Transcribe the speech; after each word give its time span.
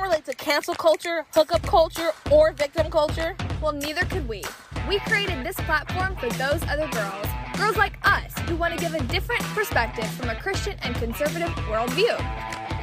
can't 0.00 0.10
relate 0.10 0.24
to 0.24 0.34
cancel 0.34 0.74
culture, 0.74 1.26
hookup 1.34 1.62
culture, 1.62 2.10
or 2.30 2.52
victim 2.52 2.90
culture, 2.90 3.36
well, 3.60 3.72
neither 3.72 4.02
could 4.06 4.26
we. 4.26 4.42
We 4.88 4.98
created 5.00 5.44
this 5.44 5.56
platform 5.56 6.16
for 6.16 6.30
those 6.38 6.62
other 6.68 6.88
girls. 6.88 7.26
Girls 7.58 7.76
like 7.76 7.98
us 8.04 8.32
who 8.48 8.56
want 8.56 8.72
to 8.72 8.80
give 8.80 8.94
a 8.94 9.02
different 9.04 9.42
perspective 9.54 10.06
from 10.12 10.30
a 10.30 10.34
Christian 10.36 10.76
and 10.82 10.94
conservative 10.94 11.50
worldview. 11.68 12.16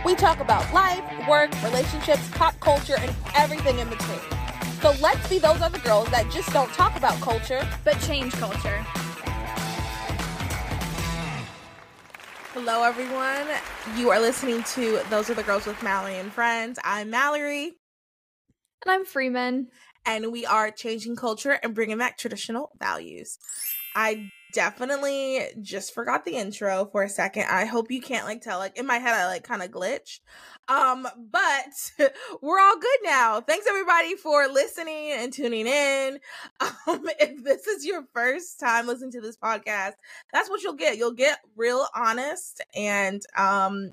We 0.05 0.14
talk 0.14 0.39
about 0.39 0.71
life, 0.73 1.04
work, 1.27 1.50
relationships, 1.64 2.30
pop 2.34 2.59
culture, 2.59 2.98
and 3.00 3.11
everything 3.36 3.79
in 3.79 3.89
between. 3.89 4.20
So 4.81 4.93
let's 5.02 5.27
be 5.27 5.39
those 5.39 5.61
other 5.61 5.79
girls 5.79 6.09
that 6.11 6.29
just 6.31 6.54
don't 6.54 6.71
talk 6.73 6.95
about 6.95 7.20
culture, 7.21 7.68
but 7.84 7.99
change 8.02 8.34
culture. 8.34 8.86
Hello, 12.60 12.82
everyone. 12.82 13.46
You 13.96 14.10
are 14.10 14.20
listening 14.20 14.64
to 14.64 15.00
Those 15.12 15.30
Other 15.30 15.44
Girls 15.44 15.68
with 15.68 15.84
Mallory 15.84 16.18
and 16.18 16.34
Freeman. 16.34 16.74
I'm 16.84 17.11
Mallory. 17.11 17.78
And 18.84 18.92
I'm 18.92 19.06
Freeman. 19.06 19.68
And 20.07 20.32
we 20.32 20.43
are 20.43 20.71
changing 20.71 21.18
culture 21.18 21.60
and 21.62 21.75
bringing 21.75 22.00
back 22.00 22.18
traditional 22.18 22.71
values. 22.79 23.38
I 23.96 24.32
definitely 24.54 25.42
just 25.62 25.93
forgot 25.93 26.25
the 26.25 26.32
intro 26.32 26.89
for 26.92 27.04
a 27.04 27.10
second. 27.10 27.43
I 27.43 27.65
hope 27.65 27.92
you 27.92 28.01
can't 28.01 28.25
like 28.25 28.42
tell. 28.42 28.57
Like 28.57 28.79
in 28.79 28.87
my 28.87 28.98
head, 28.98 29.14
I 29.14 29.28
like 29.28 29.43
kind 29.43 29.62
of 29.62 29.70
glitched. 29.70 30.21
Um, 30.68 31.07
but 31.32 31.92
we're 32.42 32.59
all 32.59 32.78
good 32.78 33.00
now. 33.03 33.42
Thanks 33.42 33.67
everybody 33.67 34.16
for 34.16 34.48
listening 34.48 35.12
and 35.14 35.31
tuning 35.31 35.67
in. 35.67 36.20
Um, 36.88 37.09
if 37.20 37.44
this 37.44 37.67
is 37.67 37.86
your 37.86 38.06
first 38.14 38.59
time 38.62 38.88
listening 38.88 39.12
to 39.12 39.22
this 39.22 39.36
podcast, 39.36 39.94
that's 40.31 40.50
what 40.50 40.64
you'll 40.64 40.73
get. 40.73 40.98
You'll 40.98 41.12
get 41.12 41.40
real 41.58 41.86
honest 41.94 42.62
and 42.76 43.22
um 43.38 43.92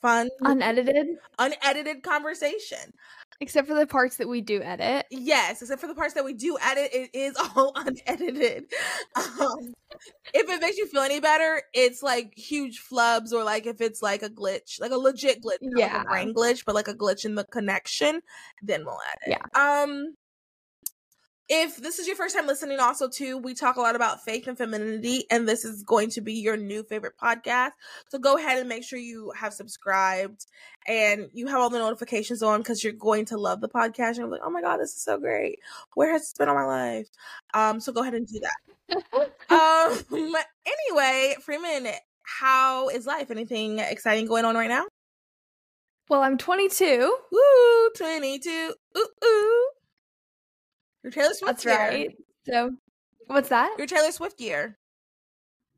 fun 0.00 0.28
unedited 0.42 1.06
unedited 1.38 2.02
conversation 2.02 2.92
Except 3.40 3.66
for 3.66 3.74
the 3.74 3.86
parts 3.86 4.16
that 4.16 4.28
we 4.28 4.40
do 4.40 4.62
edit. 4.62 5.06
Yes, 5.10 5.60
except 5.62 5.80
for 5.80 5.86
the 5.86 5.94
parts 5.94 6.14
that 6.14 6.24
we 6.24 6.34
do 6.34 6.56
edit, 6.62 6.90
it 6.92 7.10
is 7.12 7.36
all 7.56 7.72
unedited. 7.74 8.64
Um, 9.16 9.74
if 10.32 10.48
it 10.48 10.60
makes 10.60 10.76
you 10.76 10.86
feel 10.86 11.02
any 11.02 11.20
better, 11.20 11.62
it's 11.72 12.02
like 12.02 12.32
huge 12.36 12.82
flubs, 12.90 13.32
or 13.32 13.44
like 13.44 13.66
if 13.66 13.80
it's 13.80 14.02
like 14.02 14.22
a 14.22 14.30
glitch, 14.30 14.80
like 14.80 14.92
a 14.92 14.96
legit 14.96 15.42
glitch, 15.42 15.58
yeah, 15.60 15.96
like 15.96 16.02
a 16.02 16.08
brain 16.08 16.34
glitch, 16.34 16.64
but 16.64 16.74
like 16.74 16.88
a 16.88 16.94
glitch 16.94 17.24
in 17.24 17.34
the 17.34 17.44
connection, 17.44 18.20
then 18.62 18.84
we'll 18.84 18.98
edit. 19.24 19.38
Yeah. 19.54 19.82
Um, 19.82 20.14
if 21.48 21.76
this 21.76 21.98
is 21.98 22.06
your 22.06 22.16
first 22.16 22.34
time 22.34 22.46
listening 22.46 22.80
also 22.80 23.08
too 23.08 23.36
we 23.36 23.52
talk 23.52 23.76
a 23.76 23.80
lot 23.80 23.94
about 23.94 24.24
faith 24.24 24.46
and 24.46 24.56
femininity 24.56 25.24
and 25.30 25.46
this 25.46 25.64
is 25.64 25.82
going 25.82 26.08
to 26.10 26.20
be 26.22 26.34
your 26.34 26.56
new 26.56 26.82
favorite 26.82 27.14
podcast. 27.22 27.72
So 28.08 28.18
go 28.18 28.38
ahead 28.38 28.58
and 28.58 28.68
make 28.68 28.82
sure 28.82 28.98
you 28.98 29.30
have 29.36 29.52
subscribed 29.52 30.46
and 30.86 31.28
you 31.34 31.46
have 31.48 31.60
all 31.60 31.70
the 31.70 31.78
notifications 31.78 32.42
on 32.42 32.60
because 32.60 32.82
you're 32.82 32.94
going 32.94 33.26
to 33.26 33.36
love 33.36 33.60
the 33.60 33.68
podcast. 33.68 34.08
And 34.08 34.16
you're 34.18 34.28
like 34.28 34.40
oh 34.42 34.50
my 34.50 34.62
god 34.62 34.78
this 34.78 34.94
is 34.94 35.02
so 35.02 35.18
great. 35.18 35.58
Where 35.94 36.12
has 36.12 36.30
it 36.30 36.38
been 36.38 36.48
all 36.48 36.54
my 36.54 36.64
life? 36.64 37.08
Um 37.52 37.78
so 37.80 37.92
go 37.92 38.00
ahead 38.00 38.14
and 38.14 38.26
do 38.26 38.40
that. 38.40 38.56
Um 39.50 40.34
anyway 40.66 41.34
freeman 41.42 41.88
how 42.22 42.88
is 42.88 43.06
life? 43.06 43.30
Anything 43.30 43.78
exciting 43.80 44.26
going 44.26 44.44
on 44.44 44.54
right 44.54 44.68
now? 44.68 44.86
Well 46.08 46.22
i'm 46.22 46.38
22 46.38 47.16
Woo, 47.32 47.90
22 47.96 48.74
ooh 48.98 49.06
ooh 49.24 49.73
your 51.04 51.12
Taylor 51.12 51.34
Swift 51.34 51.62
That's 51.62 51.64
year. 51.64 51.76
right. 51.76 52.16
So, 52.46 52.70
what's 53.26 53.50
that? 53.50 53.74
Your 53.78 53.86
Taylor 53.86 54.10
Swift 54.10 54.40
year. 54.40 54.78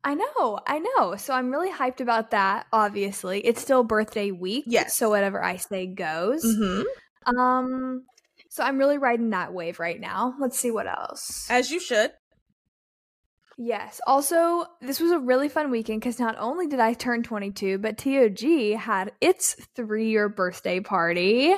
I 0.03 0.13
know, 0.13 0.59
I 0.65 0.79
know. 0.79 1.15
So 1.17 1.33
I'm 1.33 1.51
really 1.51 1.71
hyped 1.71 1.99
about 1.99 2.31
that. 2.31 2.67
Obviously, 2.71 3.41
it's 3.41 3.61
still 3.61 3.83
birthday 3.83 4.31
week. 4.31 4.63
Yes. 4.65 4.95
So 4.95 5.09
whatever 5.09 5.43
I 5.43 5.57
say 5.57 5.85
goes. 5.85 6.45
Mm-hmm. 6.45 7.37
Um. 7.37 8.05
So 8.49 8.63
I'm 8.63 8.77
really 8.77 8.97
riding 8.97 9.31
that 9.31 9.53
wave 9.53 9.79
right 9.79 9.99
now. 9.99 10.33
Let's 10.39 10.57
see 10.57 10.71
what 10.71 10.87
else. 10.87 11.45
As 11.49 11.69
you 11.69 11.79
should. 11.81 12.11
Yes. 13.57 13.99
Also, 14.07 14.65
this 14.81 14.99
was 14.99 15.11
a 15.11 15.19
really 15.19 15.49
fun 15.49 15.71
weekend 15.71 15.99
because 15.99 16.19
not 16.19 16.37
only 16.37 16.67
did 16.67 16.79
I 16.79 16.93
turn 16.93 17.23
22, 17.23 17.79
but 17.79 17.97
TOG 17.97 18.77
had 18.77 19.11
its 19.19 19.55
three 19.75 20.09
year 20.09 20.29
birthday 20.29 20.79
party. 20.79 21.53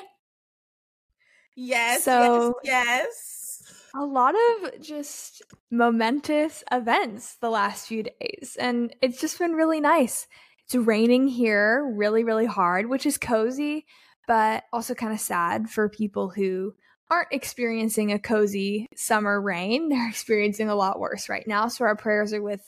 Yes. 1.55 2.03
So, 2.03 2.55
yes. 2.63 3.05
yes 3.09 3.48
a 3.95 4.03
lot 4.03 4.35
of 4.35 4.81
just 4.81 5.41
momentous 5.72 6.63
events 6.72 7.35
the 7.35 7.50
last 7.50 7.88
few 7.88 8.03
days, 8.03 8.57
and 8.59 8.94
it's 9.01 9.19
just 9.19 9.39
been 9.39 9.53
really 9.53 9.79
nice. 9.79 10.27
It's 10.66 10.75
raining 10.75 11.27
here 11.27 11.91
really, 11.95 12.23
really 12.23 12.45
hard, 12.45 12.89
which 12.89 13.05
is 13.05 13.17
cozy, 13.17 13.85
but 14.27 14.63
also 14.72 14.94
kind 14.94 15.13
of 15.13 15.19
sad 15.19 15.69
for 15.69 15.89
people 15.89 16.29
who 16.29 16.73
aren't 17.09 17.31
experiencing 17.31 18.11
a 18.11 18.19
cozy 18.19 18.88
summer 18.95 19.41
rain. 19.41 19.89
They're 19.89 20.09
experiencing 20.09 20.69
a 20.69 20.75
lot 20.75 21.00
worse 21.00 21.29
right 21.29 21.47
now. 21.47 21.67
So 21.67 21.85
our 21.85 21.95
prayers 21.95 22.33
are 22.33 22.41
with 22.41 22.61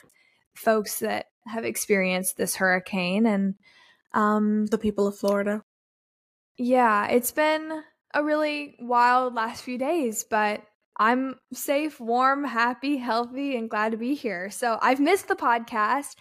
folks 0.56 1.00
that 1.00 1.28
have 1.46 1.66
experienced 1.66 2.38
this 2.38 2.56
hurricane 2.56 3.26
and 3.26 3.56
um 4.14 4.66
the 4.68 4.78
people 4.78 5.08
of 5.08 5.18
Florida. 5.18 5.64
Yeah, 6.58 7.08
it's 7.08 7.32
been 7.32 7.84
a 8.14 8.24
really 8.24 8.76
wild 8.80 9.34
last 9.34 9.64
few 9.64 9.78
days, 9.78 10.26
but 10.30 10.62
I'm 11.02 11.40
safe, 11.52 12.00
warm, 12.00 12.44
happy, 12.44 12.98
healthy, 12.98 13.58
and 13.58 13.68
glad 13.68 13.92
to 13.92 13.98
be 13.98 14.14
here. 14.14 14.52
So 14.52 14.78
I've 14.84 15.00
missed 15.00 15.28
the 15.28 15.36
podcast. 15.36 16.14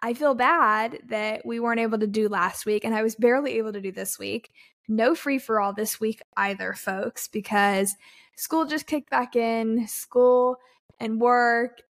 I 0.00 0.14
feel 0.14 0.34
bad 0.34 1.00
that 1.08 1.44
we 1.44 1.60
weren't 1.60 1.80
able 1.80 1.98
to 1.98 2.06
do 2.06 2.30
last 2.30 2.64
week, 2.64 2.82
and 2.82 2.94
I 2.94 3.02
was 3.02 3.14
barely 3.14 3.58
able 3.58 3.74
to 3.74 3.80
do 3.82 3.92
this 3.92 4.18
week. 4.18 4.50
No 4.88 5.14
free 5.14 5.38
for 5.38 5.60
all 5.60 5.74
this 5.74 6.00
week 6.00 6.22
either, 6.34 6.72
folks, 6.72 7.28
because 7.28 7.94
school 8.34 8.64
just 8.64 8.86
kicked 8.86 9.10
back 9.10 9.36
in, 9.36 9.86
school 9.86 10.56
and 10.98 11.20
work, 11.20 11.82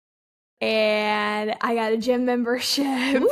and 0.60 1.54
I 1.60 1.76
got 1.76 1.92
a 1.92 1.96
gym 1.96 2.24
membership, 2.26 3.22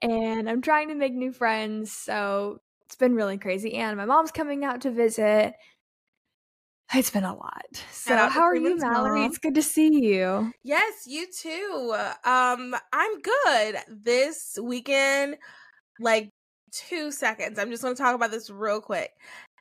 and 0.00 0.48
I'm 0.48 0.62
trying 0.62 0.88
to 0.88 0.94
make 0.94 1.12
new 1.12 1.32
friends. 1.32 1.92
So 1.92 2.62
it's 2.86 2.96
been 2.96 3.14
really 3.14 3.36
crazy. 3.36 3.74
And 3.74 3.98
my 3.98 4.06
mom's 4.06 4.32
coming 4.32 4.64
out 4.64 4.80
to 4.80 4.90
visit. 4.90 5.52
It's 6.94 7.10
been 7.10 7.24
a 7.24 7.34
lot. 7.34 7.84
So 7.92 8.16
how 8.16 8.42
are 8.42 8.56
you, 8.56 8.76
Mallory? 8.78 9.26
It's 9.26 9.38
good 9.38 9.54
to 9.56 9.62
see 9.62 10.06
you. 10.06 10.52
Yes, 10.62 11.06
you 11.06 11.26
too. 11.30 11.94
Um, 12.24 12.74
I'm 12.92 13.20
good. 13.20 13.76
This 13.88 14.58
weekend, 14.62 15.36
like 16.00 16.30
two 16.72 17.12
seconds. 17.12 17.58
I'm 17.58 17.70
just 17.70 17.82
gonna 17.82 17.94
talk 17.94 18.14
about 18.14 18.30
this 18.30 18.48
real 18.48 18.80
quick. 18.80 19.10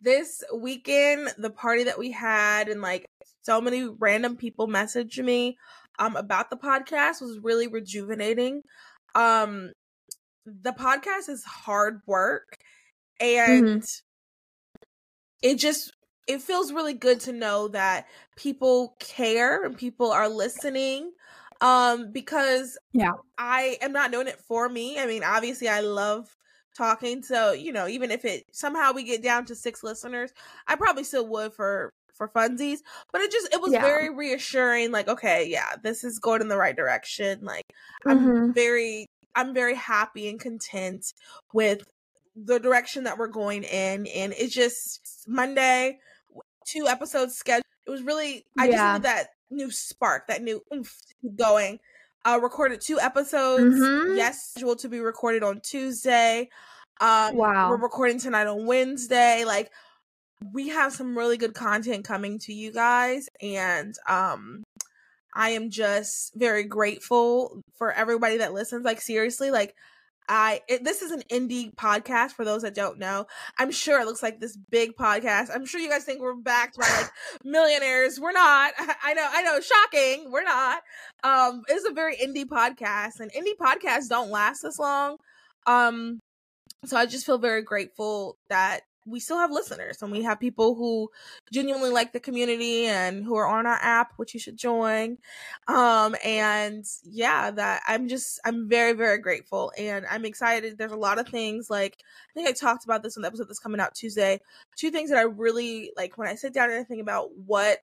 This 0.01 0.41
weekend, 0.55 1.33
the 1.37 1.49
party 1.49 1.83
that 1.85 1.99
we 1.99 2.11
had, 2.11 2.69
and 2.69 2.81
like 2.81 3.05
so 3.41 3.59
many 3.59 3.87
random 3.87 4.37
people 4.37 4.67
messaged 4.67 5.23
me 5.23 5.57
um 5.99 6.15
about 6.15 6.49
the 6.49 6.57
podcast 6.57 7.21
was 7.21 7.39
really 7.41 7.67
rejuvenating. 7.67 8.61
Um 9.15 9.71
the 10.45 10.71
podcast 10.71 11.27
is 11.29 11.43
hard 11.43 11.99
work 12.05 12.57
and 13.19 13.81
mm-hmm. 13.81 14.83
it 15.41 15.55
just 15.55 15.91
it 16.27 16.41
feels 16.41 16.73
really 16.73 16.93
good 16.93 17.19
to 17.21 17.31
know 17.31 17.69
that 17.69 18.05
people 18.35 18.95
care 18.99 19.63
and 19.63 19.77
people 19.77 20.11
are 20.11 20.29
listening 20.29 21.11
um 21.61 22.11
because 22.11 22.77
yeah 22.93 23.13
i 23.37 23.77
am 23.81 23.91
not 23.91 24.11
doing 24.11 24.27
it 24.27 24.39
for 24.47 24.69
me 24.69 24.99
i 24.99 25.05
mean 25.07 25.23
obviously 25.23 25.67
i 25.67 25.79
love 25.79 26.27
talking 26.75 27.23
so 27.23 27.51
you 27.51 27.71
know 27.71 27.87
even 27.87 28.11
if 28.11 28.23
it 28.23 28.43
somehow 28.51 28.91
we 28.91 29.03
get 29.03 29.23
down 29.23 29.43
to 29.43 29.55
six 29.55 29.83
listeners 29.83 30.31
i 30.67 30.75
probably 30.75 31.03
still 31.03 31.27
would 31.27 31.51
for 31.53 31.91
for 32.13 32.27
funsies 32.29 32.79
but 33.11 33.21
it 33.21 33.31
just 33.31 33.51
it 33.53 33.61
was 33.61 33.71
yeah. 33.71 33.81
very 33.81 34.13
reassuring 34.13 34.91
like 34.91 35.07
okay 35.07 35.47
yeah 35.47 35.73
this 35.83 36.03
is 36.03 36.19
going 36.19 36.41
in 36.41 36.47
the 36.47 36.57
right 36.57 36.75
direction 36.75 37.39
like 37.43 37.63
mm-hmm. 38.05 38.27
i'm 38.27 38.53
very 38.53 39.07
i'm 39.35 39.53
very 39.53 39.75
happy 39.75 40.29
and 40.29 40.39
content 40.39 41.13
with 41.53 41.83
the 42.35 42.59
direction 42.59 43.03
that 43.03 43.17
we're 43.17 43.27
going 43.27 43.63
in 43.63 44.05
and 44.07 44.33
it's 44.37 44.53
just 44.53 45.23
monday 45.27 45.97
two 46.67 46.87
episodes 46.87 47.35
scheduled. 47.35 47.63
It 47.85 47.89
was 47.89 48.03
really 48.03 48.45
I 48.57 48.65
yeah. 48.65 48.71
just 48.71 48.85
needed 48.85 49.03
that 49.03 49.27
new 49.49 49.71
spark, 49.71 50.27
that 50.27 50.43
new 50.43 50.61
oomph 50.73 50.95
going. 51.35 51.79
Uh 52.25 52.39
recorded 52.41 52.81
two 52.81 52.99
episodes. 52.99 53.75
Mm-hmm. 53.75 54.17
Yes, 54.17 54.51
scheduled 54.51 54.79
to 54.79 54.89
be 54.89 54.99
recorded 54.99 55.43
on 55.43 55.61
Tuesday. 55.61 56.49
Um 56.99 57.35
wow. 57.35 57.69
we're 57.69 57.77
recording 57.77 58.19
tonight 58.19 58.47
on 58.47 58.65
Wednesday. 58.65 59.43
Like 59.45 59.71
we 60.53 60.69
have 60.69 60.93
some 60.93 61.17
really 61.17 61.37
good 61.37 61.53
content 61.53 62.05
coming 62.05 62.37
to 62.39 62.53
you 62.53 62.71
guys 62.71 63.27
and 63.41 63.95
um 64.07 64.63
I 65.33 65.51
am 65.51 65.69
just 65.69 66.33
very 66.35 66.63
grateful 66.63 67.61
for 67.77 67.91
everybody 67.91 68.37
that 68.37 68.53
listens. 68.53 68.83
Like 68.83 68.99
seriously, 68.99 69.51
like 69.51 69.75
I 70.29 70.61
it, 70.67 70.83
this 70.83 71.01
is 71.01 71.11
an 71.11 71.23
indie 71.31 71.73
podcast 71.73 72.31
for 72.31 72.43
those 72.45 72.61
that 72.63 72.75
don't 72.75 72.99
know. 72.99 73.25
I'm 73.57 73.71
sure 73.71 74.01
it 74.01 74.05
looks 74.05 74.23
like 74.23 74.39
this 74.39 74.57
big 74.57 74.95
podcast. 74.95 75.49
I'm 75.53 75.65
sure 75.65 75.79
you 75.79 75.89
guys 75.89 76.03
think 76.03 76.21
we're 76.21 76.35
backed 76.35 76.77
by 76.77 76.87
like 76.97 77.11
millionaires. 77.43 78.19
We're 78.19 78.31
not. 78.31 78.73
I 79.03 79.13
know. 79.13 79.27
I 79.29 79.41
know. 79.43 79.59
Shocking. 79.61 80.31
We're 80.31 80.43
not. 80.43 80.81
Um, 81.23 81.63
it's 81.67 81.87
a 81.87 81.93
very 81.93 82.17
indie 82.17 82.45
podcast, 82.45 83.19
and 83.19 83.31
indie 83.31 83.57
podcasts 83.59 84.09
don't 84.09 84.29
last 84.29 84.61
this 84.61 84.79
long. 84.79 85.17
Um, 85.65 86.19
so 86.85 86.97
I 86.97 87.05
just 87.05 87.25
feel 87.25 87.37
very 87.37 87.63
grateful 87.63 88.37
that 88.49 88.81
we 89.07 89.19
still 89.19 89.37
have 89.37 89.51
listeners 89.51 90.01
and 90.01 90.11
we 90.11 90.21
have 90.21 90.39
people 90.39 90.75
who 90.75 91.09
genuinely 91.51 91.89
like 91.89 92.11
the 92.11 92.19
community 92.19 92.85
and 92.85 93.23
who 93.23 93.35
are 93.35 93.47
on 93.47 93.65
our 93.65 93.79
app 93.81 94.13
which 94.17 94.33
you 94.33 94.39
should 94.39 94.57
join 94.57 95.17
um 95.67 96.15
and 96.23 96.85
yeah 97.03 97.49
that 97.49 97.81
i'm 97.87 98.07
just 98.07 98.39
i'm 98.45 98.67
very 98.67 98.93
very 98.93 99.17
grateful 99.17 99.71
and 99.77 100.05
i'm 100.09 100.25
excited 100.25 100.77
there's 100.77 100.91
a 100.91 100.97
lot 100.97 101.19
of 101.19 101.27
things 101.27 101.69
like 101.69 101.97
i 102.29 102.33
think 102.33 102.47
i 102.47 102.51
talked 102.51 102.83
about 102.83 103.01
this 103.01 103.17
on 103.17 103.21
the 103.21 103.27
episode 103.27 103.47
that's 103.47 103.59
coming 103.59 103.79
out 103.79 103.95
tuesday 103.95 104.39
two 104.75 104.91
things 104.91 105.09
that 105.09 105.19
i 105.19 105.23
really 105.23 105.91
like 105.95 106.17
when 106.17 106.27
i 106.27 106.35
sit 106.35 106.53
down 106.53 106.69
and 106.69 106.87
think 106.87 107.01
about 107.01 107.29
what 107.35 107.79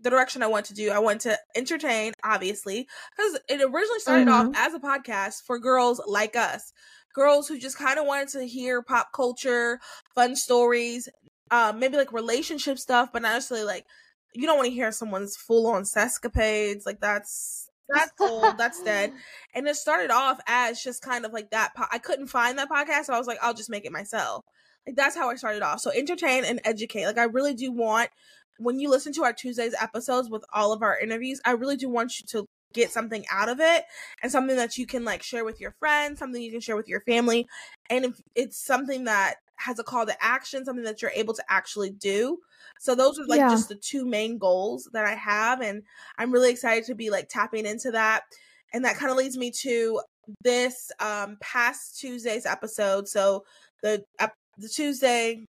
the 0.00 0.10
direction 0.10 0.42
I 0.42 0.48
want 0.48 0.66
to 0.66 0.74
do. 0.74 0.90
I 0.90 0.98
want 0.98 1.22
to 1.22 1.38
entertain, 1.56 2.12
obviously, 2.22 2.86
because 3.16 3.40
it 3.48 3.62
originally 3.62 4.00
started 4.00 4.28
mm-hmm. 4.28 4.48
off 4.50 4.54
as 4.56 4.74
a 4.74 4.78
podcast 4.78 5.44
for 5.46 5.58
girls 5.58 6.00
like 6.06 6.36
us 6.36 6.72
girls 7.14 7.48
who 7.48 7.58
just 7.58 7.78
kind 7.78 7.98
of 7.98 8.06
wanted 8.06 8.28
to 8.28 8.46
hear 8.46 8.82
pop 8.82 9.12
culture, 9.12 9.80
fun 10.14 10.36
stories, 10.36 11.08
um, 11.50 11.78
maybe 11.78 11.96
like 11.96 12.12
relationship 12.12 12.78
stuff, 12.78 13.10
but 13.12 13.22
not 13.22 13.32
necessarily 13.32 13.66
like 13.66 13.86
you 14.34 14.46
don't 14.46 14.56
want 14.58 14.68
to 14.68 14.74
hear 14.74 14.92
someone's 14.92 15.36
full 15.36 15.66
on 15.68 15.84
sescapades. 15.84 16.84
Like 16.84 17.00
that's 17.00 17.70
that's 17.88 18.12
old, 18.20 18.58
that's 18.58 18.82
dead. 18.82 19.12
And 19.54 19.68
it 19.68 19.76
started 19.76 20.10
off 20.10 20.40
as 20.48 20.82
just 20.82 21.00
kind 21.00 21.24
of 21.24 21.32
like 21.32 21.50
that. 21.50 21.74
Po- 21.76 21.86
I 21.92 21.98
couldn't 21.98 22.26
find 22.26 22.58
that 22.58 22.68
podcast, 22.68 23.04
so 23.04 23.14
I 23.14 23.18
was 23.18 23.28
like, 23.28 23.38
I'll 23.40 23.54
just 23.54 23.70
make 23.70 23.84
it 23.84 23.92
myself. 23.92 24.44
Like 24.86 24.96
that's 24.96 25.16
how 25.16 25.30
I 25.30 25.36
started 25.36 25.62
off. 25.62 25.80
So 25.80 25.92
entertain 25.92 26.44
and 26.44 26.60
educate. 26.64 27.06
Like 27.06 27.18
I 27.18 27.24
really 27.24 27.54
do 27.54 27.70
want 27.70 28.10
when 28.58 28.78
you 28.78 28.88
listen 28.90 29.12
to 29.14 29.24
our 29.24 29.32
Tuesdays 29.32 29.74
episodes 29.80 30.30
with 30.30 30.44
all 30.52 30.72
of 30.72 30.82
our 30.82 30.98
interviews, 30.98 31.40
I 31.44 31.52
really 31.52 31.76
do 31.76 31.88
want 31.88 32.18
you 32.20 32.26
to 32.28 32.46
get 32.74 32.90
something 32.90 33.24
out 33.30 33.48
of 33.48 33.60
it 33.60 33.84
and 34.22 34.30
something 34.30 34.56
that 34.56 34.76
you 34.76 34.86
can 34.86 35.04
like 35.04 35.22
share 35.22 35.44
with 35.44 35.60
your 35.60 35.74
friends, 35.78 36.18
something 36.18 36.42
you 36.42 36.50
can 36.50 36.60
share 36.60 36.76
with 36.76 36.88
your 36.88 37.00
family. 37.02 37.46
And 37.88 38.04
if 38.04 38.20
it's 38.34 38.58
something 38.58 39.04
that 39.04 39.36
has 39.56 39.78
a 39.78 39.84
call 39.84 40.04
to 40.04 40.24
action, 40.24 40.64
something 40.64 40.84
that 40.84 41.00
you're 41.00 41.12
able 41.14 41.32
to 41.34 41.44
actually 41.48 41.90
do. 41.90 42.38
So 42.80 42.94
those 42.94 43.18
are 43.18 43.26
like 43.26 43.38
yeah. 43.38 43.48
just 43.48 43.68
the 43.68 43.76
two 43.76 44.04
main 44.04 44.36
goals 44.36 44.88
that 44.92 45.06
I 45.06 45.14
have 45.14 45.60
and 45.60 45.82
I'm 46.18 46.32
really 46.32 46.50
excited 46.50 46.84
to 46.86 46.94
be 46.94 47.08
like 47.08 47.28
tapping 47.28 47.64
into 47.64 47.92
that. 47.92 48.24
And 48.72 48.84
that 48.84 48.96
kind 48.96 49.10
of 49.10 49.16
leads 49.16 49.38
me 49.38 49.50
to 49.62 50.00
this 50.42 50.90
um 51.00 51.36
past 51.40 51.98
Tuesday's 52.00 52.46
episode. 52.46 53.08
So 53.08 53.44
the 53.82 54.04
uh, 54.18 54.28
the 54.58 54.68
Tuesday 54.68 55.46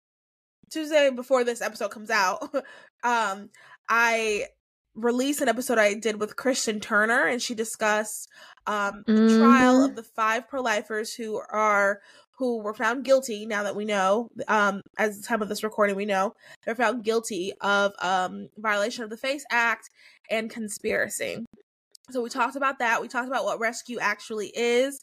Tuesday 0.71 1.11
before 1.11 1.45
this 1.45 1.61
episode 1.61 1.91
comes 1.91 2.11
out, 2.11 2.43
um 3.05 3.51
I 3.89 4.47
released 4.95 5.41
an 5.41 5.49
episode 5.49 5.79
I 5.79 5.95
did 5.95 6.21
with 6.21 6.37
Kristen 6.37 6.81
Turner, 6.81 7.27
and 7.27 7.41
she 7.41 7.55
discussed 7.55 8.29
um, 8.67 9.03
the 9.07 9.13
mm-hmm. 9.13 9.39
trial 9.41 9.85
of 9.85 9.97
the 9.97 10.03
five 10.03 10.49
pro-lifers 10.49 11.15
who 11.15 11.41
are 11.51 12.01
who 12.39 12.63
were 12.63 12.75
found 12.75 13.05
guilty. 13.05 13.45
Now 13.45 13.65
that 13.65 13.77
we 13.77 13.85
know, 13.85 14.29
um, 14.49 14.81
as 14.99 15.21
the 15.21 15.27
time 15.27 15.43
of 15.43 15.49
this 15.49 15.63
recording, 15.63 15.95
we 15.95 16.07
know 16.07 16.33
they're 16.65 16.75
found 16.75 17.05
guilty 17.05 17.53
of 17.61 17.93
um, 18.01 18.49
violation 18.57 19.05
of 19.05 19.11
the 19.11 19.17
FACE 19.17 19.45
Act 19.51 19.91
and 20.31 20.49
conspiracy. 20.49 21.45
So 22.11 22.23
we 22.23 22.31
talked 22.31 22.57
about 22.57 22.79
that. 22.79 23.03
We 23.03 23.09
talked 23.09 23.29
about 23.29 23.45
what 23.45 23.61
rescue 23.61 23.99
actually 24.01 24.51
is, 24.55 25.01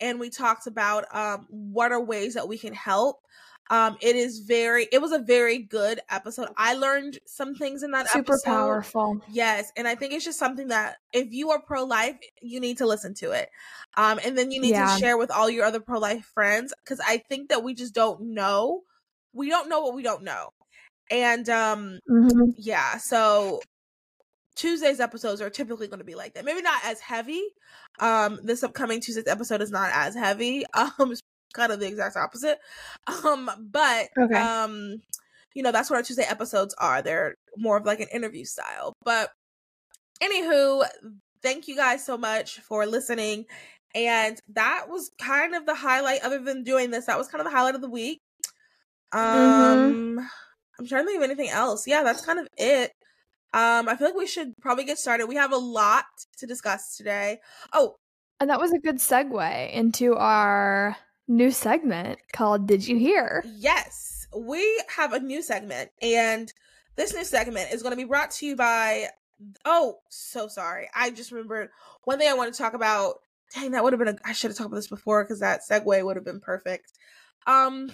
and 0.00 0.18
we 0.18 0.30
talked 0.30 0.66
about 0.66 1.04
um, 1.14 1.46
what 1.48 1.92
are 1.92 2.02
ways 2.02 2.34
that 2.34 2.48
we 2.48 2.58
can 2.58 2.74
help. 2.74 3.16
Um, 3.70 3.96
it 4.00 4.16
is 4.16 4.40
very, 4.40 4.88
it 4.90 5.00
was 5.00 5.12
a 5.12 5.20
very 5.20 5.58
good 5.58 6.00
episode. 6.10 6.48
I 6.56 6.74
learned 6.74 7.20
some 7.24 7.54
things 7.54 7.84
in 7.84 7.92
that 7.92 8.06
episode. 8.06 8.18
Super 8.18 8.32
episode. 8.32 8.50
powerful. 8.50 9.20
Yes. 9.30 9.70
And 9.76 9.86
I 9.86 9.94
think 9.94 10.12
it's 10.12 10.24
just 10.24 10.40
something 10.40 10.68
that 10.68 10.96
if 11.12 11.32
you 11.32 11.50
are 11.50 11.62
pro 11.62 11.84
life, 11.84 12.18
you 12.42 12.58
need 12.58 12.78
to 12.78 12.86
listen 12.86 13.14
to 13.14 13.30
it. 13.30 13.48
Um, 13.96 14.18
and 14.24 14.36
then 14.36 14.50
you 14.50 14.60
need 14.60 14.72
yeah. 14.72 14.92
to 14.92 15.00
share 15.00 15.16
with 15.16 15.30
all 15.30 15.48
your 15.48 15.64
other 15.64 15.78
pro 15.78 16.00
life 16.00 16.24
friends. 16.34 16.74
Cause 16.84 17.00
I 17.06 17.18
think 17.18 17.50
that 17.50 17.62
we 17.62 17.74
just 17.74 17.94
don't 17.94 18.34
know. 18.34 18.82
We 19.32 19.48
don't 19.48 19.68
know 19.68 19.80
what 19.80 19.94
we 19.94 20.02
don't 20.02 20.24
know. 20.24 20.50
And 21.10 21.48
um, 21.48 22.00
mm-hmm. 22.10 22.50
yeah, 22.56 22.98
so 22.98 23.60
Tuesday's 24.56 25.00
episodes 25.00 25.40
are 25.40 25.50
typically 25.50 25.86
going 25.86 26.00
to 26.00 26.04
be 26.04 26.14
like 26.14 26.34
that. 26.34 26.44
Maybe 26.44 26.60
not 26.60 26.84
as 26.84 27.00
heavy. 27.00 27.42
Um, 27.98 28.40
this 28.42 28.62
upcoming 28.62 29.00
Tuesday's 29.00 29.26
episode 29.26 29.62
is 29.62 29.70
not 29.70 29.90
as 29.92 30.14
heavy. 30.14 30.64
Um, 30.74 31.14
kind 31.54 31.72
of 31.72 31.80
the 31.80 31.86
exact 31.86 32.16
opposite. 32.16 32.58
Um, 33.24 33.50
but 33.58 34.08
okay. 34.18 34.34
um, 34.34 35.02
you 35.54 35.62
know, 35.62 35.72
that's 35.72 35.90
what 35.90 35.96
our 35.96 36.02
Tuesday 36.02 36.26
episodes 36.28 36.74
are. 36.78 37.02
They're 37.02 37.34
more 37.56 37.76
of 37.76 37.86
like 37.86 38.00
an 38.00 38.08
interview 38.12 38.44
style. 38.44 38.92
But 39.04 39.30
anywho, 40.22 40.84
thank 41.42 41.68
you 41.68 41.76
guys 41.76 42.04
so 42.04 42.16
much 42.16 42.60
for 42.60 42.86
listening. 42.86 43.46
And 43.94 44.38
that 44.54 44.86
was 44.88 45.10
kind 45.20 45.54
of 45.54 45.66
the 45.66 45.74
highlight, 45.74 46.22
other 46.22 46.38
than 46.38 46.62
doing 46.62 46.90
this, 46.90 47.06
that 47.06 47.18
was 47.18 47.28
kind 47.28 47.40
of 47.40 47.50
the 47.50 47.56
highlight 47.56 47.74
of 47.74 47.80
the 47.80 47.90
week. 47.90 48.18
Mm-hmm. 49.12 49.40
Um 49.40 49.92
mm-hmm. 49.92 50.26
I'm 50.78 50.86
trying 50.86 51.02
to 51.02 51.06
think 51.08 51.18
of 51.18 51.24
anything 51.24 51.50
else. 51.50 51.86
Yeah, 51.86 52.02
that's 52.02 52.24
kind 52.24 52.38
of 52.38 52.46
it. 52.56 52.92
Um, 53.52 53.88
I 53.88 53.96
feel 53.96 54.06
like 54.06 54.16
we 54.16 54.26
should 54.26 54.54
probably 54.62 54.84
get 54.84 54.96
started. 54.96 55.26
We 55.26 55.34
have 55.34 55.52
a 55.52 55.58
lot 55.58 56.04
to 56.38 56.46
discuss 56.46 56.96
today. 56.96 57.40
Oh, 57.72 57.96
and 58.38 58.48
that 58.48 58.60
was 58.60 58.72
a 58.72 58.78
good 58.78 58.96
segue 58.96 59.72
into 59.72 60.14
our 60.14 60.96
new 61.30 61.50
segment 61.50 62.18
called 62.32 62.66
Did 62.66 62.86
You 62.86 62.98
Hear? 62.98 63.44
Yes, 63.56 64.26
we 64.36 64.82
have 64.96 65.12
a 65.12 65.20
new 65.20 65.42
segment, 65.42 65.90
and 66.02 66.52
this 66.96 67.14
new 67.14 67.24
segment 67.24 67.72
is 67.72 67.82
going 67.82 67.92
to 67.92 67.96
be 67.96 68.04
brought 68.04 68.32
to 68.32 68.46
you 68.46 68.56
by. 68.56 69.06
Oh, 69.64 69.98
so 70.10 70.48
sorry. 70.48 70.88
I 70.94 71.10
just 71.10 71.32
remembered 71.32 71.70
one 72.04 72.18
thing 72.18 72.28
I 72.28 72.34
want 72.34 72.52
to 72.52 72.58
talk 72.58 72.74
about. 72.74 73.20
Dang, 73.54 73.70
that 73.70 73.82
would 73.82 73.92
have 73.92 74.00
been. 74.00 74.08
A, 74.08 74.18
I 74.28 74.32
should 74.32 74.50
have 74.50 74.58
talked 74.58 74.66
about 74.66 74.76
this 74.76 74.88
before 74.88 75.24
because 75.24 75.40
that 75.40 75.60
segue 75.68 76.04
would 76.04 76.16
have 76.16 76.24
been 76.24 76.40
perfect. 76.40 76.92
Um, 77.46 77.90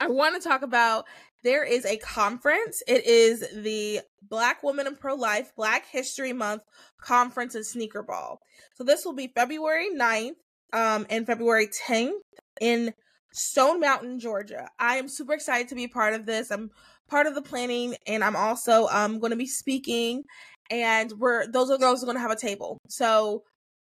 I 0.00 0.08
want 0.08 0.40
to 0.40 0.48
talk 0.48 0.62
about 0.62 1.04
there 1.44 1.64
is 1.64 1.84
a 1.84 1.98
conference. 1.98 2.82
It 2.86 3.04
is 3.06 3.40
the 3.52 4.00
Black 4.22 4.62
Women 4.62 4.86
in 4.86 4.96
Pro 4.96 5.14
Life 5.14 5.52
Black 5.56 5.86
History 5.86 6.32
Month 6.32 6.62
Conference 7.00 7.54
and 7.54 7.66
Sneaker 7.66 8.02
Ball. 8.02 8.40
So 8.74 8.84
this 8.84 9.04
will 9.04 9.12
be 9.12 9.32
February 9.34 9.88
9th 9.94 10.36
um 10.72 11.06
and 11.08 11.26
February 11.26 11.66
10th 11.68 12.12
in 12.60 12.94
Stone 13.32 13.80
Mountain, 13.80 14.18
Georgia. 14.18 14.68
I 14.78 14.96
am 14.96 15.08
super 15.08 15.34
excited 15.34 15.68
to 15.68 15.74
be 15.74 15.86
part 15.86 16.14
of 16.14 16.26
this. 16.26 16.50
I'm 16.50 16.70
part 17.08 17.26
of 17.26 17.34
the 17.34 17.42
planning 17.42 17.96
and 18.06 18.22
I'm 18.22 18.36
also 18.36 18.86
um 18.88 19.18
going 19.18 19.30
to 19.30 19.36
be 19.36 19.46
speaking 19.46 20.24
and 20.70 21.12
we're 21.12 21.46
Those 21.46 21.70
Other 21.70 21.78
Girls 21.78 22.02
are 22.02 22.06
going 22.06 22.16
to 22.16 22.22
have 22.22 22.30
a 22.30 22.36
table. 22.36 22.78
So 22.88 23.44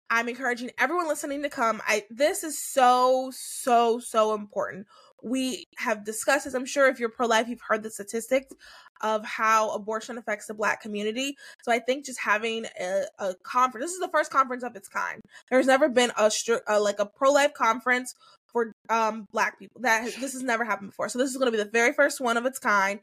I'm 0.09 0.27
encouraging 0.27 0.71
everyone 0.77 1.07
listening 1.07 1.43
to 1.43 1.49
come. 1.49 1.81
I 1.87 2.03
this 2.09 2.43
is 2.43 2.61
so 2.61 3.31
so 3.33 3.99
so 3.99 4.33
important. 4.33 4.87
We 5.23 5.65
have 5.77 6.03
discussed 6.03 6.45
this. 6.45 6.53
I'm 6.53 6.65
sure 6.65 6.89
if 6.89 6.99
you're 6.99 7.09
pro 7.09 7.27
life, 7.27 7.47
you've 7.47 7.61
heard 7.61 7.83
the 7.83 7.91
statistics 7.91 8.53
of 9.01 9.25
how 9.25 9.71
abortion 9.71 10.17
affects 10.17 10.47
the 10.47 10.53
black 10.53 10.81
community. 10.81 11.35
So 11.63 11.71
I 11.71 11.79
think 11.79 12.05
just 12.05 12.19
having 12.19 12.65
a, 12.79 13.03
a 13.19 13.35
conference, 13.43 13.85
this 13.85 13.93
is 13.93 13.99
the 13.99 14.09
first 14.09 14.31
conference 14.31 14.63
of 14.63 14.75
its 14.75 14.87
kind. 14.87 15.21
There's 15.49 15.67
never 15.67 15.89
been 15.89 16.11
a, 16.17 16.31
a 16.67 16.79
like 16.79 16.99
a 16.99 17.05
pro 17.05 17.31
life 17.31 17.53
conference 17.53 18.13
for 18.51 18.73
um 18.89 19.27
black 19.31 19.59
people. 19.59 19.81
That 19.81 20.05
this 20.19 20.33
has 20.33 20.43
never 20.43 20.65
happened 20.65 20.89
before. 20.89 21.09
So 21.09 21.19
this 21.19 21.31
is 21.31 21.37
going 21.37 21.51
to 21.51 21.57
be 21.57 21.63
the 21.63 21.69
very 21.69 21.93
first 21.93 22.21
one 22.21 22.37
of 22.37 22.45
its 22.45 22.59
kind 22.59 22.99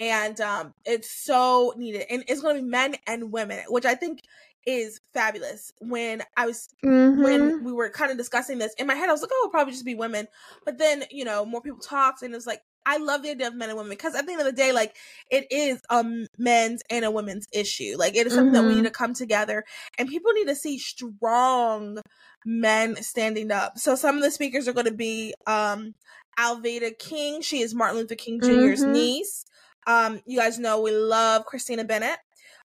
and 0.00 0.40
um 0.40 0.74
it's 0.84 1.10
so 1.10 1.74
needed 1.76 2.06
and 2.10 2.24
it's 2.28 2.40
going 2.40 2.56
to 2.56 2.62
be 2.62 2.68
men 2.68 2.94
and 3.06 3.32
women 3.32 3.60
which 3.68 3.84
i 3.84 3.94
think 3.94 4.22
is 4.66 5.00
fabulous. 5.14 5.72
When 5.80 6.22
i 6.36 6.46
was 6.46 6.68
mm-hmm. 6.84 7.22
when 7.22 7.64
we 7.64 7.72
were 7.72 7.88
kind 7.90 8.10
of 8.10 8.18
discussing 8.18 8.58
this 8.58 8.74
in 8.74 8.86
my 8.86 8.94
head 8.94 9.08
i 9.08 9.12
was 9.12 9.22
like 9.22 9.30
oh 9.32 9.44
it'll 9.44 9.50
probably 9.50 9.72
just 9.72 9.84
be 9.84 9.94
women 9.94 10.28
but 10.64 10.78
then 10.78 11.04
you 11.10 11.24
know 11.24 11.44
more 11.44 11.62
people 11.62 11.80
talked 11.80 12.22
and 12.22 12.34
it 12.34 12.36
was 12.36 12.46
like 12.46 12.62
I 12.88 12.96
love 12.96 13.22
the 13.22 13.30
idea 13.30 13.48
of 13.48 13.54
men 13.54 13.68
and 13.68 13.76
women 13.76 13.90
because 13.90 14.14
at 14.14 14.24
the 14.24 14.32
end 14.32 14.40
of 14.40 14.46
the 14.46 14.52
day, 14.52 14.72
like 14.72 14.96
it 15.30 15.46
is 15.50 15.82
a 15.90 16.02
men's 16.38 16.82
and 16.88 17.04
a 17.04 17.10
women's 17.10 17.46
issue. 17.52 17.96
Like 17.98 18.16
it 18.16 18.26
is 18.26 18.32
something 18.32 18.54
mm-hmm. 18.54 18.54
that 18.54 18.62
we 18.62 18.68
need 18.70 18.76
mm-hmm. 18.76 18.84
to 18.84 18.90
come 18.90 19.12
together 19.12 19.64
and 19.98 20.08
people 20.08 20.32
need 20.32 20.48
to 20.48 20.54
see 20.54 20.78
strong 20.78 21.98
men 22.46 22.96
standing 23.02 23.52
up. 23.52 23.78
So 23.78 23.94
some 23.94 24.16
of 24.16 24.22
the 24.22 24.30
speakers 24.30 24.66
are 24.66 24.72
going 24.72 24.86
to 24.86 24.92
be 24.92 25.34
um 25.46 25.94
Alveda 26.38 26.98
King. 26.98 27.42
She 27.42 27.60
is 27.60 27.74
Martin 27.74 27.98
Luther 27.98 28.14
King 28.14 28.40
junior's 28.40 28.82
mm-hmm. 28.82 28.92
niece. 28.92 29.44
Um, 29.86 30.22
you 30.24 30.38
guys 30.38 30.58
know 30.58 30.80
we 30.80 30.92
love 30.92 31.44
Christina 31.44 31.84
Bennett. 31.84 32.18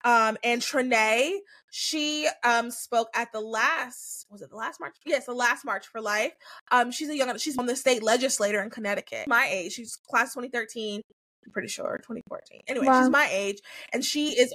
Um, 0.03 0.37
and 0.43 0.61
Trenee, 0.61 1.39
she 1.71 2.27
um 2.43 2.71
spoke 2.71 3.09
at 3.13 3.31
the 3.31 3.41
last 3.41 4.25
was 4.29 4.41
it 4.41 4.49
the 4.49 4.55
last 4.55 4.79
march? 4.79 4.95
Yes, 5.05 5.25
the 5.25 5.33
last 5.33 5.65
March 5.65 5.87
for 5.87 6.01
Life. 6.01 6.33
Um, 6.71 6.91
she's 6.91 7.09
a 7.09 7.17
young 7.17 7.37
she's 7.37 7.57
on 7.57 7.65
the 7.65 7.75
state 7.75 8.03
legislator 8.03 8.61
in 8.61 8.69
Connecticut. 8.69 9.27
My 9.27 9.47
age, 9.49 9.73
she's 9.73 9.97
class 10.09 10.33
2013. 10.33 11.01
I'm 11.45 11.51
pretty 11.53 11.69
sure 11.69 11.97
2014. 12.03 12.61
Anyway, 12.67 12.85
wow. 12.85 13.01
she's 13.01 13.09
my 13.09 13.27
age, 13.31 13.59
and 13.93 14.03
she 14.03 14.37
is 14.37 14.53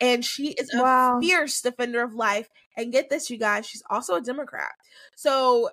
and 0.00 0.24
she 0.24 0.52
is 0.52 0.72
a 0.74 0.82
wow. 0.82 1.18
fierce 1.20 1.60
defender 1.60 2.02
of 2.02 2.14
life. 2.14 2.48
And 2.76 2.92
get 2.92 3.10
this, 3.10 3.28
you 3.28 3.38
guys, 3.38 3.66
she's 3.66 3.82
also 3.90 4.14
a 4.14 4.20
Democrat. 4.22 4.72
So 5.16 5.70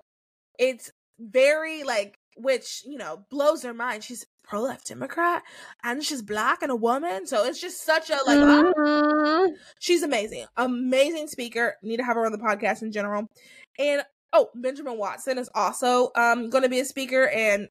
it's 0.59 0.91
very 1.19 1.83
like 1.83 2.17
which 2.35 2.83
you 2.85 2.97
know 2.97 3.25
blows 3.29 3.63
her 3.63 3.73
mind. 3.73 4.03
She's 4.03 4.25
pro 4.47 4.61
life 4.61 4.83
Democrat 4.83 5.43
and 5.83 6.03
she's 6.03 6.21
black 6.21 6.61
and 6.61 6.71
a 6.71 6.75
woman. 6.75 7.27
So 7.27 7.45
it's 7.45 7.59
just 7.59 7.83
such 7.83 8.09
a 8.09 8.17
like 8.25 8.39
ah. 8.39 8.73
mm-hmm. 8.77 9.53
she's 9.79 10.03
amazing. 10.03 10.45
Amazing 10.55 11.27
speaker. 11.27 11.75
Need 11.83 11.97
to 11.97 12.03
have 12.03 12.15
her 12.15 12.25
on 12.25 12.31
the 12.31 12.37
podcast 12.37 12.81
in 12.81 12.91
general. 12.91 13.29
And 13.77 14.03
oh, 14.33 14.49
Benjamin 14.55 14.97
Watson 14.97 15.37
is 15.37 15.49
also 15.53 16.11
um 16.15 16.49
gonna 16.49 16.69
be 16.69 16.79
a 16.79 16.85
speaker 16.85 17.27
and 17.27 17.67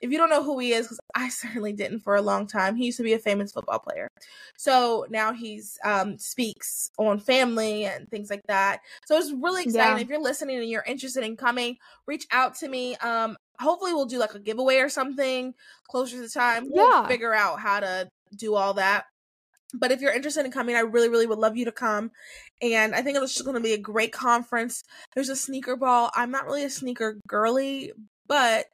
if 0.00 0.10
you 0.10 0.18
don't 0.18 0.30
know 0.30 0.42
who 0.42 0.58
he 0.58 0.72
is, 0.72 0.86
because 0.86 1.00
I 1.14 1.28
certainly 1.30 1.72
didn't 1.72 2.00
for 2.00 2.16
a 2.16 2.22
long 2.22 2.46
time, 2.46 2.76
he 2.76 2.86
used 2.86 2.98
to 2.98 3.02
be 3.02 3.12
a 3.12 3.18
famous 3.18 3.52
football 3.52 3.78
player. 3.78 4.08
So 4.56 5.06
now 5.10 5.32
he's 5.32 5.78
um, 5.84 6.18
speaks 6.18 6.90
on 6.98 7.18
family 7.18 7.84
and 7.84 8.08
things 8.08 8.30
like 8.30 8.42
that. 8.48 8.80
So 9.06 9.16
it's 9.16 9.32
really 9.32 9.64
exciting. 9.64 9.96
Yeah. 9.96 10.02
If 10.02 10.08
you're 10.08 10.22
listening 10.22 10.58
and 10.58 10.68
you're 10.68 10.84
interested 10.86 11.24
in 11.24 11.36
coming, 11.36 11.76
reach 12.06 12.26
out 12.30 12.56
to 12.56 12.68
me. 12.68 12.96
Um, 12.96 13.36
hopefully 13.58 13.92
we'll 13.92 14.06
do 14.06 14.18
like 14.18 14.34
a 14.34 14.38
giveaway 14.38 14.76
or 14.78 14.88
something 14.88 15.54
closer 15.88 16.16
to 16.16 16.22
the 16.22 16.28
time. 16.28 16.66
We'll 16.70 16.90
yeah. 16.90 17.06
figure 17.06 17.34
out 17.34 17.60
how 17.60 17.80
to 17.80 18.08
do 18.34 18.54
all 18.54 18.74
that. 18.74 19.06
But 19.74 19.90
if 19.90 20.00
you're 20.00 20.12
interested 20.12 20.44
in 20.44 20.52
coming, 20.52 20.76
I 20.76 20.80
really, 20.80 21.08
really 21.08 21.26
would 21.26 21.38
love 21.38 21.56
you 21.56 21.64
to 21.64 21.72
come. 21.72 22.12
And 22.62 22.94
I 22.94 23.02
think 23.02 23.18
it's 23.18 23.34
just 23.34 23.44
going 23.44 23.56
to 23.56 23.62
be 23.62 23.72
a 23.72 23.78
great 23.78 24.12
conference. 24.12 24.84
There's 25.14 25.28
a 25.28 25.36
sneaker 25.36 25.76
ball. 25.76 26.10
I'm 26.14 26.30
not 26.30 26.46
really 26.46 26.64
a 26.64 26.70
sneaker 26.70 27.18
girly, 27.26 27.92
but 28.26 28.66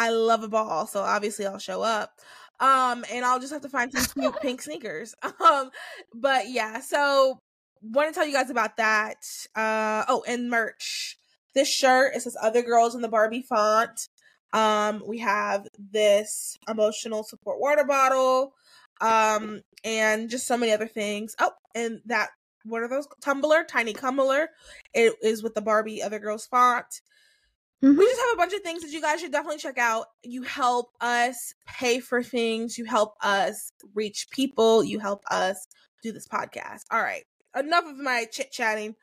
I 0.00 0.08
love 0.08 0.42
a 0.42 0.48
ball, 0.48 0.86
so 0.86 1.00
obviously 1.00 1.46
I'll 1.46 1.58
show 1.58 1.82
up. 1.82 2.14
Um, 2.58 3.04
and 3.12 3.22
I'll 3.22 3.38
just 3.38 3.52
have 3.52 3.60
to 3.62 3.68
find 3.68 3.92
some 3.92 4.22
cute 4.22 4.40
pink 4.42 4.62
sneakers. 4.62 5.14
Um, 5.40 5.70
but 6.14 6.48
yeah, 6.48 6.80
so 6.80 7.38
want 7.82 8.08
to 8.08 8.14
tell 8.14 8.26
you 8.26 8.32
guys 8.32 8.48
about 8.48 8.78
that. 8.78 9.16
Uh, 9.54 10.04
oh, 10.08 10.24
and 10.26 10.48
merch. 10.48 11.18
This 11.54 11.68
shirt 11.68 12.14
it 12.14 12.22
says 12.22 12.36
"Other 12.40 12.62
Girls" 12.62 12.94
in 12.94 13.02
the 13.02 13.08
Barbie 13.08 13.42
font. 13.42 14.08
Um, 14.54 15.02
we 15.06 15.18
have 15.18 15.66
this 15.78 16.56
emotional 16.66 17.22
support 17.22 17.60
water 17.60 17.84
bottle. 17.84 18.54
Um, 19.02 19.60
and 19.84 20.30
just 20.30 20.46
so 20.46 20.56
many 20.56 20.72
other 20.72 20.88
things. 20.88 21.34
Oh, 21.40 21.52
and 21.74 22.00
that 22.06 22.30
what 22.64 22.82
are 22.82 22.88
those? 22.88 23.06
Tumbler, 23.22 23.64
tiny 23.64 23.92
tumbler. 23.92 24.48
It 24.94 25.14
is 25.22 25.42
with 25.42 25.54
the 25.54 25.62
Barbie 25.62 26.02
Other 26.02 26.18
Girls 26.18 26.46
font. 26.46 26.86
Mm-hmm. 27.82 27.98
We 27.98 28.04
just 28.04 28.20
have 28.20 28.34
a 28.34 28.36
bunch 28.36 28.52
of 28.52 28.60
things 28.60 28.82
that 28.82 28.90
you 28.90 29.00
guys 29.00 29.20
should 29.20 29.32
definitely 29.32 29.58
check 29.58 29.78
out. 29.78 30.06
You 30.22 30.42
help 30.42 30.92
us 31.00 31.54
pay 31.66 32.00
for 32.00 32.22
things, 32.22 32.76
you 32.76 32.84
help 32.84 33.14
us 33.22 33.72
reach 33.94 34.28
people, 34.30 34.84
you 34.84 34.98
help 34.98 35.22
us 35.30 35.66
do 36.02 36.12
this 36.12 36.28
podcast. 36.28 36.84
All 36.90 37.02
right, 37.02 37.24
enough 37.56 37.84
of 37.86 37.96
my 37.96 38.26
chit 38.30 38.52
chatting. 38.52 38.94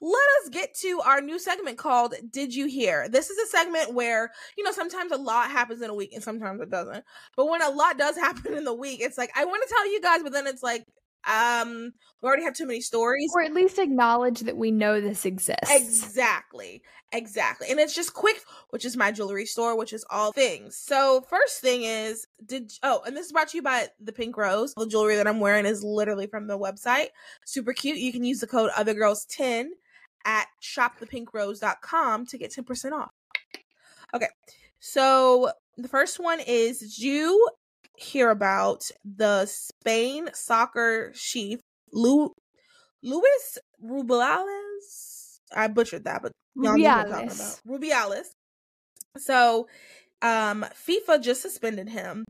Let 0.00 0.22
us 0.42 0.50
get 0.50 0.74
to 0.82 1.00
our 1.04 1.20
new 1.20 1.40
segment 1.40 1.76
called 1.76 2.14
Did 2.30 2.54
You 2.54 2.66
Hear? 2.66 3.08
This 3.08 3.30
is 3.30 3.38
a 3.38 3.50
segment 3.50 3.94
where, 3.94 4.30
you 4.56 4.62
know, 4.62 4.70
sometimes 4.70 5.10
a 5.10 5.16
lot 5.16 5.50
happens 5.50 5.82
in 5.82 5.90
a 5.90 5.94
week 5.94 6.12
and 6.12 6.22
sometimes 6.22 6.60
it 6.60 6.70
doesn't. 6.70 7.04
But 7.36 7.46
when 7.46 7.62
a 7.62 7.70
lot 7.70 7.98
does 7.98 8.16
happen 8.18 8.54
in 8.54 8.64
the 8.64 8.74
week, 8.74 9.00
it's 9.00 9.18
like, 9.18 9.30
I 9.34 9.44
want 9.44 9.62
to 9.66 9.74
tell 9.74 9.90
you 9.90 10.00
guys, 10.00 10.22
but 10.22 10.32
then 10.32 10.46
it's 10.46 10.62
like, 10.62 10.86
um 11.26 11.92
we 12.22 12.26
already 12.26 12.44
have 12.44 12.54
too 12.54 12.66
many 12.66 12.80
stories. 12.80 13.30
Or 13.34 13.42
at 13.42 13.54
least 13.54 13.78
acknowledge 13.78 14.40
that 14.40 14.56
we 14.56 14.70
know 14.70 15.00
this 15.00 15.24
exists. 15.24 15.70
Exactly 15.70 16.82
exactly 17.12 17.68
and 17.70 17.80
it's 17.80 17.94
just 17.94 18.12
quick 18.12 18.36
which 18.68 18.84
is 18.84 18.94
my 18.94 19.10
jewelry 19.10 19.46
store 19.46 19.76
which 19.76 19.92
is 19.92 20.04
all 20.10 20.32
things. 20.32 20.76
So 20.76 21.24
first 21.28 21.60
thing 21.60 21.82
is 21.82 22.26
did 22.44 22.70
oh 22.82 23.02
and 23.06 23.16
this 23.16 23.26
is 23.26 23.32
brought 23.32 23.48
to 23.48 23.56
you 23.56 23.62
by 23.62 23.88
the 24.00 24.12
pink 24.12 24.36
rose. 24.36 24.74
The 24.74 24.86
jewelry 24.86 25.16
that 25.16 25.26
i'm 25.26 25.40
wearing 25.40 25.66
is 25.66 25.82
literally 25.82 26.26
from 26.26 26.46
the 26.46 26.58
website. 26.58 27.08
Super 27.46 27.72
cute. 27.72 27.98
You 27.98 28.12
can 28.12 28.24
use 28.24 28.40
the 28.40 28.46
code 28.46 28.70
other 28.76 28.94
girls 28.94 29.24
10 29.26 29.72
at 30.24 30.46
shopthepinkrose.com 30.62 32.26
to 32.26 32.38
get 32.38 32.52
10% 32.52 32.92
off. 32.92 33.12
Okay 34.14 34.28
so 34.80 35.50
the 35.76 35.88
first 35.88 36.20
one 36.20 36.40
is 36.40 36.98
you 36.98 37.48
hear 37.98 38.30
about 38.30 38.82
the 39.04 39.46
Spain 39.46 40.28
soccer 40.32 41.12
chief 41.14 41.60
Lu- 41.92 42.32
Luis 43.02 43.58
Rubiales. 43.84 45.40
I 45.54 45.68
butchered 45.68 46.04
that, 46.04 46.22
but 46.22 46.32
y'all 46.54 46.76
know 46.78 46.84
what 46.84 47.06
I'm 47.06 47.10
talking 47.10 47.26
about. 47.26 47.60
Rubiales. 47.66 48.26
So, 49.16 49.66
um, 50.22 50.64
FIFA 50.86 51.22
just 51.22 51.42
suspended 51.42 51.88
him, 51.88 52.24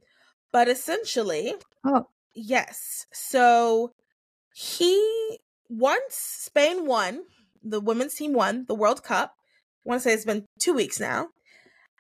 but 0.53 0.69
essentially, 0.69 1.55
oh 1.85 2.07
yes. 2.35 3.07
So 3.13 3.93
he 4.55 5.39
once 5.69 6.15
Spain 6.15 6.87
won, 6.87 7.25
the 7.63 7.81
women's 7.81 8.15
team 8.15 8.33
won 8.33 8.65
the 8.69 8.75
World 8.75 9.03
Cup. 9.03 9.33
I 9.85 9.89
want 9.89 10.03
to 10.03 10.09
say 10.09 10.15
it's 10.15 10.25
been 10.25 10.47
two 10.61 10.75
weeks 10.75 11.01
now. 11.01 11.29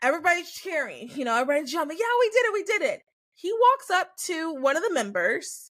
Everybody's 0.00 0.52
cheering, 0.52 1.10
you 1.14 1.24
know, 1.24 1.34
everybody's 1.34 1.72
jumping. 1.72 1.98
Yeah, 1.98 2.06
we 2.20 2.30
did 2.30 2.46
it, 2.46 2.52
we 2.52 2.62
did 2.62 2.82
it 2.82 3.02
he 3.40 3.52
walks 3.52 3.88
up 3.88 4.16
to 4.24 4.52
one 4.52 4.76
of 4.76 4.82
the 4.82 4.92
members, 4.92 5.70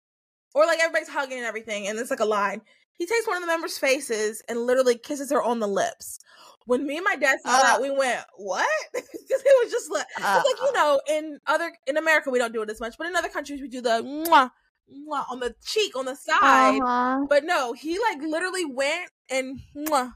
or 0.52 0.66
like 0.66 0.80
everybody's 0.80 1.08
hugging 1.08 1.38
and 1.38 1.46
everything, 1.46 1.86
and 1.86 1.96
it's 1.96 2.10
like 2.10 2.18
a 2.18 2.24
line. 2.24 2.60
He 2.94 3.06
takes 3.06 3.26
one 3.26 3.36
of 3.36 3.42
the 3.42 3.46
members' 3.46 3.78
faces 3.78 4.42
and 4.48 4.66
literally 4.66 4.98
kisses 4.98 5.30
her 5.30 5.40
on 5.40 5.60
the 5.60 5.68
lips. 5.68 6.18
When 6.66 6.84
me 6.84 6.96
and 6.96 7.04
my 7.04 7.14
dad 7.14 7.38
saw 7.40 7.50
uh, 7.50 7.62
that, 7.62 7.80
we 7.80 7.90
went, 7.90 8.20
"What?" 8.36 8.66
Because 8.92 9.42
it 9.44 9.64
was 9.64 9.70
just 9.70 9.92
like, 9.92 10.06
uh, 10.20 10.42
like 10.44 10.56
you 10.60 10.72
know, 10.72 11.00
in 11.08 11.38
other 11.46 11.72
in 11.86 11.96
America 11.96 12.30
we 12.30 12.40
don't 12.40 12.52
do 12.52 12.62
it 12.62 12.70
as 12.70 12.80
much, 12.80 12.96
but 12.98 13.06
in 13.06 13.14
other 13.14 13.28
countries 13.28 13.60
we 13.60 13.68
do 13.68 13.80
the 13.80 14.02
mwah, 14.02 14.50
mwah 14.92 15.24
on 15.30 15.38
the 15.38 15.54
cheek 15.64 15.96
on 15.96 16.06
the 16.06 16.16
side. 16.16 16.80
Uh-huh. 16.82 17.26
But 17.28 17.44
no, 17.44 17.74
he 17.74 17.96
like 18.00 18.20
literally 18.20 18.64
went 18.64 19.08
and 19.30 19.60
mwah 19.76 20.14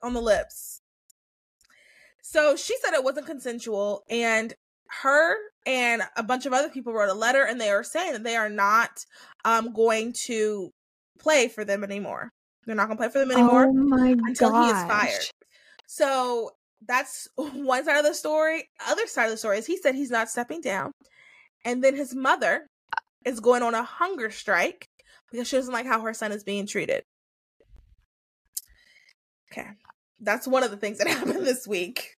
on 0.00 0.14
the 0.14 0.22
lips. 0.22 0.80
So 2.22 2.54
she 2.54 2.76
said 2.78 2.94
it 2.94 3.02
wasn't 3.02 3.26
consensual, 3.26 4.04
and 4.08 4.54
her 5.02 5.36
and 5.66 6.02
a 6.16 6.22
bunch 6.22 6.46
of 6.46 6.52
other 6.52 6.68
people 6.68 6.92
wrote 6.92 7.10
a 7.10 7.14
letter 7.14 7.44
and 7.44 7.60
they 7.60 7.70
are 7.70 7.84
saying 7.84 8.12
that 8.12 8.24
they 8.24 8.36
are 8.36 8.48
not 8.48 9.04
um 9.44 9.72
going 9.72 10.12
to 10.26 10.70
play 11.18 11.48
for 11.48 11.64
them 11.64 11.84
anymore. 11.84 12.30
They're 12.66 12.76
not 12.76 12.88
gonna 12.88 12.98
play 12.98 13.10
for 13.10 13.18
them 13.18 13.32
anymore 13.32 13.66
oh 13.66 13.72
my 13.72 14.16
until 14.26 14.50
gosh. 14.50 14.64
he 14.64 14.70
is 14.70 14.84
fired. 14.84 15.30
So 15.86 16.50
that's 16.86 17.28
one 17.36 17.84
side 17.84 17.98
of 17.98 18.04
the 18.04 18.14
story. 18.14 18.68
Other 18.86 19.06
side 19.06 19.26
of 19.26 19.30
the 19.30 19.36
story 19.36 19.58
is 19.58 19.66
he 19.66 19.76
said 19.76 19.94
he's 19.94 20.10
not 20.10 20.28
stepping 20.28 20.60
down. 20.60 20.92
And 21.64 21.82
then 21.82 21.94
his 21.94 22.14
mother 22.14 22.66
is 23.24 23.40
going 23.40 23.62
on 23.62 23.74
a 23.74 23.82
hunger 23.82 24.30
strike 24.30 24.86
because 25.30 25.48
she 25.48 25.56
doesn't 25.56 25.72
like 25.72 25.86
how 25.86 26.02
her 26.02 26.14
son 26.14 26.32
is 26.32 26.44
being 26.44 26.66
treated. 26.66 27.02
Okay. 29.50 29.68
That's 30.20 30.46
one 30.46 30.62
of 30.62 30.70
the 30.70 30.76
things 30.76 30.98
that 30.98 31.08
happened 31.08 31.46
this 31.46 31.66
week. 31.66 32.16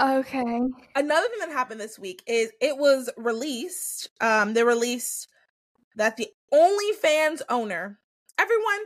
Okay. 0.00 0.60
Another 0.96 1.28
thing 1.28 1.38
that 1.40 1.50
happened 1.50 1.80
this 1.80 1.98
week 1.98 2.22
is 2.26 2.50
it 2.60 2.76
was 2.76 3.10
released. 3.16 4.10
Um, 4.20 4.54
they 4.54 4.64
released 4.64 5.28
that 5.96 6.16
the 6.16 6.28
OnlyFans 6.52 7.42
owner, 7.48 7.98
everyone, 8.38 8.80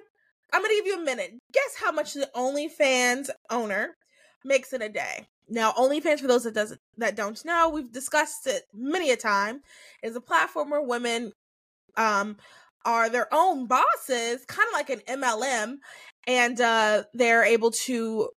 I'm 0.53 0.63
gonna 0.63 0.75
give 0.75 0.87
you 0.87 1.01
a 1.01 1.05
minute. 1.05 1.33
Guess 1.53 1.77
how 1.81 1.93
much 1.93 2.15
the 2.15 2.31
OnlyFans 2.35 3.31
owner 3.51 3.97
makes 4.45 4.73
in 4.73 4.83
a 4.83 4.89
day. 4.89 5.27
Now, 5.49 5.73
OnlyFans, 5.73 6.21
for 6.21 6.27
those 6.27 6.45
that 6.45 6.55
doesn't 6.55 6.81
that 6.99 7.17
don't 7.17 7.43
know, 7.45 7.71
we've 7.71 7.93
discussed 7.93 8.47
it 8.47 8.65
many 8.75 9.11
a 9.11 9.17
time. 9.17 9.61
Is 10.03 10.17
a 10.17 10.21
platform 10.21 10.71
where 10.71 10.83
women 10.83 11.33
um 11.97 12.37
are 12.85 13.11
their 13.11 13.29
own 13.33 13.67
bosses, 13.67 14.45
kind 14.47 14.67
of 14.69 14.73
like 14.73 14.91
an 14.91 15.01
MLM, 15.09 15.77
and 16.27 16.61
uh, 16.61 17.05
they're 17.13 17.45
able 17.45 17.71
to 17.71 18.31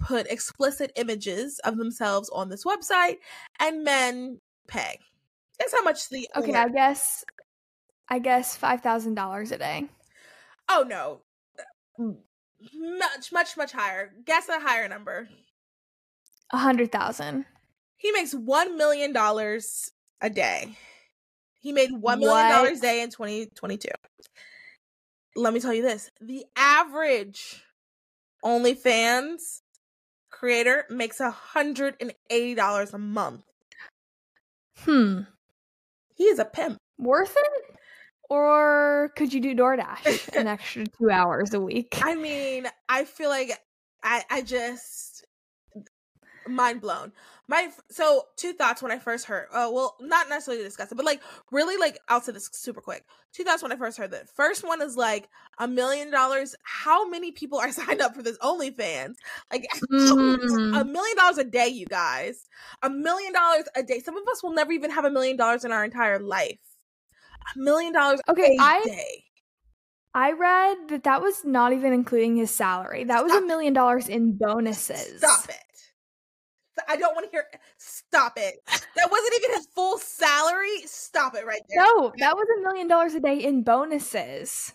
put 0.00 0.26
explicit 0.26 0.92
images 0.96 1.60
of 1.64 1.76
themselves 1.76 2.28
on 2.30 2.48
this 2.48 2.64
website 2.64 3.16
and 3.58 3.84
men 3.84 4.40
pay. 4.66 4.98
That's 5.58 5.72
how 5.72 5.82
much 5.82 6.08
the 6.08 6.28
Okay, 6.36 6.54
I 6.54 6.68
guess 6.68 7.24
I 8.08 8.18
guess 8.18 8.58
$5,000 8.58 9.52
a 9.52 9.58
day. 9.58 9.84
Oh 10.68 10.84
no. 10.88 11.20
Much 11.98 13.32
much 13.32 13.56
much 13.56 13.72
higher. 13.72 14.12
Guess 14.24 14.48
a 14.48 14.58
higher 14.60 14.88
number. 14.88 15.28
A 16.52 16.56
100,000. 16.56 17.44
He 17.96 18.10
makes 18.12 18.34
1 18.34 18.76
million 18.76 19.12
dollars 19.12 19.92
a 20.20 20.30
day. 20.30 20.76
He 21.60 21.72
made 21.72 21.90
$1 21.90 22.18
million 22.18 22.76
a 22.76 22.80
day 22.80 23.02
in 23.02 23.10
2022. 23.10 23.88
Let 25.36 25.52
me 25.52 25.60
tell 25.60 25.74
you 25.74 25.82
this. 25.82 26.10
The 26.20 26.44
average 26.56 27.62
OnlyFans 28.44 29.60
creator 30.40 30.86
makes 30.88 31.20
a 31.20 31.30
hundred 31.30 31.96
and 32.00 32.14
eighty 32.30 32.54
dollars 32.54 32.94
a 32.94 32.98
month. 32.98 33.42
Hmm. 34.78 35.20
He 36.14 36.24
is 36.24 36.38
a 36.38 36.46
pimp. 36.46 36.78
Worth 36.98 37.36
it? 37.36 37.76
Or 38.30 39.10
could 39.16 39.34
you 39.34 39.40
do 39.40 39.54
DoorDash 39.54 40.34
an 40.34 40.46
extra 40.46 40.86
two 40.86 41.10
hours 41.10 41.52
a 41.52 41.60
week? 41.60 41.98
I 42.00 42.14
mean, 42.14 42.66
I 42.88 43.04
feel 43.04 43.28
like 43.28 43.50
I 44.02 44.24
I 44.30 44.40
just 44.40 45.26
mind 46.50 46.80
blown 46.80 47.12
my 47.50 47.68
so 47.90 48.26
two 48.36 48.52
thoughts 48.52 48.80
when 48.80 48.92
I 48.92 48.98
first 49.00 49.26
heard. 49.26 49.48
Uh, 49.52 49.68
well, 49.72 49.96
not 50.00 50.28
necessarily 50.28 50.62
discuss 50.62 50.92
it, 50.92 50.94
but 50.94 51.04
like 51.04 51.20
really, 51.50 51.76
like 51.76 51.98
I'll 52.08 52.20
say 52.20 52.30
this 52.30 52.48
super 52.52 52.80
quick. 52.80 53.04
Two 53.32 53.42
thoughts 53.42 53.60
when 53.60 53.72
I 53.72 53.76
first 53.76 53.98
heard 53.98 54.12
that. 54.12 54.28
First 54.28 54.64
one 54.64 54.80
is 54.80 54.96
like 54.96 55.28
a 55.58 55.66
million 55.66 56.12
dollars. 56.12 56.54
How 56.62 57.08
many 57.08 57.32
people 57.32 57.58
are 57.58 57.72
signed 57.80 58.00
up 58.00 58.14
for 58.14 58.22
this 58.22 58.38
OnlyFans? 58.38 59.14
Like 59.52 59.66
mm-hmm. 59.92 60.74
a 60.76 60.84
million 60.84 61.16
dollars 61.16 61.38
a 61.38 61.44
day, 61.44 61.66
you 61.66 61.86
guys. 61.86 62.48
A 62.84 62.88
million 62.88 63.32
dollars 63.32 63.64
a 63.74 63.82
day. 63.82 63.98
Some 63.98 64.16
of 64.16 64.22
us 64.28 64.44
will 64.44 64.54
never 64.54 64.70
even 64.70 64.92
have 64.92 65.04
a 65.04 65.10
million 65.10 65.36
dollars 65.36 65.64
in 65.64 65.72
our 65.72 65.84
entire 65.84 66.20
life. 66.20 66.60
A 67.56 67.58
million 67.58 67.92
dollars. 67.92 68.20
Okay, 68.28 68.56
I. 68.60 68.80
Day. 68.84 69.24
I 70.12 70.32
read 70.32 70.76
that 70.88 71.04
that 71.04 71.22
was 71.22 71.44
not 71.44 71.72
even 71.72 71.92
including 71.92 72.36
his 72.36 72.50
salary. 72.50 73.04
That 73.04 73.22
was 73.22 73.32
a 73.32 73.42
million 73.42 73.72
dollars 73.72 74.08
in 74.08 74.36
bonuses. 74.36 75.18
Stop 75.18 75.48
it. 75.48 75.69
I 76.88 76.96
don't 76.96 77.14
want 77.14 77.26
to 77.26 77.30
hear. 77.30 77.44
Stop 77.78 78.34
it. 78.36 78.56
That 78.66 79.10
wasn't 79.10 79.34
even 79.38 79.56
his 79.56 79.66
full 79.74 79.98
salary. 79.98 80.82
Stop 80.86 81.34
it 81.34 81.46
right 81.46 81.62
there. 81.68 81.82
No, 81.82 82.12
that 82.18 82.36
was 82.36 82.46
a 82.58 82.62
million 82.62 82.88
dollars 82.88 83.14
a 83.14 83.20
day 83.20 83.38
in 83.38 83.62
bonuses. 83.62 84.72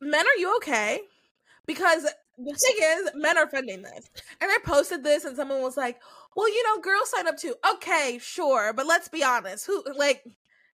Men, 0.00 0.24
are 0.26 0.38
you 0.38 0.54
okay? 0.56 1.00
Because 1.66 2.04
the 2.04 2.54
thing 2.54 2.76
is, 2.80 3.10
men 3.14 3.36
are 3.36 3.48
funding 3.48 3.82
this. 3.82 4.10
And 4.40 4.50
I 4.50 4.58
posted 4.64 5.02
this, 5.02 5.24
and 5.24 5.36
someone 5.36 5.62
was 5.62 5.76
like, 5.76 6.00
"Well, 6.36 6.48
you 6.48 6.62
know, 6.64 6.80
girls 6.80 7.10
sign 7.10 7.26
up 7.26 7.36
too." 7.36 7.54
Okay, 7.74 8.18
sure, 8.20 8.72
but 8.72 8.86
let's 8.86 9.08
be 9.08 9.24
honest. 9.24 9.66
Who 9.66 9.82
like? 9.96 10.24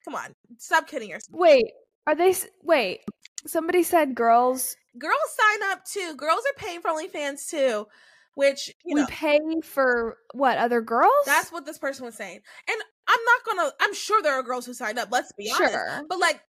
Come 0.04 0.14
on, 0.16 0.34
stop 0.58 0.88
kidding 0.88 1.10
yourself. 1.10 1.38
Wait, 1.38 1.66
are 2.06 2.16
they? 2.16 2.34
Wait, 2.62 3.00
somebody 3.46 3.82
said 3.82 4.14
girls. 4.14 4.76
Girls 4.98 5.14
sign 5.36 5.70
up 5.70 5.84
too. 5.84 6.16
Girls 6.16 6.40
are 6.40 6.58
paying 6.58 6.80
for 6.80 6.90
OnlyFans 6.90 7.48
too 7.48 7.86
which 8.34 8.74
we 8.84 8.94
know, 8.94 9.06
pay 9.08 9.40
for 9.62 10.16
what 10.32 10.58
other 10.58 10.80
girls? 10.80 11.12
That's 11.26 11.52
what 11.52 11.66
this 11.66 11.78
person 11.78 12.04
was 12.04 12.14
saying 12.14 12.40
and 12.68 12.82
i'm 13.08 13.20
not 13.24 13.56
gonna 13.56 13.72
i'm 13.80 13.94
sure 13.94 14.22
there 14.22 14.34
are 14.34 14.42
girls 14.42 14.66
who 14.66 14.74
signed 14.74 14.98
up 14.98 15.08
let's 15.10 15.32
be 15.32 15.48
sure. 15.48 15.66
honest 15.66 16.08
but 16.08 16.18
like 16.18 16.40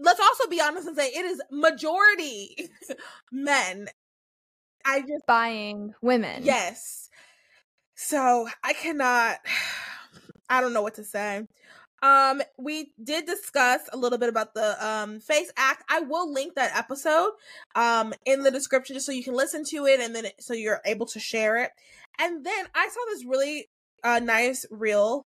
let's 0.00 0.20
also 0.20 0.48
be 0.48 0.60
honest 0.60 0.86
and 0.86 0.96
say 0.96 1.08
it 1.08 1.24
is 1.24 1.42
majority 1.50 2.70
men. 3.32 3.88
I 4.84 5.00
just 5.00 5.26
buying 5.26 5.92
women. 6.00 6.44
Yes. 6.44 7.10
So 7.94 8.48
i 8.62 8.72
cannot 8.72 9.38
i 10.50 10.60
don't 10.60 10.72
know 10.72 10.82
what 10.82 10.94
to 10.94 11.04
say 11.04 11.42
um, 12.02 12.42
we 12.58 12.92
did 13.02 13.26
discuss 13.26 13.80
a 13.92 13.96
little 13.96 14.18
bit 14.18 14.28
about 14.28 14.54
the 14.54 14.86
um 14.86 15.20
face 15.20 15.50
act. 15.56 15.82
I 15.88 16.00
will 16.00 16.32
link 16.32 16.54
that 16.54 16.76
episode 16.76 17.32
um 17.74 18.14
in 18.24 18.42
the 18.42 18.50
description 18.50 18.94
just 18.94 19.06
so 19.06 19.12
you 19.12 19.24
can 19.24 19.34
listen 19.34 19.64
to 19.64 19.86
it 19.86 20.00
and 20.00 20.14
then 20.14 20.26
so 20.38 20.54
you're 20.54 20.80
able 20.84 21.06
to 21.06 21.20
share 21.20 21.56
it. 21.58 21.70
And 22.18 22.44
then 22.44 22.66
I 22.74 22.88
saw 22.88 23.00
this 23.10 23.24
really 23.24 23.68
uh 24.04 24.20
nice 24.20 24.64
reel. 24.70 25.24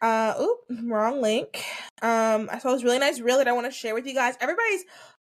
Uh 0.00 0.34
oop, 0.40 0.58
wrong 0.84 1.20
link. 1.20 1.64
Um 2.02 2.48
I 2.52 2.58
saw 2.60 2.72
this 2.72 2.84
really 2.84 2.98
nice 2.98 3.18
reel 3.18 3.38
that 3.38 3.48
I 3.48 3.52
want 3.52 3.66
to 3.66 3.72
share 3.72 3.94
with 3.94 4.06
you 4.06 4.14
guys. 4.14 4.34
Everybody's 4.40 4.84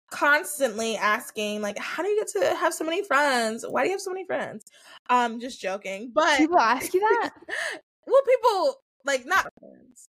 constantly 0.09 0.95
asking 0.95 1.61
like 1.61 1.77
how 1.77 2.01
do 2.03 2.09
you 2.09 2.17
get 2.17 2.27
to 2.29 2.55
have 2.55 2.73
so 2.73 2.83
many 2.83 3.03
friends? 3.03 3.63
Why 3.67 3.83
do 3.83 3.89
you 3.89 3.93
have 3.93 4.01
so 4.01 4.11
many 4.11 4.25
friends? 4.25 4.65
Um 5.09 5.39
just 5.39 5.61
joking. 5.61 6.11
But 6.13 6.39
people 6.39 6.59
ask 6.59 6.93
you 6.95 6.99
that? 6.99 7.31
well 8.07 8.21
people 8.25 8.82
like 9.05 9.25
not 9.25 9.47
friends. 9.59 10.07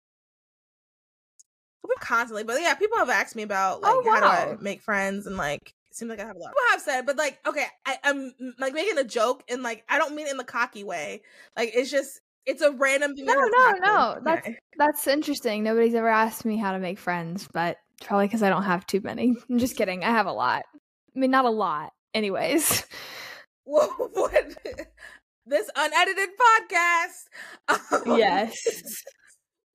Constantly, 2.02 2.44
but 2.44 2.60
yeah, 2.60 2.74
people 2.74 2.98
have 2.98 3.10
asked 3.10 3.36
me 3.36 3.44
about 3.44 3.78
oh, 3.78 3.82
like 3.82 3.94
oh, 3.94 4.02
wow. 4.02 4.14
how 4.16 4.20
do 4.20 4.52
I 4.52 4.58
make 4.60 4.82
friends 4.82 5.26
and 5.26 5.38
like 5.38 5.74
it 5.90 5.96
seems 5.96 6.10
like 6.10 6.20
I 6.20 6.26
have 6.26 6.36
a 6.36 6.40
lot. 6.40 6.50
People 6.50 6.62
have 6.72 6.82
said, 6.82 7.06
but 7.06 7.16
like 7.16 7.40
okay, 7.48 7.66
I, 7.86 7.98
am 8.04 8.34
like 8.60 8.74
making 8.74 8.98
a 8.98 9.06
joke 9.06 9.44
and 9.48 9.64
like 9.64 9.86
I 9.88 9.98
don't 9.98 10.14
mean 10.14 10.28
it 10.28 10.32
in 10.32 10.38
the 10.38 10.44
cocky 10.44 10.84
way. 10.84 11.22
Like 11.56 11.72
it's 11.74 11.90
just 11.90 12.20
it's 12.46 12.62
a 12.62 12.72
random 12.72 13.16
thing. 13.16 13.26
No, 13.26 13.36
no, 13.36 13.74
no. 13.82 14.12
Okay. 14.12 14.22
That's 14.24 14.58
that's 14.78 15.08
interesting. 15.08 15.64
Nobody's 15.64 15.96
ever 15.96 16.10
asked 16.10 16.44
me 16.44 16.58
how 16.58 16.74
to 16.74 16.80
make 16.80 17.00
friends, 17.00 17.48
but 17.54 17.78
probably 18.02 18.28
because 18.28 18.44
I 18.44 18.50
don't 18.50 18.64
have 18.64 18.86
too 18.86 19.02
many. 19.02 19.36
I'm 19.50 19.58
just 19.58 19.78
kidding. 19.78 20.04
I 20.04 20.10
have 20.10 20.26
a 20.28 20.34
lot. 20.34 20.64
I 21.16 21.20
mean, 21.20 21.32
not 21.32 21.46
a 21.46 21.50
lot. 21.50 21.94
Anyways. 22.14 22.86
What? 23.68 24.56
This 25.48 25.70
unedited 25.76 26.30
podcast. 26.38 27.78
Um, 28.08 28.18
yes. 28.18 29.04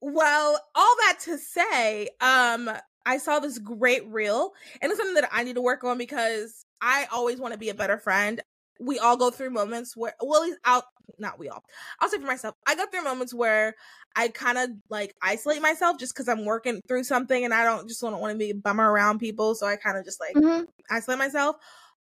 well, 0.01 0.61
all 0.75 0.97
that 1.07 1.19
to 1.25 1.39
say, 1.39 2.09
um, 2.21 2.71
I 3.05 3.19
saw 3.19 3.41
this 3.41 3.59
great 3.59 4.07
reel, 4.09 4.53
and 4.81 4.91
it's 4.91 4.99
something 4.99 5.21
that 5.21 5.29
I 5.33 5.45
need 5.45 5.57
to 5.57 5.63
work 5.63 5.85
on 5.85 5.99
because 5.99 6.65
I 6.81 7.07
always 7.13 7.39
want 7.39 7.53
to 7.53 7.59
be 7.59 7.69
a 7.69 7.75
better 7.75 7.99
friend. 7.99 8.41
We 8.81 8.99
all 8.99 9.17
go 9.17 9.31
through 9.31 9.51
moments 9.51 9.97
where, 9.97 10.15
well, 10.21 10.43
at 10.43 10.47
least 10.47 10.59
out, 10.65 10.85
not 11.19 11.39
we 11.39 11.49
all. 11.49 11.65
I'll 12.01 12.09
say 12.09 12.19
for 12.19 12.27
myself, 12.27 12.55
I 12.67 12.75
go 12.75 12.87
through 12.87 13.05
moments 13.05 13.35
where 13.35 13.75
I 14.17 14.29
kind 14.29 14.59
of 14.59 14.71
like 14.91 15.15
isolate 15.23 15.63
myself 15.63 15.99
just 15.99 16.15
because 16.15 16.29
I'm 16.29 16.45
working 16.45 16.81
through 16.87 17.05
something 17.05 17.45
and 17.45 17.55
I 17.55 17.65
don't 17.65 17.89
just 17.89 18.01
don't 18.01 18.19
want 18.21 18.33
to 18.33 18.39
be 18.39 18.51
a 18.51 18.55
bummer 18.55 18.91
around 18.91 19.19
people. 19.19 19.55
So 19.55 19.67
I 19.67 19.77
kind 19.77 19.99
of 19.99 20.05
just 20.05 20.21
like 20.21 20.35
mm-hmm. 20.35 20.65
isolate 20.91 21.19
myself. 21.19 21.57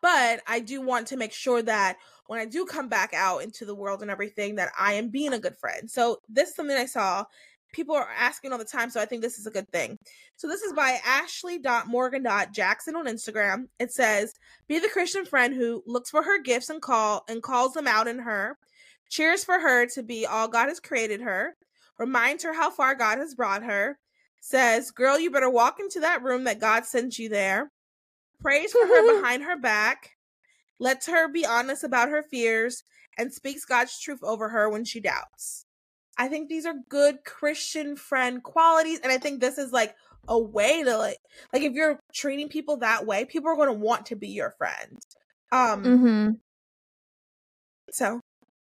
But 0.02 0.42
I 0.48 0.60
do 0.60 0.82
want 0.82 1.08
to 1.08 1.18
make 1.18 1.34
sure 1.34 1.62
that 1.62 1.98
when 2.28 2.40
I 2.40 2.46
do 2.46 2.66
come 2.66 2.90
back 2.90 3.14
out 3.14 3.44
into 3.44 3.66
the 3.66 3.76
world 3.76 4.02
and 4.02 4.10
everything, 4.10 4.56
that 4.56 4.72
I 4.78 4.94
am 4.94 5.10
being 5.10 5.34
a 5.34 5.40
good 5.40 5.58
friend. 5.58 5.90
So 5.90 6.18
this 6.28 6.50
is 6.50 6.56
something 6.56 6.76
I 6.76 6.86
saw. 6.86 7.26
People 7.74 7.96
are 7.96 8.10
asking 8.18 8.52
all 8.52 8.58
the 8.58 8.66
time, 8.66 8.90
so 8.90 9.00
I 9.00 9.06
think 9.06 9.22
this 9.22 9.38
is 9.38 9.48
a 9.48 9.52
good 9.52 9.70
thing. 9.72 9.98
So 10.36 10.48
this 10.48 10.62
is 10.62 10.74
by 10.74 11.00
Ashley.morgan.jackson 11.06 12.96
on 12.96 13.06
Instagram. 13.06 13.66
It 13.80 13.94
says, 13.94 14.34
Be 14.68 14.80
the 14.80 14.90
Christian 14.90 15.26
friend 15.26 15.54
who 15.54 15.84
looks 15.86 16.10
for 16.10 16.24
her 16.24 16.42
gifts 16.42 16.70
and 16.70 16.82
call 16.82 17.24
and 17.30 17.44
calls 17.44 17.74
them 17.74 17.88
out 17.88 18.08
in 18.08 18.20
her. 18.20 18.58
Cheers 19.10 19.44
for 19.44 19.60
her 19.60 19.86
to 19.88 20.04
be 20.04 20.26
all 20.26 20.48
God 20.48 20.68
has 20.68 20.80
created 20.80 21.22
her. 21.22 21.56
Reminds 21.98 22.44
her 22.44 22.54
how 22.54 22.72
far 22.72 22.96
God 22.96 23.20
has 23.20 23.36
brought 23.36 23.64
her. 23.64 24.00
Says, 24.42 24.92
Girl, 24.92 25.20
you 25.20 25.32
better 25.32 25.50
walk 25.50 25.80
into 25.80 26.00
that 26.00 26.24
room 26.24 26.46
that 26.46 26.60
God 26.60 26.86
sent 26.86 27.20
you 27.20 27.30
there 27.30 27.72
prays 28.42 28.72
for 28.72 28.86
her 28.86 29.16
behind 29.22 29.44
her 29.44 29.58
back, 29.58 30.12
lets 30.80 31.08
her 31.08 31.28
be 31.28 31.46
honest 31.46 31.84
about 31.84 32.10
her 32.10 32.24
fears, 32.24 32.84
and 33.18 33.34
speaks 33.34 33.66
God's 33.66 34.00
truth 34.00 34.20
over 34.24 34.50
her 34.50 34.70
when 34.70 34.86
she 34.86 35.00
doubts. 35.00 35.66
I 36.18 36.28
think 36.28 36.50
these 36.50 36.66
are 36.66 36.76
good 36.90 37.24
Christian 37.26 37.96
friend 37.96 38.44
qualities, 38.44 39.00
and 39.02 39.12
I 39.12 39.18
think 39.18 39.40
this 39.40 39.58
is 39.58 39.72
like 39.72 39.96
a 40.28 40.38
way 40.38 40.84
to 40.84 40.98
like 40.98 41.18
like 41.52 41.64
if 41.64 41.74
you're 41.74 42.00
treating 42.14 42.50
people 42.50 42.78
that 42.78 43.06
way, 43.06 43.26
people 43.26 43.50
are 43.50 43.56
going 43.56 43.70
to 43.70 43.74
want 43.74 44.08
to 44.08 44.16
be 44.16 44.30
your 44.30 44.52
friend. 44.58 45.00
Um 45.52 45.84
mm-hmm. 45.84 46.30
So 47.92 48.22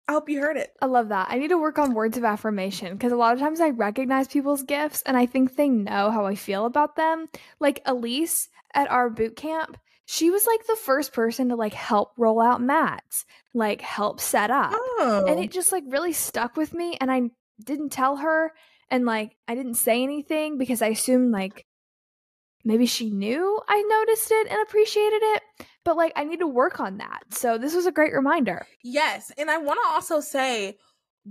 I 0.09 0.12
hope 0.12 0.31
you 0.31 0.41
heard 0.41 0.57
it. 0.57 0.71
I 0.81 0.87
love 0.87 1.11
that. 1.11 1.29
I 1.31 1.38
need 1.38 1.49
to 1.49 1.59
work 1.59 1.79
on 1.79 1.93
words 1.93 2.17
of 2.17 2.25
affirmation 2.25 2.95
because 2.95 3.12
a 3.12 3.17
lot 3.17 3.35
of 3.35 3.41
times 3.41 3.61
I 3.61 3.71
recognize 3.71 4.27
people's 4.27 4.62
gifts 4.62 5.03
and 5.05 5.17
I 5.17 5.27
think 5.27 5.57
they 5.57 5.69
know 5.69 6.11
how 6.11 6.25
I 6.25 6.35
feel 6.35 6.64
about 6.64 6.97
them. 6.97 7.27
Like 7.61 7.83
Elise 7.85 8.49
at 8.74 8.90
our 8.90 9.11
boot 9.11 9.37
camp, 9.37 9.78
she 10.07 10.31
was 10.31 10.46
like 10.46 10.66
the 10.66 10.76
first 10.76 11.12
person 11.12 11.50
to 11.50 11.57
like 11.57 11.74
help 11.74 12.12
roll 12.16 12.40
out 12.40 12.62
mats, 12.62 13.26
like 13.54 13.81
help 13.81 14.20
set 14.20 14.50
up. 14.50 14.72
Oh. 14.72 15.24
And 15.28 15.38
it 15.38 15.50
just 15.50 15.72
like 15.72 15.85
really 15.87 16.12
stuck 16.12 16.57
with 16.57 16.72
me 16.72 16.96
and 17.00 17.11
I 17.11 17.31
didn't 17.62 17.90
tell 17.90 18.16
her 18.16 18.52
and 18.90 19.04
like 19.04 19.37
I 19.46 19.54
didn't 19.54 19.74
say 19.74 20.02
anything 20.02 20.59
because 20.59 20.83
I 20.83 20.88
assumed 20.88 21.31
like 21.31 21.66
maybe 22.64 22.87
she 22.87 23.11
knew 23.11 23.61
I 23.68 23.83
noticed 23.83 24.31
it 24.31 24.48
and 24.50 24.61
appreciated 24.62 25.20
it, 25.22 25.42
but 25.85 25.96
like 25.96 26.12
I 26.16 26.24
need 26.24 26.40
to 26.40 26.46
work 26.46 26.81
on 26.81 26.98
that. 26.98 27.22
So 27.31 27.59
this 27.59 27.74
was 27.74 27.87
a 27.87 27.92
great 27.92 28.12
reminder. 28.12 28.66
Yes, 28.83 29.31
and 29.37 29.50
I 29.50 29.59
want 29.59 29.78
to 29.83 29.88
also 29.90 30.20
say 30.20 30.78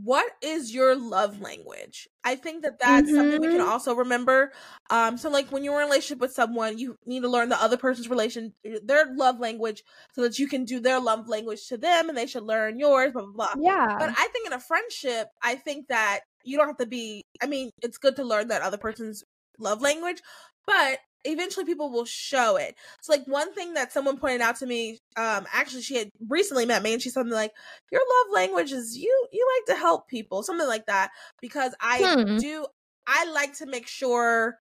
what 0.04 0.32
is 0.42 0.74
your 0.74 0.96
love 0.96 1.42
language 1.42 2.08
i 2.24 2.36
think 2.36 2.62
that 2.64 2.80
that's 2.80 3.08
mm-hmm. 3.08 3.16
something 3.16 3.42
we 3.42 3.48
can 3.48 3.58
mm-hmm. 3.58 3.70
also 3.70 3.96
remember 3.96 4.52
um 4.90 5.18
so 5.18 5.30
like 5.30 5.52
when 5.52 5.64
you're 5.64 5.76
in 5.76 5.82
a 5.82 5.86
relationship 5.86 6.20
with 6.20 6.32
someone 6.32 6.78
you 6.78 6.96
need 7.06 7.22
to 7.22 7.30
learn 7.30 7.50
the 7.50 7.62
other 7.62 7.78
person's 7.78 8.10
relation 8.10 8.54
their 8.84 9.06
love 9.16 9.40
language 9.40 9.84
so 10.14 10.22
that 10.22 10.38
you 10.38 10.48
can 10.48 10.66
do 10.66 10.80
their 10.80 11.00
love 11.00 11.28
language 11.28 11.68
to 11.68 11.78
them 11.78 12.10
and 12.10 12.18
they 12.18 12.28
should 12.28 12.44
learn 12.44 12.80
yours 12.80 13.12
blah 13.14 13.24
blah 13.24 13.32
blah 13.32 13.54
yeah 13.60 13.96
but 13.98 14.10
i 14.10 14.28
think 14.34 14.46
in 14.46 14.54
a 14.54 14.60
friendship 14.60 15.30
i 15.42 15.56
think 15.56 15.88
that 15.88 16.22
you 16.44 16.58
don't 16.58 16.68
have 16.68 16.78
to 16.78 16.86
be 16.86 17.24
i 17.42 17.48
mean 17.48 17.70
it's 17.82 17.98
good 17.98 18.16
to 18.16 18.24
learn 18.24 18.48
that 18.48 18.62
other 18.62 18.78
person's 18.78 19.24
love 19.60 19.82
language 19.82 20.22
but 20.66 21.00
eventually 21.28 21.66
people 21.66 21.92
will 21.92 22.06
show 22.06 22.56
it. 22.56 22.76
So 23.02 23.14
like 23.14 23.26
one 23.28 23.54
thing 23.54 23.74
that 23.74 23.92
someone 23.92 24.18
pointed 24.18 24.42
out 24.42 24.58
to 24.58 24.66
me, 24.66 25.00
um, 25.16 25.46
actually 25.54 25.82
she 25.82 25.96
had 25.96 26.10
recently 26.28 26.66
met 26.66 26.84
me 26.84 26.94
and 26.94 27.02
she 27.02 27.10
said 27.10 27.22
something 27.22 27.34
like, 27.34 27.54
Your 27.92 28.02
love 28.02 28.34
language 28.34 28.72
is 28.72 28.98
you 28.98 29.28
you 29.32 29.48
like 29.58 29.76
to 29.76 29.80
help 29.80 30.08
people, 30.08 30.44
something 30.44 30.68
like 30.68 30.86
that. 30.88 31.12
Because 31.42 31.76
I 31.80 32.24
hmm. 32.24 32.38
do 32.38 32.66
I 33.06 33.32
like 33.32 33.58
to 33.58 33.66
make 33.66 33.88
sure 33.88 34.60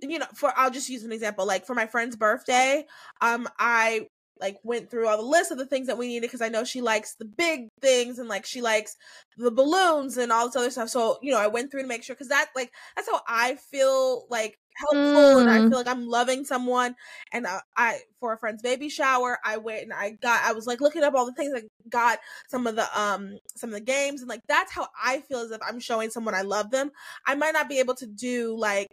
you 0.00 0.18
know, 0.18 0.26
for 0.34 0.52
I'll 0.56 0.70
just 0.70 0.88
use 0.88 1.04
an 1.04 1.12
example. 1.12 1.46
Like 1.46 1.66
for 1.66 1.74
my 1.74 1.86
friend's 1.86 2.16
birthday, 2.16 2.84
um, 3.20 3.48
I 3.58 4.08
like 4.38 4.58
went 4.62 4.90
through 4.90 5.08
all 5.08 5.16
the 5.16 5.22
list 5.22 5.50
of 5.50 5.58
the 5.58 5.66
things 5.66 5.86
that 5.86 5.96
we 5.96 6.08
needed 6.08 6.22
because 6.22 6.42
I 6.42 6.48
know 6.48 6.64
she 6.64 6.82
likes 6.82 7.14
the 7.14 7.24
big 7.24 7.68
things 7.80 8.18
and 8.18 8.28
like 8.28 8.44
she 8.44 8.60
likes 8.60 8.96
the 9.36 9.50
balloons 9.50 10.16
and 10.18 10.30
all 10.30 10.46
this 10.46 10.56
other 10.56 10.70
stuff. 10.70 10.90
So, 10.90 11.18
you 11.22 11.32
know, 11.32 11.38
I 11.38 11.46
went 11.46 11.70
through 11.70 11.82
to 11.82 11.88
make 11.88 12.02
sure 12.02 12.14
because 12.14 12.28
that 12.28 12.48
like 12.54 12.70
that's 12.94 13.08
how 13.10 13.20
I 13.26 13.56
feel 13.70 14.26
like 14.28 14.58
helpful 14.76 15.00
mm. 15.00 15.40
and 15.40 15.50
I 15.50 15.58
mm. 15.58 15.68
feel 15.68 15.78
like 15.78 15.88
I'm 15.88 16.06
loving 16.06 16.44
someone. 16.44 16.94
And 17.32 17.46
I, 17.46 17.60
I, 17.76 17.98
for 18.20 18.32
a 18.32 18.38
friend's 18.38 18.62
baby 18.62 18.88
shower, 18.88 19.38
I 19.44 19.56
went 19.56 19.82
and 19.82 19.92
I 19.92 20.10
got 20.22 20.44
I 20.44 20.52
was 20.52 20.66
like 20.66 20.80
looking 20.80 21.02
up 21.02 21.14
all 21.14 21.26
the 21.26 21.32
things 21.32 21.52
I 21.54 21.62
got 21.88 22.18
some 22.48 22.66
of 22.66 22.76
the 22.76 22.86
um 22.98 23.38
some 23.56 23.70
of 23.70 23.74
the 23.74 23.80
games 23.80 24.20
and 24.20 24.28
like 24.28 24.42
that's 24.48 24.72
how 24.72 24.88
I 25.02 25.20
feel 25.20 25.40
as 25.40 25.50
if 25.50 25.60
I'm 25.66 25.80
showing 25.80 26.10
someone 26.10 26.34
I 26.34 26.42
love 26.42 26.70
them. 26.70 26.90
I 27.26 27.34
might 27.34 27.52
not 27.52 27.68
be 27.68 27.78
able 27.78 27.94
to 27.96 28.06
do 28.06 28.56
like 28.58 28.88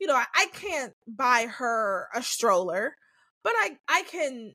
you 0.00 0.06
know 0.06 0.14
I, 0.14 0.26
I 0.34 0.46
can't 0.52 0.92
buy 1.06 1.46
her 1.58 2.08
a 2.14 2.22
stroller, 2.22 2.96
but 3.42 3.52
I 3.56 3.76
I 3.88 4.02
can 4.02 4.54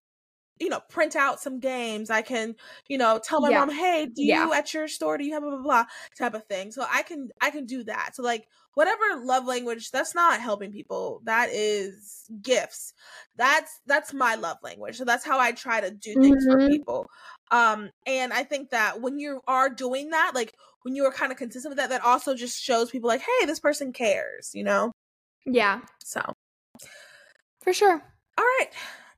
you 0.59 0.67
know, 0.69 0.81
print 0.89 1.15
out 1.15 1.39
some 1.39 1.59
games. 1.59 2.09
I 2.09 2.21
can, 2.21 2.55
you 2.87 2.97
know, 2.97 3.19
tell 3.23 3.39
my 3.41 3.49
yeah. 3.49 3.59
mom, 3.59 3.69
hey, 3.69 4.07
do 4.13 4.21
you 4.21 4.53
at 4.53 4.73
your 4.73 4.87
store, 4.87 5.17
do 5.17 5.23
you 5.23 5.33
have 5.33 5.41
blah, 5.41 5.51
blah, 5.51 5.61
blah, 5.61 5.85
type 6.17 6.33
of 6.33 6.43
thing. 6.45 6.71
So 6.71 6.85
I 6.91 7.01
can, 7.03 7.29
I 7.41 7.49
can 7.49 7.65
do 7.65 7.83
that. 7.85 8.11
So 8.13 8.23
like 8.23 8.45
whatever 8.79 9.03
love 9.25 9.45
language, 9.45 9.91
that's 9.91 10.15
not 10.15 10.39
helping 10.39 10.71
people. 10.71 11.21
That 11.25 11.49
is 11.51 12.23
gifts. 12.41 12.93
That's, 13.35 13.81
that's 13.85 14.13
my 14.13 14.35
love 14.35 14.55
language. 14.63 14.95
So 14.95 15.03
that's 15.03 15.25
how 15.25 15.37
I 15.37 15.51
try 15.51 15.81
to 15.81 15.91
do 15.91 16.13
things 16.13 16.47
mm-hmm. 16.47 16.61
for 16.61 16.69
people. 16.69 17.05
Um, 17.51 17.89
and 18.07 18.31
I 18.31 18.43
think 18.43 18.69
that 18.69 19.01
when 19.01 19.19
you 19.19 19.41
are 19.49 19.69
doing 19.69 20.11
that, 20.11 20.31
like 20.33 20.53
when 20.83 20.95
you 20.95 21.03
are 21.03 21.11
kind 21.11 21.29
of 21.29 21.37
consistent 21.37 21.71
with 21.71 21.77
that, 21.79 21.89
that 21.89 22.05
also 22.05 22.35
just 22.35 22.63
shows 22.63 22.89
people 22.89 23.09
like, 23.09 23.19
hey, 23.19 23.45
this 23.45 23.59
person 23.59 23.91
cares, 23.91 24.51
you 24.53 24.63
know? 24.63 24.93
Yeah. 25.45 25.81
So 26.01 26.21
for 27.61 27.73
sure. 27.73 28.01
All 28.37 28.45
right. 28.45 28.69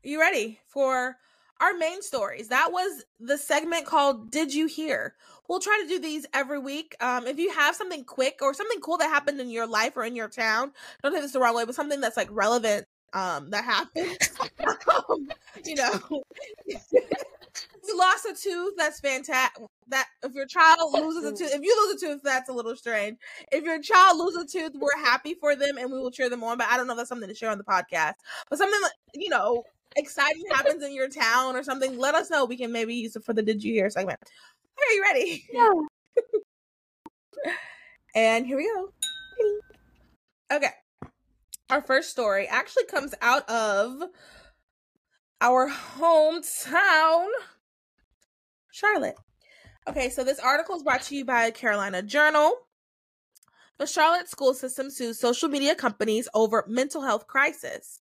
You 0.01 0.19
ready 0.19 0.59
for 0.69 1.17
our 1.61 1.73
main 1.73 2.01
stories? 2.01 2.49
That 2.49 2.71
was 2.71 3.03
the 3.19 3.37
segment 3.37 3.85
called 3.85 4.31
Did 4.31 4.53
You 4.53 4.67
Hear? 4.67 5.15
We'll 5.47 5.59
try 5.59 5.79
to 5.83 5.87
do 5.87 5.99
these 5.99 6.25
every 6.33 6.59
week. 6.59 6.95
Um, 6.99 7.27
if 7.27 7.37
you 7.37 7.51
have 7.51 7.75
something 7.75 8.03
quick 8.03 8.39
or 8.41 8.53
something 8.53 8.79
cool 8.79 8.97
that 8.97 9.09
happened 9.09 9.39
in 9.39 9.49
your 9.49 9.67
life 9.67 9.95
or 9.95 10.03
in 10.03 10.15
your 10.15 10.29
town, 10.29 10.71
don't 11.03 11.13
take 11.13 11.21
this 11.21 11.33
the 11.33 11.39
wrong 11.39 11.55
way, 11.55 11.65
but 11.65 11.75
something 11.75 12.01
that's 12.01 12.17
like 12.17 12.29
relevant 12.31 12.85
um 13.13 13.49
that 13.49 13.65
happened. 13.65 14.17
um, 15.09 15.27
you 15.65 15.75
know, 15.75 16.23
you 16.65 17.97
lost 17.97 18.25
a 18.25 18.33
tooth, 18.33 18.73
that's 18.77 18.99
fantastic. 18.99 19.65
That 19.89 20.07
if 20.23 20.33
your 20.33 20.45
child 20.45 20.93
loses 20.93 21.25
a 21.25 21.31
tooth, 21.35 21.53
if 21.53 21.61
you 21.61 21.75
lose 21.85 22.01
a 22.01 22.05
tooth, 22.05 22.21
that's 22.23 22.49
a 22.49 22.53
little 22.53 22.75
strange. 22.75 23.17
If 23.51 23.63
your 23.65 23.81
child 23.81 24.17
loses 24.17 24.43
a 24.43 24.47
tooth, 24.47 24.71
we're 24.75 25.03
happy 25.03 25.33
for 25.33 25.55
them 25.55 25.77
and 25.77 25.91
we 25.91 25.99
will 25.99 26.11
cheer 26.11 26.29
them 26.29 26.43
on. 26.43 26.57
But 26.57 26.67
I 26.69 26.77
don't 26.77 26.87
know 26.87 26.93
if 26.93 26.97
that's 26.97 27.09
something 27.09 27.27
to 27.27 27.35
share 27.35 27.51
on 27.51 27.57
the 27.57 27.65
podcast. 27.65 28.13
But 28.49 28.57
something 28.57 28.81
like 28.81 28.93
you 29.13 29.29
know, 29.29 29.63
exciting 29.95 30.43
happens 30.49 30.83
in 30.83 30.93
your 30.93 31.09
town 31.09 31.55
or 31.55 31.63
something, 31.63 31.97
let 31.97 32.15
us 32.15 32.29
know. 32.29 32.45
We 32.45 32.57
can 32.57 32.71
maybe 32.71 32.95
use 32.95 33.15
it 33.15 33.23
for 33.23 33.33
the 33.33 33.41
Did 33.41 33.63
You 33.63 33.73
Hear 33.73 33.89
segment. 33.89 34.19
Are 34.77 34.93
you 34.93 35.01
ready? 35.01 35.45
Yeah. 35.51 35.69
and 38.15 38.45
here 38.45 38.57
we 38.57 38.63
go. 38.63 38.89
Okay. 40.55 40.71
Our 41.69 41.81
first 41.81 42.09
story 42.09 42.47
actually 42.47 42.85
comes 42.85 43.15
out 43.21 43.49
of 43.49 44.03
our 45.39 45.69
hometown, 45.69 47.27
Charlotte. 48.71 49.15
Okay, 49.87 50.09
so 50.09 50.23
this 50.23 50.39
article 50.39 50.75
is 50.75 50.83
brought 50.83 51.01
to 51.03 51.15
you 51.15 51.23
by 51.23 51.49
Carolina 51.51 52.03
Journal. 52.03 52.53
The 53.77 53.87
Charlotte 53.87 54.29
school 54.29 54.53
system 54.53 54.91
sues 54.91 55.17
social 55.19 55.47
media 55.47 55.73
companies 55.73 56.27
over 56.33 56.65
mental 56.67 57.01
health 57.01 57.25
crisis. 57.25 58.00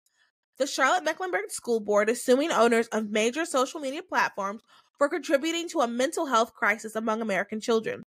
The 0.58 0.68
Charlotte 0.68 1.04
Mecklenburg 1.04 1.52
School 1.52 1.82
Board 1.82 2.10
is 2.10 2.24
suing 2.24 2.50
owners 2.50 2.88
of 2.88 3.10
major 3.10 3.44
social 3.44 3.82
media 3.82 4.02
platforms 4.02 4.62
for 4.98 5.10
contributing 5.10 5.68
to 5.70 5.82
a 5.82 5.88
mental 5.88 6.28
health 6.28 6.54
crisis 6.54 6.96
among 6.96 7.22
American 7.22 7.60
children. 7.60 8.04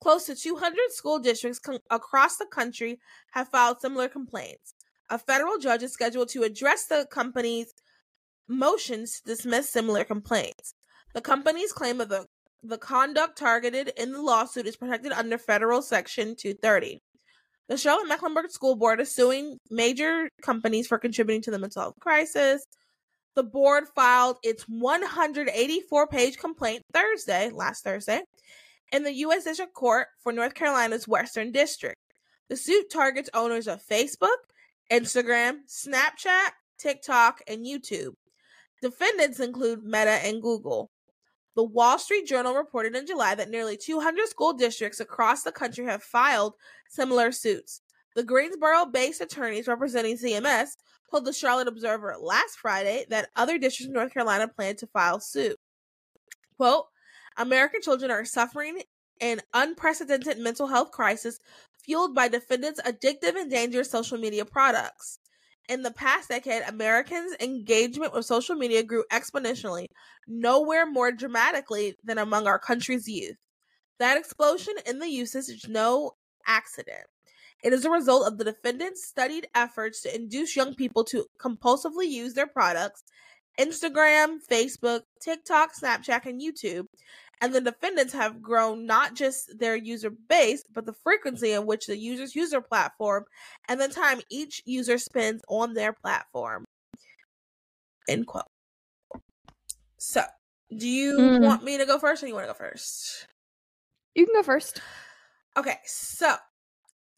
Close 0.00 0.24
to 0.24 0.34
200 0.34 0.78
school 0.90 1.18
districts 1.18 1.58
con- 1.58 1.80
across 1.90 2.38
the 2.38 2.46
country 2.46 2.98
have 3.32 3.48
filed 3.48 3.80
similar 3.80 4.08
complaints. 4.08 4.74
A 5.10 5.18
federal 5.18 5.58
judge 5.58 5.82
is 5.82 5.92
scheduled 5.92 6.30
to 6.30 6.44
address 6.44 6.86
the 6.86 7.06
company's 7.10 7.74
motions 8.48 9.20
to 9.20 9.24
dismiss 9.26 9.68
similar 9.68 10.02
complaints. 10.02 10.74
The 11.12 11.20
companies 11.20 11.72
claim 11.72 11.98
that 11.98 12.08
the, 12.08 12.24
the 12.62 12.78
conduct 12.78 13.36
targeted 13.36 13.92
in 13.98 14.12
the 14.12 14.22
lawsuit 14.22 14.66
is 14.66 14.76
protected 14.76 15.12
under 15.12 15.36
federal 15.36 15.82
section 15.82 16.36
230. 16.36 17.02
The 17.72 17.78
Charlotte 17.78 18.06
Mecklenburg 18.06 18.50
School 18.50 18.76
Board 18.76 19.00
is 19.00 19.14
suing 19.14 19.58
major 19.70 20.28
companies 20.42 20.86
for 20.86 20.98
contributing 20.98 21.40
to 21.44 21.50
the 21.50 21.58
mental 21.58 21.80
health 21.80 21.94
crisis. 22.00 22.66
The 23.34 23.44
board 23.44 23.84
filed 23.96 24.36
its 24.42 24.64
184 24.64 26.06
page 26.08 26.36
complaint 26.36 26.82
Thursday, 26.92 27.48
last 27.48 27.82
Thursday, 27.82 28.20
in 28.92 29.04
the 29.04 29.14
U.S. 29.14 29.44
District 29.44 29.72
Court 29.72 30.08
for 30.22 30.34
North 30.34 30.52
Carolina's 30.52 31.08
Western 31.08 31.50
District. 31.50 31.96
The 32.50 32.58
suit 32.58 32.90
targets 32.92 33.30
owners 33.32 33.66
of 33.66 33.82
Facebook, 33.82 34.36
Instagram, 34.92 35.60
Snapchat, 35.66 36.50
TikTok, 36.78 37.40
and 37.48 37.64
YouTube. 37.64 38.12
Defendants 38.82 39.40
include 39.40 39.82
Meta 39.82 40.20
and 40.22 40.42
Google. 40.42 40.90
The 41.54 41.62
Wall 41.62 41.98
Street 41.98 42.26
Journal 42.26 42.54
reported 42.54 42.96
in 42.96 43.06
July 43.06 43.34
that 43.34 43.50
nearly 43.50 43.76
200 43.76 44.28
school 44.28 44.54
districts 44.54 45.00
across 45.00 45.42
the 45.42 45.52
country 45.52 45.84
have 45.84 46.02
filed 46.02 46.54
similar 46.88 47.30
suits. 47.30 47.82
The 48.14 48.22
Greensboro 48.22 48.86
based 48.86 49.20
attorneys 49.20 49.68
representing 49.68 50.16
CMS 50.16 50.76
told 51.10 51.24
the 51.24 51.32
Charlotte 51.32 51.68
Observer 51.68 52.16
last 52.20 52.58
Friday 52.58 53.04
that 53.10 53.28
other 53.36 53.58
districts 53.58 53.88
in 53.88 53.92
North 53.92 54.14
Carolina 54.14 54.48
plan 54.48 54.76
to 54.76 54.86
file 54.86 55.20
suit. 55.20 55.56
Quote, 56.56 56.86
American 57.36 57.82
children 57.82 58.10
are 58.10 58.24
suffering 58.24 58.82
an 59.20 59.40
unprecedented 59.54 60.38
mental 60.38 60.66
health 60.66 60.90
crisis 60.90 61.38
fueled 61.82 62.14
by 62.14 62.28
defendants' 62.28 62.80
addictive 62.82 63.36
and 63.36 63.50
dangerous 63.50 63.90
social 63.90 64.18
media 64.18 64.44
products. 64.44 65.18
In 65.72 65.80
the 65.80 65.90
past 65.90 66.28
decade, 66.28 66.64
Americans' 66.68 67.34
engagement 67.40 68.12
with 68.12 68.26
social 68.26 68.54
media 68.54 68.82
grew 68.82 69.04
exponentially, 69.10 69.86
nowhere 70.28 70.84
more 70.84 71.10
dramatically 71.10 71.96
than 72.04 72.18
among 72.18 72.46
our 72.46 72.58
country's 72.58 73.08
youth. 73.08 73.38
That 73.98 74.18
explosion 74.18 74.74
in 74.84 74.98
the 74.98 75.08
usage 75.08 75.48
is 75.48 75.66
no 75.66 76.10
accident. 76.46 77.06
It 77.64 77.72
is 77.72 77.86
a 77.86 77.90
result 77.90 78.26
of 78.26 78.36
the 78.36 78.44
defendant's 78.44 79.06
studied 79.06 79.48
efforts 79.54 80.02
to 80.02 80.14
induce 80.14 80.56
young 80.56 80.74
people 80.74 81.04
to 81.04 81.24
compulsively 81.40 82.06
use 82.06 82.34
their 82.34 82.46
products 82.46 83.02
Instagram, 83.58 84.40
Facebook, 84.46 85.04
TikTok, 85.22 85.70
Snapchat, 85.74 86.26
and 86.26 86.38
YouTube. 86.38 86.84
And 87.42 87.52
the 87.52 87.60
defendants 87.60 88.14
have 88.14 88.40
grown 88.40 88.86
not 88.86 89.14
just 89.14 89.58
their 89.58 89.76
user 89.76 90.10
base, 90.10 90.62
but 90.72 90.86
the 90.86 90.94
frequency 91.02 91.52
in 91.52 91.66
which 91.66 91.86
the 91.86 91.98
users 91.98 92.34
use 92.34 92.50
their 92.50 92.62
platform 92.62 93.24
and 93.68 93.80
the 93.80 93.88
time 93.88 94.20
each 94.30 94.62
user 94.64 94.96
spends 94.96 95.42
on 95.48 95.74
their 95.74 95.92
platform. 95.92 96.64
End 98.08 98.26
quote. 98.26 98.44
So, 99.98 100.22
do 100.74 100.88
you 100.88 101.18
mm. 101.18 101.40
want 101.42 101.62
me 101.62 101.78
to 101.78 101.84
go 101.86 101.98
first 101.98 102.22
or 102.22 102.28
you 102.28 102.34
want 102.34 102.46
to 102.46 102.52
go 102.52 102.58
first? 102.58 103.26
You 104.14 104.24
can 104.24 104.34
go 104.34 104.42
first. 104.42 104.80
Okay, 105.56 105.76
so 105.84 106.34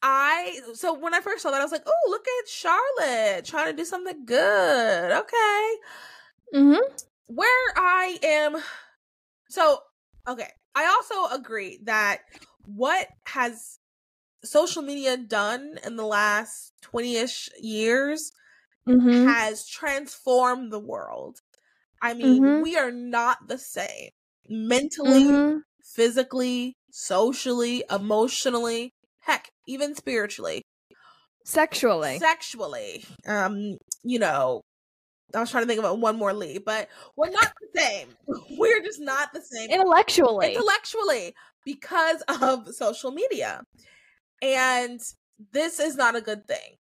I 0.02 0.60
so 0.74 0.98
when 0.98 1.14
I 1.14 1.20
first 1.20 1.42
saw 1.42 1.50
that, 1.50 1.60
I 1.60 1.64
was 1.64 1.72
like, 1.72 1.84
"Oh, 1.86 2.10
look 2.10 2.26
at 2.26 2.48
Charlotte 2.48 3.44
trying 3.44 3.70
to 3.70 3.76
do 3.76 3.84
something 3.84 4.26
good." 4.26 5.12
Okay, 5.12 5.76
Mm-hmm. 6.54 6.80
Where 7.26 7.72
I 7.76 8.18
am, 8.22 8.56
so 9.48 9.78
okay. 10.26 10.48
I 10.74 10.86
also 10.86 11.34
agree 11.34 11.78
that 11.84 12.18
what 12.64 13.08
has 13.26 13.78
social 14.42 14.82
media 14.82 15.16
done 15.16 15.76
in 15.84 15.96
the 15.96 16.06
last 16.06 16.72
20ish 16.82 17.48
years 17.60 18.32
mm-hmm. 18.88 19.26
has 19.26 19.66
transformed 19.66 20.72
the 20.72 20.80
world. 20.80 21.38
I 22.02 22.14
mean, 22.14 22.42
mm-hmm. 22.42 22.62
we 22.62 22.76
are 22.76 22.92
not 22.92 23.48
the 23.48 23.58
same 23.58 24.10
mentally, 24.48 25.24
mm-hmm. 25.24 25.58
physically, 25.82 26.76
socially, 26.90 27.84
emotionally, 27.90 28.92
heck, 29.20 29.50
even 29.66 29.94
spiritually. 29.94 30.62
Sexually. 31.44 32.18
Sexually. 32.18 33.04
Um, 33.26 33.78
you 34.02 34.18
know, 34.18 34.62
I 35.34 35.40
was 35.40 35.50
trying 35.50 35.64
to 35.64 35.68
think 35.68 35.78
about 35.78 35.98
one 35.98 36.16
more 36.16 36.32
lead, 36.32 36.64
but 36.64 36.88
we're 37.16 37.30
not 37.30 37.52
the 37.60 37.80
same. 37.80 38.08
We're 38.58 38.82
just 38.82 39.00
not 39.00 39.32
the 39.32 39.40
same 39.40 39.70
intellectually. 39.70 40.54
Intellectually, 40.54 41.34
because 41.64 42.22
of 42.40 42.68
social 42.74 43.10
media, 43.10 43.62
and 44.42 45.00
this 45.52 45.80
is 45.80 45.96
not 45.96 46.16
a 46.16 46.20
good 46.20 46.46
thing. 46.46 46.76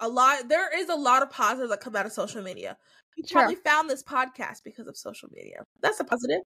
A 0.00 0.08
lot 0.08 0.48
there 0.48 0.76
is 0.76 0.88
a 0.88 0.94
lot 0.94 1.22
of 1.22 1.30
positives 1.30 1.70
that 1.70 1.80
come 1.80 1.96
out 1.96 2.06
of 2.06 2.12
social 2.12 2.42
media. 2.42 2.76
You 3.16 3.24
sure. 3.26 3.42
probably 3.42 3.56
found 3.56 3.90
this 3.90 4.02
podcast 4.02 4.64
because 4.64 4.86
of 4.86 4.96
social 4.96 5.28
media. 5.32 5.64
That's 5.80 6.00
a 6.00 6.04
positive. 6.04 6.40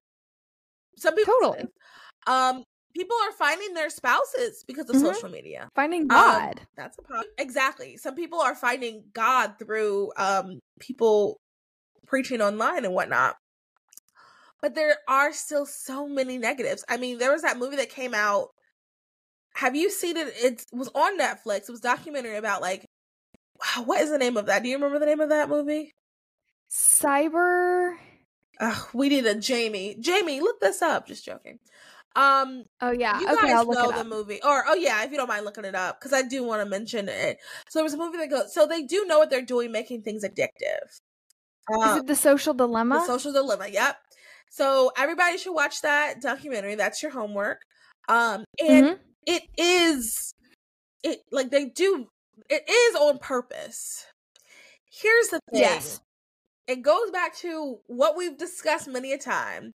Some 0.97 1.15
people 1.15 1.33
totally. 1.41 1.65
Um, 2.25 2.63
people 2.97 3.15
are 3.27 3.31
finding 3.31 3.75
their 3.75 3.91
spouses 3.91 4.63
because 4.67 4.89
of 4.89 4.95
mm-hmm. 4.95 5.05
social 5.05 5.29
media. 5.29 5.69
Finding 5.75 6.01
um, 6.03 6.07
God. 6.07 6.59
Um, 6.59 6.65
that's 6.75 6.97
a 6.97 7.01
problem. 7.03 7.29
Exactly. 7.37 7.95
Some 7.97 8.15
people 8.15 8.39
are 8.39 8.55
finding 8.55 9.03
God 9.13 9.53
through 9.59 10.11
um 10.17 10.59
people 10.79 11.39
preaching 12.07 12.41
online 12.41 12.85
and 12.85 12.93
whatnot. 12.93 13.35
But 14.61 14.73
there 14.73 14.95
are 15.07 15.31
still 15.31 15.67
so 15.67 16.07
many 16.07 16.39
negatives. 16.39 16.83
I 16.89 16.97
mean, 16.97 17.19
there 17.19 17.31
was 17.31 17.43
that 17.43 17.59
movie 17.59 17.75
that 17.75 17.91
came 17.91 18.15
out. 18.15 18.49
Have 19.53 19.75
you 19.75 19.91
seen 19.91 20.17
it? 20.17 20.33
It 20.35 20.65
was 20.71 20.89
on 20.95 21.19
Netflix. 21.19 21.69
It 21.69 21.71
was 21.71 21.81
documentary 21.81 22.37
about 22.37 22.61
like 22.61 22.85
what 23.85 24.01
is 24.01 24.09
the 24.09 24.17
name 24.17 24.37
of 24.37 24.47
that? 24.47 24.63
Do 24.63 24.69
you 24.69 24.75
remember 24.75 24.99
the 24.99 25.05
name 25.05 25.19
of 25.19 25.29
that 25.29 25.49
movie? 25.49 25.93
Cyber. 26.71 27.93
Ugh, 28.59 28.87
we 28.93 29.09
need 29.09 29.25
a 29.27 29.35
Jamie. 29.35 29.95
Jamie, 29.99 30.41
look 30.41 30.59
this 30.59 30.81
up. 30.81 31.07
Just 31.07 31.25
joking. 31.25 31.59
Um. 32.17 32.63
Oh 32.81 32.89
yeah. 32.89 33.19
You 33.19 33.27
okay, 33.27 33.47
guys 33.47 33.51
I'll 33.51 33.65
know 33.67 33.91
the 33.91 33.99
up. 33.99 34.07
movie, 34.07 34.39
or 34.43 34.63
oh 34.67 34.73
yeah, 34.73 35.03
if 35.03 35.11
you 35.11 35.17
don't 35.17 35.27
mind 35.27 35.45
looking 35.45 35.65
it 35.65 35.75
up, 35.75 35.99
because 35.99 36.13
I 36.13 36.23
do 36.23 36.43
want 36.43 36.63
to 36.63 36.65
mention 36.67 37.07
it. 37.07 37.37
So 37.69 37.77
there 37.77 37.83
was 37.83 37.93
a 37.93 37.97
movie 37.97 38.17
that 38.17 38.31
goes. 38.31 38.51
So 38.53 38.65
they 38.65 38.81
do 38.81 39.05
know 39.05 39.19
what 39.19 39.29
they're 39.29 39.45
doing, 39.45 39.71
making 39.71 40.01
things 40.01 40.25
addictive. 40.25 40.99
Um, 41.71 41.89
Is 41.89 41.97
it 41.97 42.07
the 42.07 42.15
Social 42.15 42.55
Dilemma? 42.55 42.95
The 42.95 43.05
Social 43.05 43.33
Dilemma. 43.33 43.67
Yep. 43.67 43.97
So 44.49 44.91
everybody 44.97 45.37
should 45.37 45.53
watch 45.53 45.81
that 45.83 46.19
documentary. 46.19 46.73
That's 46.73 47.03
your 47.03 47.11
homework. 47.11 47.61
Um, 48.09 48.45
and 48.59 48.85
mm-hmm. 48.85 49.01
it 49.27 49.43
is, 49.55 50.33
it 51.03 51.19
like 51.31 51.51
they 51.51 51.65
do. 51.65 52.07
It 52.49 52.67
is 52.67 52.95
on 52.95 53.19
purpose. 53.19 54.05
Here's 54.89 55.27
the 55.27 55.39
thing. 55.51 55.61
Yes. 55.61 55.99
It 56.67 56.81
goes 56.81 57.11
back 57.11 57.35
to 57.37 57.77
what 57.85 58.17
we've 58.17 58.37
discussed 58.37 58.87
many 58.87 59.13
a 59.13 59.17
time 59.17 59.73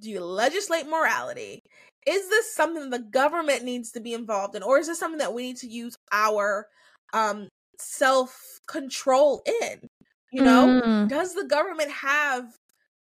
Do 0.00 0.10
you 0.10 0.24
legislate 0.24 0.88
morality? 0.88 1.62
Is 2.06 2.28
this 2.28 2.54
something 2.54 2.88
the 2.88 2.98
government 2.98 3.64
needs 3.64 3.92
to 3.92 4.00
be 4.00 4.14
involved 4.14 4.54
in, 4.54 4.62
or 4.62 4.78
is 4.78 4.86
this 4.86 4.98
something 4.98 5.18
that 5.18 5.34
we 5.34 5.42
need 5.42 5.58
to 5.58 5.68
use 5.68 5.96
our 6.12 6.66
um, 7.12 7.48
self 7.78 8.60
control 8.66 9.42
in? 9.62 9.88
You 10.32 10.42
know, 10.42 10.80
mm. 10.84 11.08
does 11.08 11.34
the 11.34 11.44
government 11.44 11.90
have 11.90 12.44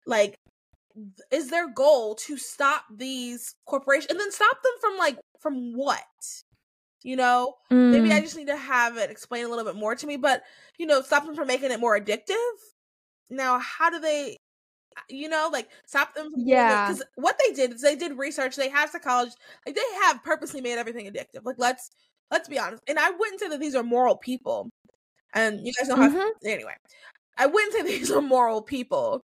like 0.06 0.36
is 1.30 1.50
their 1.50 1.72
goal 1.72 2.14
to 2.14 2.36
stop 2.36 2.84
these 2.94 3.54
corporations 3.66 4.10
and 4.10 4.18
then 4.18 4.32
stop 4.32 4.62
them 4.62 4.72
from 4.80 4.98
like 4.98 5.18
from 5.40 5.72
what 5.76 6.02
you 7.02 7.16
know 7.16 7.54
mm. 7.72 7.92
maybe 7.92 8.12
i 8.12 8.18
mm. 8.18 8.22
just 8.22 8.36
need 8.36 8.48
to 8.48 8.56
have 8.56 8.96
it 8.96 9.10
explain 9.10 9.44
a 9.44 9.48
little 9.48 9.64
bit 9.64 9.76
more 9.76 9.94
to 9.94 10.06
me 10.06 10.16
but 10.16 10.42
you 10.78 10.86
know 10.86 11.00
stop 11.00 11.24
them 11.24 11.34
from 11.34 11.46
making 11.46 11.70
it 11.70 11.80
more 11.80 11.98
addictive 11.98 12.34
now 13.30 13.58
how 13.58 13.88
do 13.88 14.00
they 14.00 14.36
you 15.08 15.28
know 15.28 15.48
like 15.52 15.68
stop 15.86 16.14
them 16.14 16.30
yeah 16.36 16.86
because 16.86 17.02
what 17.16 17.38
they 17.38 17.54
did 17.54 17.74
is 17.74 17.82
they 17.82 17.96
did 17.96 18.18
research 18.18 18.56
they 18.56 18.68
have 18.68 18.90
psychology 18.90 19.32
like 19.66 19.74
they 19.74 19.80
have 20.02 20.22
purposely 20.22 20.60
made 20.60 20.78
everything 20.78 21.06
addictive 21.06 21.44
like 21.44 21.56
let's 21.58 21.90
let's 22.30 22.48
be 22.48 22.58
honest 22.58 22.82
and 22.88 22.98
i 22.98 23.10
wouldn't 23.10 23.40
say 23.40 23.48
that 23.48 23.60
these 23.60 23.74
are 23.74 23.82
moral 23.82 24.16
people 24.16 24.68
and 25.34 25.66
you 25.66 25.72
guys 25.78 25.88
know 25.88 25.96
how 25.96 26.08
mm-hmm. 26.08 26.28
anyway 26.44 26.74
i 27.38 27.46
wouldn't 27.46 27.72
say 27.72 27.82
these 27.98 28.10
are 28.10 28.22
moral 28.22 28.62
people 28.62 29.20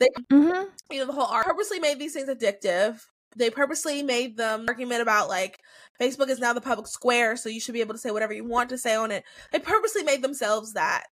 they 0.00 0.08
mm-hmm. 0.32 0.68
you 0.90 0.98
know 0.98 1.06
the 1.06 1.12
whole 1.12 1.26
art 1.26 1.46
purposely 1.46 1.80
made 1.80 1.98
these 1.98 2.14
things 2.14 2.28
addictive 2.28 3.00
they 3.36 3.50
purposely 3.50 4.02
made 4.02 4.36
them 4.36 4.64
argument 4.68 5.02
about 5.02 5.28
like 5.28 5.58
Facebook 6.00 6.28
is 6.28 6.38
now 6.38 6.52
the 6.52 6.60
public 6.60 6.86
square, 6.86 7.36
so 7.36 7.48
you 7.48 7.60
should 7.60 7.74
be 7.74 7.80
able 7.80 7.94
to 7.94 8.00
say 8.00 8.10
whatever 8.10 8.32
you 8.32 8.44
want 8.44 8.70
to 8.70 8.78
say 8.78 8.94
on 8.94 9.10
it. 9.10 9.24
They 9.52 9.58
purposely 9.58 10.02
made 10.02 10.22
themselves 10.22 10.72
that 10.74 11.04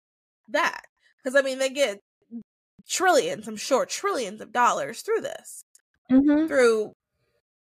that 0.49 0.81
because 1.23 1.35
I 1.35 1.41
mean 1.41 1.59
they 1.59 1.69
get 1.69 1.99
trillions, 2.87 3.47
I'm 3.47 3.57
sure, 3.57 3.85
trillions 3.85 4.41
of 4.41 4.53
dollars 4.53 5.01
through 5.01 5.21
this 5.21 5.65
mm-hmm. 6.11 6.47
through 6.47 6.93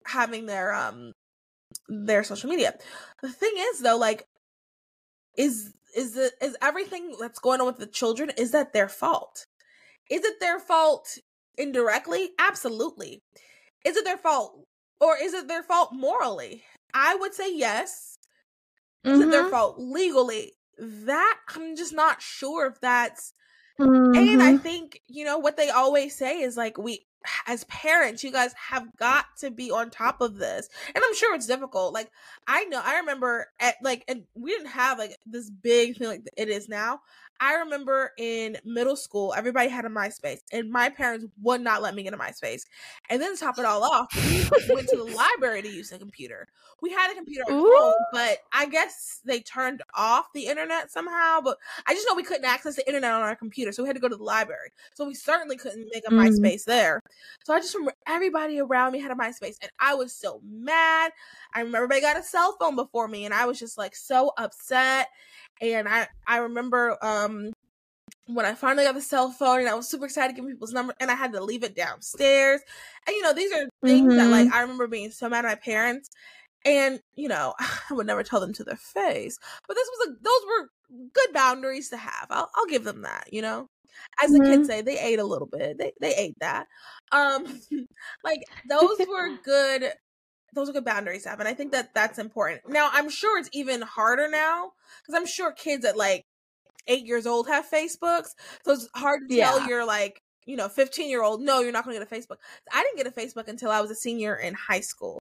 having 0.06 0.46
their 0.46 0.74
um 0.74 1.12
their 1.88 2.24
social 2.24 2.50
media. 2.50 2.74
The 3.22 3.30
thing 3.30 3.52
is 3.56 3.80
though, 3.80 3.96
like, 3.96 4.26
is 5.36 5.72
is 5.96 6.14
the 6.14 6.30
is 6.40 6.56
everything 6.62 7.16
that's 7.20 7.38
going 7.38 7.60
on 7.60 7.66
with 7.66 7.78
the 7.78 7.86
children 7.86 8.30
is 8.36 8.52
that 8.52 8.72
their 8.72 8.88
fault? 8.88 9.46
Is 10.10 10.24
it 10.24 10.40
their 10.40 10.58
fault 10.58 11.18
indirectly? 11.56 12.30
Absolutely. 12.38 13.22
Is 13.84 13.96
it 13.96 14.04
their 14.04 14.18
fault? 14.18 14.66
Or 15.00 15.16
is 15.20 15.34
it 15.34 15.48
their 15.48 15.62
fault 15.62 15.90
morally? 15.92 16.62
I 16.94 17.16
would 17.16 17.34
say 17.34 17.54
yes. 17.54 18.18
Is 19.04 19.12
mm-hmm. 19.12 19.22
it 19.22 19.30
their 19.30 19.42
mm-hmm. 19.42 19.50
fault 19.50 19.76
legally? 19.78 20.52
That 20.78 21.38
I'm 21.54 21.76
just 21.76 21.92
not 21.92 22.22
sure 22.22 22.66
if 22.66 22.80
that's 22.80 23.34
mm-hmm. 23.82 24.16
and 24.16 24.42
I 24.42 24.56
think, 24.56 25.00
you 25.06 25.24
know, 25.24 25.38
what 25.38 25.56
they 25.56 25.70
always 25.70 26.16
say 26.16 26.40
is 26.40 26.56
like 26.56 26.78
we 26.78 27.06
as 27.46 27.64
parents, 27.64 28.24
you 28.24 28.32
guys 28.32 28.54
have 28.54 28.96
got 28.96 29.26
to 29.38 29.50
be 29.50 29.70
on 29.70 29.90
top 29.90 30.20
of 30.20 30.36
this. 30.36 30.68
And 30.94 31.02
I'm 31.04 31.14
sure 31.14 31.34
it's 31.34 31.46
difficult. 31.46 31.94
Like 31.94 32.10
I 32.46 32.64
know 32.64 32.80
I 32.84 32.98
remember 32.98 33.48
at 33.60 33.76
like 33.82 34.04
and 34.08 34.24
we 34.34 34.50
didn't 34.50 34.68
have 34.68 34.98
like 34.98 35.16
this 35.26 35.50
big 35.50 35.96
thing 35.96 36.08
like 36.08 36.22
it 36.36 36.48
is 36.48 36.68
now. 36.68 37.00
I 37.42 37.54
remember 37.54 38.12
in 38.18 38.56
middle 38.64 38.94
school, 38.94 39.34
everybody 39.36 39.68
had 39.68 39.84
a 39.84 39.88
MySpace, 39.88 40.38
and 40.52 40.70
my 40.70 40.88
parents 40.88 41.26
would 41.42 41.60
not 41.60 41.82
let 41.82 41.92
me 41.92 42.04
get 42.04 42.14
a 42.14 42.16
MySpace. 42.16 42.62
And 43.10 43.20
then 43.20 43.34
to 43.34 43.40
top 43.40 43.58
it 43.58 43.64
all 43.64 43.82
off, 43.82 44.14
we 44.14 44.72
went 44.72 44.86
to 44.90 44.96
the 44.96 45.02
library 45.40 45.60
to 45.62 45.68
use 45.68 45.90
the 45.90 45.98
computer. 45.98 46.46
We 46.80 46.92
had 46.92 47.10
a 47.10 47.16
computer 47.16 47.42
at 47.48 47.52
home, 47.52 47.94
but 48.12 48.38
I 48.52 48.66
guess 48.66 49.22
they 49.24 49.40
turned 49.40 49.82
off 49.94 50.32
the 50.32 50.46
internet 50.46 50.92
somehow. 50.92 51.40
But 51.40 51.58
I 51.84 51.94
just 51.94 52.06
know 52.08 52.14
we 52.14 52.22
couldn't 52.22 52.44
access 52.44 52.76
the 52.76 52.86
internet 52.86 53.10
on 53.10 53.22
our 53.22 53.34
computer, 53.34 53.72
so 53.72 53.82
we 53.82 53.88
had 53.88 53.96
to 53.96 54.00
go 54.00 54.08
to 54.08 54.16
the 54.16 54.22
library. 54.22 54.70
So 54.94 55.04
we 55.04 55.14
certainly 55.14 55.56
couldn't 55.56 55.88
make 55.92 56.04
a 56.06 56.12
mm. 56.12 56.18
MySpace 56.18 56.62
there. 56.62 57.00
So 57.42 57.54
I 57.54 57.58
just 57.58 57.74
remember 57.74 57.94
everybody 58.06 58.60
around 58.60 58.92
me 58.92 59.00
had 59.00 59.10
a 59.10 59.16
MySpace, 59.16 59.56
and 59.60 59.70
I 59.80 59.94
was 59.94 60.14
so 60.14 60.40
mad. 60.48 61.10
I 61.54 61.58
remember 61.58 61.78
everybody 61.78 62.02
got 62.02 62.16
a 62.16 62.22
cell 62.22 62.56
phone 62.60 62.76
before 62.76 63.08
me, 63.08 63.24
and 63.24 63.34
I 63.34 63.46
was 63.46 63.58
just 63.58 63.76
like 63.76 63.96
so 63.96 64.30
upset 64.38 65.08
and 65.62 65.88
I 65.88 66.08
I 66.26 66.38
remember 66.38 66.98
um 67.02 67.52
when 68.26 68.46
I 68.46 68.54
finally 68.54 68.84
got 68.84 68.94
the 68.94 69.00
cell 69.00 69.30
phone 69.30 69.60
and 69.60 69.68
I 69.68 69.74
was 69.74 69.88
super 69.88 70.04
excited 70.04 70.34
to 70.34 70.40
give 70.40 70.50
people's 70.50 70.72
number 70.72 70.94
and 71.00 71.10
I 71.10 71.14
had 71.14 71.32
to 71.32 71.42
leave 71.42 71.64
it 71.64 71.74
downstairs. 71.74 72.60
And 73.06 73.14
you 73.14 73.22
know, 73.22 73.32
these 73.32 73.52
are 73.52 73.68
things 73.84 74.08
mm-hmm. 74.08 74.16
that 74.16 74.30
like 74.30 74.46
mm-hmm. 74.46 74.54
I 74.54 74.60
remember 74.62 74.86
being 74.86 75.10
so 75.10 75.28
mad 75.28 75.44
at 75.44 75.48
my 75.48 75.54
parents. 75.54 76.10
And, 76.64 77.00
you 77.14 77.28
know, 77.28 77.54
I 77.90 77.94
would 77.94 78.06
never 78.06 78.22
tell 78.22 78.40
them 78.40 78.52
to 78.54 78.64
their 78.64 78.76
face. 78.76 79.38
But 79.66 79.74
this 79.74 79.88
was 79.88 80.08
a 80.08 80.12
those 80.22 80.46
were 80.46 81.08
good 81.12 81.32
boundaries 81.32 81.88
to 81.90 81.96
have. 81.96 82.26
I'll 82.30 82.50
I'll 82.54 82.66
give 82.66 82.84
them 82.84 83.02
that, 83.02 83.28
you 83.32 83.42
know. 83.42 83.66
As 84.22 84.30
mm-hmm. 84.30 84.42
the 84.42 84.50
kids 84.50 84.68
say, 84.68 84.82
they 84.82 84.98
ate 84.98 85.18
a 85.18 85.24
little 85.24 85.48
bit. 85.48 85.78
They 85.78 85.92
they 86.00 86.14
ate 86.14 86.36
that. 86.40 86.66
Um 87.10 87.60
like 88.24 88.42
those 88.68 88.98
were 89.08 89.36
good 89.44 89.92
those 90.52 90.68
are 90.68 90.72
good 90.72 90.84
boundaries 90.84 91.24
to 91.24 91.28
have 91.28 91.40
and 91.40 91.48
i 91.48 91.54
think 91.54 91.72
that 91.72 91.94
that's 91.94 92.18
important 92.18 92.60
now 92.68 92.90
i'm 92.92 93.08
sure 93.08 93.38
it's 93.38 93.50
even 93.52 93.82
harder 93.82 94.28
now 94.28 94.72
because 95.00 95.18
i'm 95.18 95.26
sure 95.26 95.52
kids 95.52 95.84
at 95.84 95.96
like 95.96 96.24
eight 96.86 97.06
years 97.06 97.26
old 97.26 97.46
have 97.46 97.64
facebooks 97.68 98.30
so 98.64 98.72
it's 98.72 98.88
hard 98.94 99.28
to 99.28 99.34
yeah. 99.34 99.50
tell 99.50 99.68
you're 99.68 99.86
like 99.86 100.22
you 100.46 100.56
know 100.56 100.68
15 100.68 101.08
year 101.08 101.22
old 101.22 101.40
no 101.40 101.60
you're 101.60 101.72
not 101.72 101.84
going 101.84 101.96
to 101.96 102.04
get 102.04 102.10
a 102.10 102.14
facebook 102.14 102.38
i 102.72 102.82
didn't 102.82 102.96
get 102.96 103.06
a 103.06 103.10
facebook 103.10 103.48
until 103.48 103.70
i 103.70 103.80
was 103.80 103.90
a 103.90 103.94
senior 103.94 104.34
in 104.34 104.54
high 104.54 104.80
school 104.80 105.18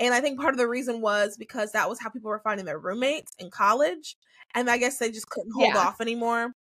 and 0.00 0.12
i 0.12 0.20
think 0.20 0.40
part 0.40 0.54
of 0.54 0.58
the 0.58 0.68
reason 0.68 1.00
was 1.00 1.36
because 1.36 1.72
that 1.72 1.88
was 1.88 2.00
how 2.00 2.10
people 2.10 2.30
were 2.30 2.40
finding 2.40 2.66
their 2.66 2.78
roommates 2.78 3.32
in 3.38 3.50
college 3.50 4.16
and 4.54 4.68
i 4.68 4.76
guess 4.76 4.98
they 4.98 5.10
just 5.10 5.28
couldn't 5.28 5.52
hold 5.52 5.72
yeah. 5.74 5.78
off 5.78 6.00
anymore 6.00 6.52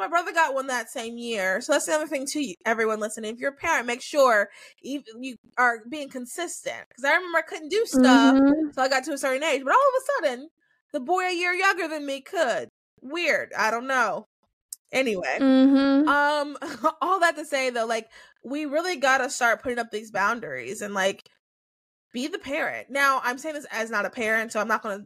my 0.00 0.08
brother 0.08 0.32
got 0.32 0.54
one 0.54 0.66
that 0.68 0.90
same 0.90 1.18
year. 1.18 1.60
So 1.60 1.72
that's 1.72 1.86
the 1.86 1.92
other 1.92 2.06
thing 2.06 2.26
too. 2.26 2.54
Everyone 2.64 3.00
listening, 3.00 3.34
if 3.34 3.38
you're 3.38 3.50
a 3.50 3.56
parent, 3.56 3.86
make 3.86 4.00
sure 4.00 4.48
you, 4.82 5.02
you 5.20 5.36
are 5.58 5.80
being 5.88 6.08
consistent. 6.08 6.88
Because 6.88 7.04
I 7.04 7.14
remember 7.14 7.38
I 7.38 7.42
couldn't 7.42 7.68
do 7.68 7.84
stuff 7.86 8.36
mm-hmm. 8.36 8.80
I 8.80 8.88
got 8.88 9.04
to 9.04 9.12
a 9.12 9.18
certain 9.18 9.44
age, 9.44 9.62
but 9.62 9.72
all 9.72 9.76
of 9.76 10.26
a 10.26 10.28
sudden, 10.28 10.48
the 10.92 11.00
boy 11.00 11.24
a 11.24 11.36
year 11.36 11.52
younger 11.52 11.86
than 11.86 12.06
me 12.06 12.22
could. 12.22 12.68
Weird. 13.02 13.52
I 13.56 13.70
don't 13.70 13.86
know. 13.86 14.26
Anyway, 14.92 15.38
mm-hmm. 15.38 16.08
um, 16.08 16.56
all 17.02 17.20
that 17.20 17.36
to 17.36 17.44
say 17.44 17.70
though, 17.70 17.86
like 17.86 18.08
we 18.42 18.64
really 18.64 18.96
gotta 18.96 19.30
start 19.30 19.62
putting 19.62 19.78
up 19.78 19.90
these 19.90 20.10
boundaries 20.10 20.82
and 20.82 20.94
like 20.94 21.22
be 22.12 22.26
the 22.26 22.38
parent. 22.38 22.90
Now, 22.90 23.20
I'm 23.22 23.38
saying 23.38 23.54
this 23.54 23.66
as 23.70 23.90
not 23.90 24.06
a 24.06 24.10
parent, 24.10 24.52
so 24.52 24.60
I'm 24.60 24.68
not 24.68 24.82
gonna. 24.82 25.04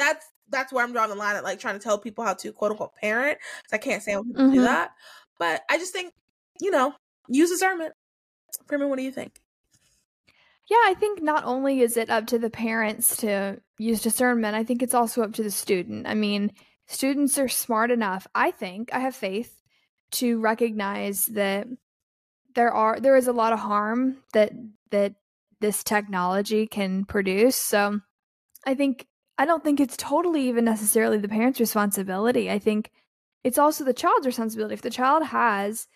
That's 0.00 0.26
that's 0.48 0.72
where 0.72 0.82
I'm 0.82 0.92
drawing 0.92 1.10
the 1.10 1.16
line 1.16 1.36
at 1.36 1.44
like 1.44 1.60
trying 1.60 1.78
to 1.78 1.82
tell 1.82 1.98
people 1.98 2.24
how 2.24 2.34
to 2.34 2.52
quote 2.52 2.72
unquote 2.72 2.94
parent. 2.96 3.38
I 3.70 3.78
can't 3.78 4.02
say 4.02 4.14
mm-hmm. 4.14 4.52
do 4.52 4.62
that. 4.62 4.92
But 5.38 5.62
I 5.70 5.78
just 5.78 5.92
think, 5.92 6.12
you 6.60 6.70
know, 6.70 6.94
use 7.28 7.50
discernment. 7.50 7.92
Freeman, 8.66 8.88
what 8.88 8.98
do 8.98 9.04
you 9.04 9.12
think? 9.12 9.40
Yeah, 10.68 10.76
I 10.86 10.94
think 10.94 11.22
not 11.22 11.44
only 11.44 11.80
is 11.80 11.96
it 11.96 12.10
up 12.10 12.26
to 12.28 12.38
the 12.38 12.50
parents 12.50 13.16
to 13.18 13.60
use 13.78 14.02
discernment, 14.02 14.54
I 14.54 14.64
think 14.64 14.82
it's 14.82 14.94
also 14.94 15.22
up 15.22 15.32
to 15.34 15.42
the 15.42 15.50
student. 15.50 16.06
I 16.06 16.14
mean, 16.14 16.52
students 16.86 17.38
are 17.38 17.48
smart 17.48 17.90
enough, 17.90 18.26
I 18.34 18.52
think, 18.52 18.90
I 18.92 19.00
have 19.00 19.16
faith 19.16 19.60
to 20.12 20.38
recognize 20.38 21.26
that 21.26 21.66
there 22.54 22.72
are 22.72 22.98
there 23.00 23.16
is 23.16 23.28
a 23.28 23.32
lot 23.32 23.52
of 23.52 23.60
harm 23.60 24.18
that 24.32 24.52
that 24.90 25.14
this 25.60 25.84
technology 25.84 26.66
can 26.66 27.04
produce. 27.04 27.56
So 27.56 28.00
I 28.66 28.74
think 28.74 29.06
I 29.40 29.46
don't 29.46 29.64
think 29.64 29.80
it's 29.80 29.96
totally 29.96 30.48
even 30.48 30.66
necessarily 30.66 31.16
the 31.16 31.26
parent's 31.26 31.60
responsibility. 31.60 32.50
I 32.50 32.58
think 32.58 32.90
it's 33.42 33.56
also 33.56 33.84
the 33.84 33.94
child's 33.94 34.26
responsibility. 34.26 34.74
If 34.74 34.82
the 34.82 34.90
child 34.90 35.24
has 35.24 35.88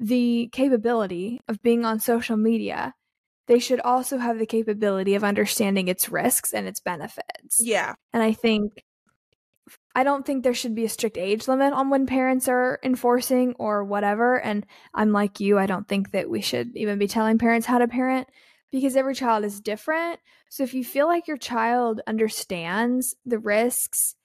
the 0.00 0.48
capability 0.50 1.42
of 1.46 1.60
being 1.60 1.84
on 1.84 2.00
social 2.00 2.38
media, 2.38 2.94
they 3.48 3.58
should 3.58 3.80
also 3.80 4.16
have 4.16 4.38
the 4.38 4.46
capability 4.46 5.14
of 5.14 5.22
understanding 5.22 5.88
its 5.88 6.08
risks 6.08 6.54
and 6.54 6.66
its 6.66 6.80
benefits. 6.80 7.60
Yeah. 7.60 7.96
And 8.14 8.22
I 8.22 8.32
think 8.32 8.82
I 9.94 10.02
don't 10.02 10.24
think 10.24 10.42
there 10.42 10.54
should 10.54 10.74
be 10.74 10.86
a 10.86 10.88
strict 10.88 11.18
age 11.18 11.46
limit 11.46 11.74
on 11.74 11.90
when 11.90 12.06
parents 12.06 12.48
are 12.48 12.80
enforcing 12.82 13.56
or 13.58 13.84
whatever. 13.84 14.40
And 14.40 14.64
I'm 14.94 15.12
like 15.12 15.38
you, 15.38 15.58
I 15.58 15.66
don't 15.66 15.86
think 15.86 16.12
that 16.12 16.30
we 16.30 16.40
should 16.40 16.74
even 16.78 16.98
be 16.98 17.08
telling 17.08 17.36
parents 17.36 17.66
how 17.66 17.76
to 17.76 17.88
parent 17.88 18.26
because 18.74 18.96
every 18.96 19.14
child 19.14 19.44
is 19.44 19.60
different. 19.60 20.18
So 20.48 20.64
if 20.64 20.74
you 20.74 20.84
feel 20.84 21.06
like 21.06 21.28
your 21.28 21.36
child 21.36 22.00
understands 22.08 23.14
the 23.24 23.38
risks 23.38 24.16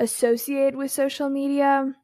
associated 0.00 0.74
with 0.74 0.90
social 0.90 1.28
media, 1.28 1.94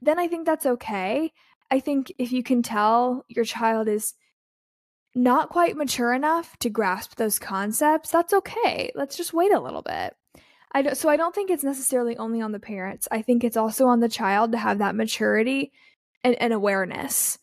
then 0.00 0.18
I 0.18 0.28
think 0.28 0.46
that's 0.46 0.64
okay. 0.64 1.30
I 1.70 1.80
think 1.80 2.10
if 2.16 2.32
you 2.32 2.42
can 2.42 2.62
tell 2.62 3.26
your 3.28 3.44
child 3.44 3.86
is 3.86 4.14
not 5.14 5.50
quite 5.50 5.76
mature 5.76 6.14
enough 6.14 6.56
to 6.60 6.70
grasp 6.70 7.16
those 7.16 7.38
concepts, 7.38 8.10
that's 8.10 8.32
okay. 8.32 8.90
Let's 8.94 9.14
just 9.18 9.34
wait 9.34 9.52
a 9.52 9.60
little 9.60 9.82
bit. 9.82 10.16
I 10.72 10.80
don't, 10.80 10.96
so 10.96 11.10
I 11.10 11.18
don't 11.18 11.34
think 11.34 11.50
it's 11.50 11.62
necessarily 11.62 12.16
only 12.16 12.40
on 12.40 12.52
the 12.52 12.58
parents. 12.58 13.08
I 13.10 13.20
think 13.20 13.44
it's 13.44 13.58
also 13.58 13.88
on 13.88 14.00
the 14.00 14.08
child 14.08 14.52
to 14.52 14.58
have 14.58 14.78
that 14.78 14.96
maturity 14.96 15.70
and, 16.22 16.34
and 16.36 16.54
awareness. 16.54 17.38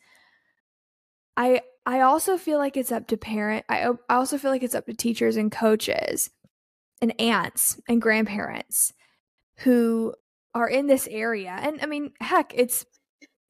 I 1.37 1.61
I 1.85 2.01
also 2.01 2.37
feel 2.37 2.57
like 2.57 2.77
it's 2.77 2.91
up 2.91 3.07
to 3.07 3.17
parent. 3.17 3.65
I 3.67 3.83
oh, 3.85 3.99
I 4.07 4.15
also 4.15 4.37
feel 4.37 4.51
like 4.51 4.63
it's 4.63 4.75
up 4.75 4.85
to 4.85 4.93
teachers 4.93 5.35
and 5.35 5.51
coaches 5.51 6.29
and 7.01 7.19
aunts 7.19 7.79
and 7.87 8.01
grandparents 8.01 8.93
who 9.57 10.13
are 10.53 10.69
in 10.69 10.87
this 10.87 11.07
area. 11.09 11.57
And 11.59 11.79
I 11.81 11.85
mean, 11.87 12.11
heck, 12.19 12.53
it's 12.55 12.85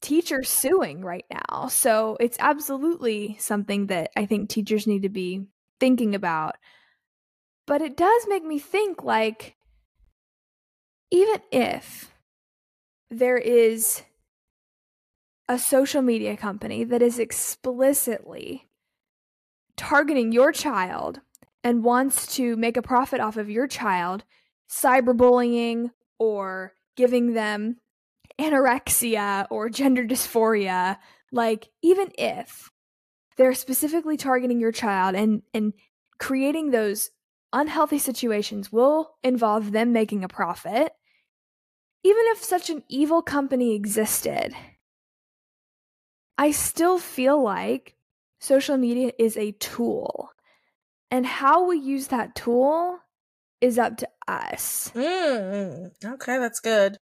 teachers 0.02 0.50
suing 0.50 1.02
right 1.02 1.26
now. 1.32 1.68
So 1.68 2.18
it's 2.20 2.38
absolutely 2.40 3.38
something 3.40 3.88
that 3.88 4.12
I 4.16 4.26
think 4.26 4.50
teachers 4.50 4.88
need 4.88 5.04
to 5.04 5.10
be 5.10 5.46
thinking 5.80 6.16
about. 6.16 6.56
But 7.68 7.82
it 7.82 7.98
does 7.98 8.26
make 8.28 8.44
me 8.44 8.60
think 8.60 9.04
like, 9.04 9.56
even 11.12 11.42
if 11.52 12.12
there 13.10 13.38
is 13.38 14.02
a 15.52 15.60
social 15.60 16.02
media 16.02 16.38
company 16.38 16.86
that 16.86 17.02
is 17.02 17.20
explicitly 17.20 18.70
targeting 19.76 20.32
your 20.32 20.54
child 20.54 21.20
and 21.62 21.84
wants 21.84 22.36
to 22.36 22.56
make 22.56 22.78
a 22.78 22.82
profit 22.82 23.20
off 23.20 23.36
of 23.36 23.50
your 23.50 23.68
child, 23.68 24.24
cyberbullying 24.70 25.92
or 26.18 26.72
giving 26.96 27.34
them 27.34 27.76
anorexia 28.40 29.46
or 29.50 29.68
gender 29.68 30.06
dysphoria, 30.06 30.98
like 31.34 31.68
even 31.82 32.08
if 32.18 32.72
they're 33.36 33.54
specifically 33.54 34.16
targeting 34.16 34.62
your 34.62 34.72
child 34.72 35.16
and 35.16 35.42
and 35.54 35.74
creating 36.18 36.72
those 36.72 37.10
unhealthy 37.52 38.00
situations 38.00 38.72
will 38.72 39.16
involve 39.22 39.74
them 39.74 39.92
making 39.92 40.24
a 40.24 40.30
profit, 40.30 40.94
even 42.06 42.24
if 42.28 42.42
such 42.42 42.70
an 42.70 42.84
evil 42.88 43.22
company 43.22 43.76
existed, 43.76 44.56
I 46.38 46.52
still 46.52 46.98
feel 46.98 47.42
like 47.42 47.96
social 48.40 48.78
media 48.78 49.12
is 49.20 49.38
a 49.38 49.52
tool. 49.54 50.32
And 51.10 51.26
how 51.26 51.68
we 51.68 51.78
use 51.78 52.08
that 52.08 52.36
tool 52.36 53.00
is 53.60 53.78
up 53.78 53.98
to 53.98 54.10
us. 54.28 54.92
Mm, 54.96 55.92
okay, 56.04 56.38
that's 56.40 56.60
good. 56.60 56.98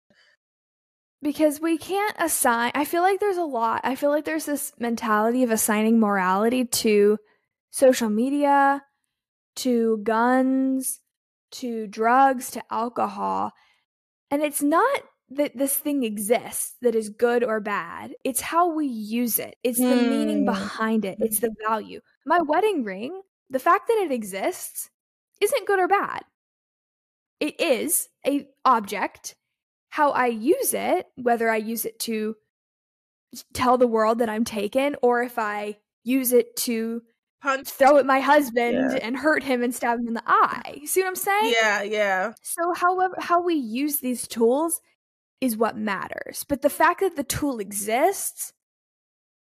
Because 1.22 1.60
we 1.60 1.78
can't 1.78 2.16
assign, 2.20 2.72
I 2.76 2.86
feel 2.86 3.02
like 3.02 3.20
there's 3.20 3.38
a 3.38 3.44
lot. 3.44 3.82
I 3.84 3.96
feel 3.96 4.10
like 4.10 4.26
there's 4.26 4.46
this 4.46 4.72
mentality 4.80 5.44
of 5.44 5.52
assigning 5.52 6.00
morality 6.00 6.64
to 6.66 7.18
social 7.72 8.10
media, 8.10 8.84
to 9.58 10.00
guns, 10.04 11.00
to 11.52 11.88
drugs, 11.88 12.52
to 12.52 12.64
alcohol. 12.72 13.52
And 14.30 14.42
it's 14.42 14.62
not 14.62 15.02
that 15.30 15.58
this 15.58 15.76
thing 15.76 16.04
exists 16.04 16.76
that 16.82 16.96
is 16.96 17.10
good 17.10 17.44
or 17.44 17.60
bad. 17.60 18.14
It's 18.24 18.42
how 18.42 18.74
we 18.74 18.88
use 18.88 19.40
it. 19.40 19.58
It's 19.64 19.80
the 19.80 19.86
mm. 19.86 20.10
meaning 20.10 20.46
behind 20.46 21.04
it. 21.04 21.18
It's 21.20 21.40
the 21.40 21.54
value. 21.68 22.00
My 22.26 22.40
wedding 22.42 22.84
ring, 22.84 23.22
the 23.50 23.60
fact 23.60 23.88
that 23.88 24.02
it 24.06 24.12
exists 24.12 24.90
isn't 25.42 25.68
good 25.68 25.80
or 25.80 25.88
bad. 25.88 26.22
It 27.40 27.60
is 27.60 28.10
a 28.26 28.48
object. 28.66 29.36
How 29.90 30.12
I 30.12 30.28
use 30.28 30.74
it, 30.74 31.08
whether 31.16 31.50
I 31.50 31.58
use 31.58 31.86
it 31.86 32.00
to 32.02 32.36
tell 33.54 33.78
the 33.78 33.88
world 33.88 34.20
that 34.20 34.30
I'm 34.30 34.46
taken 34.46 34.96
or 35.02 35.24
if 35.24 35.38
I 35.38 35.78
use 36.04 36.34
it 36.34 36.56
to 36.58 37.02
punch 37.42 37.70
throw 37.70 37.98
at 37.98 38.06
my 38.06 38.20
husband 38.20 38.92
yeah. 38.92 39.00
and 39.02 39.18
hurt 39.18 39.44
him 39.44 39.64
and 39.64 39.74
stab 39.74 40.00
him 40.00 40.08
in 40.08 40.14
the 40.14 40.24
eye. 40.26 40.78
You 40.82 40.88
See 40.88 41.02
what 41.02 41.10
I'm 41.10 41.16
saying? 41.16 41.54
Yeah, 41.60 41.82
yeah. 41.84 42.34
So 42.42 42.74
however 42.76 43.16
how 43.20 43.42
we 43.42 43.56
use 43.56 44.00
these 44.00 44.28
tools 44.28 44.82
is 45.42 45.58
what 45.58 45.78
matters. 45.78 46.46
But 46.48 46.62
the 46.62 46.70
fact 46.70 47.02
that 47.02 47.16
the 47.16 47.24
tool 47.24 47.60
exists 47.60 48.54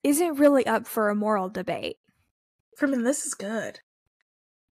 isn't 0.04 0.36
really 0.36 0.66
up 0.66 0.88
for 0.88 1.10
a 1.10 1.16
moral 1.16 1.50
debate. 1.50 1.98
Freeman, 2.76 3.04
this 3.04 3.26
is 3.26 3.34
good. 3.34 3.80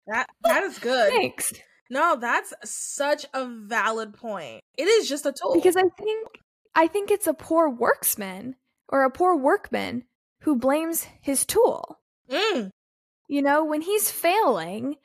That 0.08 0.28
that 0.44 0.64
is 0.64 0.80
good. 0.80 1.12
Thanks. 1.12 1.54
No, 1.90 2.18
that's 2.20 2.54
such 2.64 3.26
a 3.34 3.46
valid 3.46 4.14
point. 4.14 4.64
It 4.78 4.84
is 4.84 5.10
just 5.10 5.26
a 5.26 5.32
tool. 5.32 5.56
Because 5.56 5.76
I 5.76 5.84
think 5.98 6.28
I 6.76 6.88
think 6.88 7.12
it's 7.12 7.28
a 7.28 7.34
poor 7.34 7.72
worksman 7.72 8.56
or 8.88 9.04
a 9.04 9.12
poor 9.12 9.36
workman 9.36 10.04
who 10.42 10.56
blames 10.56 11.06
his 11.22 11.46
tool. 11.46 12.00
Mm. 12.30 12.72
You 13.28 13.42
know, 13.42 13.66
when 13.66 13.82
he's 13.82 14.10
failing, 14.10 14.96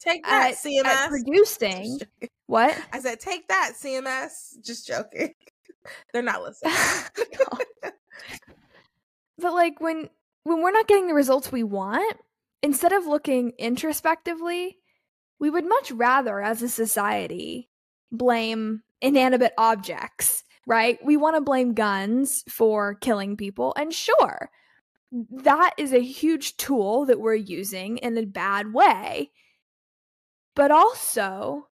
take 0.00 0.24
that 0.24 0.52
at, 0.52 0.56
CMS 0.56 0.84
at 0.84 1.08
producing. 1.08 2.00
What? 2.46 2.76
I 2.92 3.00
said, 3.00 3.20
take 3.20 3.48
that, 3.48 3.72
CMS. 3.80 4.62
Just 4.64 4.86
joking. 4.86 5.34
They're 6.12 6.22
not 6.22 6.42
listening. 6.62 6.74
but 9.38 9.52
like 9.52 9.80
when 9.80 10.08
when 10.44 10.62
we're 10.62 10.72
not 10.72 10.88
getting 10.88 11.08
the 11.08 11.14
results 11.14 11.52
we 11.52 11.62
want, 11.62 12.16
instead 12.62 12.92
of 12.92 13.06
looking 13.06 13.52
introspectively, 13.58 14.78
we 15.38 15.50
would 15.50 15.66
much 15.66 15.90
rather 15.90 16.40
as 16.40 16.62
a 16.62 16.68
society 16.68 17.68
blame 18.10 18.82
inanimate 19.00 19.52
objects, 19.58 20.42
right? 20.66 20.98
We 21.04 21.16
want 21.16 21.36
to 21.36 21.40
blame 21.40 21.74
guns 21.74 22.44
for 22.48 22.94
killing 22.94 23.36
people. 23.36 23.74
And 23.76 23.92
sure, 23.92 24.50
that 25.12 25.74
is 25.76 25.92
a 25.92 26.00
huge 26.00 26.56
tool 26.56 27.06
that 27.06 27.20
we're 27.20 27.34
using 27.34 27.98
in 27.98 28.16
a 28.18 28.24
bad 28.24 28.72
way. 28.72 29.30
But 30.58 30.72
also, 30.72 31.68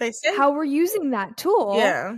they 0.00 0.10
say 0.10 0.36
how 0.36 0.50
we're 0.50 0.64
using 0.64 1.12
that 1.12 1.36
tool. 1.36 1.76
Yeah. 1.76 2.16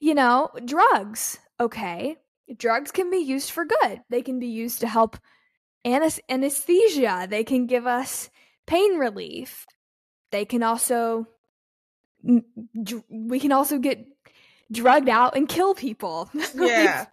You 0.00 0.14
know, 0.14 0.48
drugs. 0.64 1.38
Okay. 1.60 2.16
Drugs 2.56 2.90
can 2.90 3.10
be 3.10 3.18
used 3.18 3.50
for 3.50 3.66
good. 3.66 4.00
They 4.08 4.22
can 4.22 4.38
be 4.38 4.46
used 4.46 4.80
to 4.80 4.88
help 4.88 5.18
anesthesia. 5.84 7.26
They 7.28 7.44
can 7.44 7.66
give 7.66 7.86
us 7.86 8.30
pain 8.66 8.96
relief. 8.96 9.66
They 10.32 10.46
can 10.46 10.62
also 10.62 11.26
we 12.22 13.38
can 13.38 13.52
also 13.52 13.78
get 13.78 14.06
drugged 14.72 15.10
out 15.10 15.36
and 15.36 15.50
kill 15.50 15.74
people. 15.74 16.30
Yeah. 16.54 17.04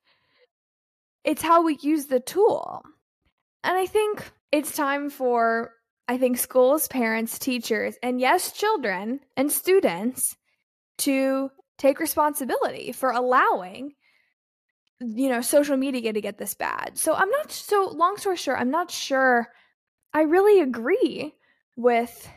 it's 1.25 1.41
how 1.41 1.65
we 1.65 1.77
use 1.81 2.05
the 2.05 2.21
tool. 2.21 2.83
And 3.65 3.77
I 3.77 3.85
think 3.85 4.31
it's 4.53 4.73
time 4.73 5.09
for 5.09 5.73
I 6.07 6.17
think 6.17 6.37
schools, 6.37 6.87
parents, 6.87 7.39
teachers, 7.39 7.95
and 8.03 8.19
yes, 8.19 8.51
children 8.51 9.21
and 9.37 9.51
students 9.51 10.35
to 10.99 11.49
take 11.77 11.99
responsibility 11.99 12.91
for 12.91 13.11
allowing 13.11 13.93
you 14.99 15.27
know 15.27 15.41
social 15.41 15.75
media 15.75 16.13
to 16.13 16.21
get 16.21 16.37
this 16.37 16.53
bad. 16.53 16.97
So 16.97 17.13
I'm 17.13 17.29
not 17.29 17.51
so 17.51 17.91
long 17.93 18.17
story 18.17 18.37
short, 18.37 18.59
I'm 18.59 18.71
not 18.71 18.91
sure 18.91 19.49
I 20.13 20.21
really 20.21 20.61
agree 20.61 21.33
with 21.75 22.29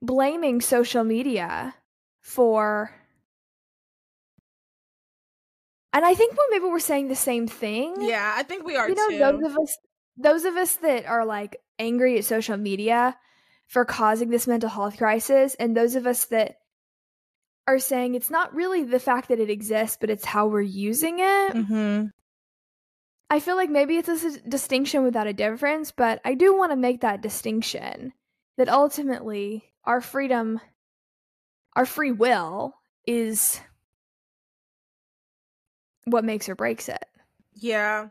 blaming 0.00 0.60
social 0.60 1.04
media 1.04 1.74
for 2.22 2.90
and 5.92 6.04
I 6.04 6.14
think 6.14 6.34
maybe 6.50 6.64
we're 6.64 6.78
saying 6.78 7.08
the 7.08 7.14
same 7.14 7.46
thing. 7.46 7.96
Yeah, 8.00 8.32
I 8.34 8.42
think 8.44 8.64
we 8.64 8.76
are 8.76 8.88
you 8.88 8.94
know, 8.94 9.08
too. 9.08 9.18
Those 9.18 9.42
of 9.44 9.58
us 9.58 9.78
those 10.16 10.44
of 10.44 10.56
us 10.56 10.76
that 10.76 11.06
are 11.06 11.26
like 11.26 11.56
angry 11.78 12.18
at 12.18 12.24
social 12.24 12.56
media 12.56 13.16
for 13.66 13.84
causing 13.84 14.30
this 14.30 14.46
mental 14.46 14.68
health 14.68 14.98
crisis. 14.98 15.54
And 15.54 15.76
those 15.76 15.94
of 15.94 16.06
us 16.06 16.26
that 16.26 16.56
are 17.66 17.78
saying 17.78 18.14
it's 18.14 18.30
not 18.30 18.54
really 18.54 18.82
the 18.82 18.98
fact 18.98 19.28
that 19.28 19.38
it 19.38 19.48
exists 19.48 19.96
but 20.00 20.10
it's 20.10 20.24
how 20.24 20.48
we're 20.48 20.60
using 20.60 21.20
it. 21.20 21.52
Mm-hmm. 21.54 22.06
i 23.30 23.38
feel 23.38 23.54
like 23.54 23.70
maybe 23.70 23.96
it's 23.96 24.08
a 24.08 24.40
distinction 24.40 25.04
without 25.04 25.28
a 25.28 25.32
difference 25.32 25.92
but 25.92 26.20
i 26.24 26.34
do 26.34 26.56
want 26.56 26.72
to 26.72 26.76
make 26.76 27.02
that 27.02 27.22
distinction 27.22 28.12
that 28.56 28.68
ultimately 28.68 29.62
our 29.84 30.00
freedom 30.00 30.60
our 31.74 31.86
free 31.86 32.12
will 32.12 32.74
is 33.06 33.60
what 36.04 36.24
makes 36.24 36.48
or 36.48 36.54
breaks 36.54 36.88
it. 36.88 37.04
Yeah. 37.54 38.08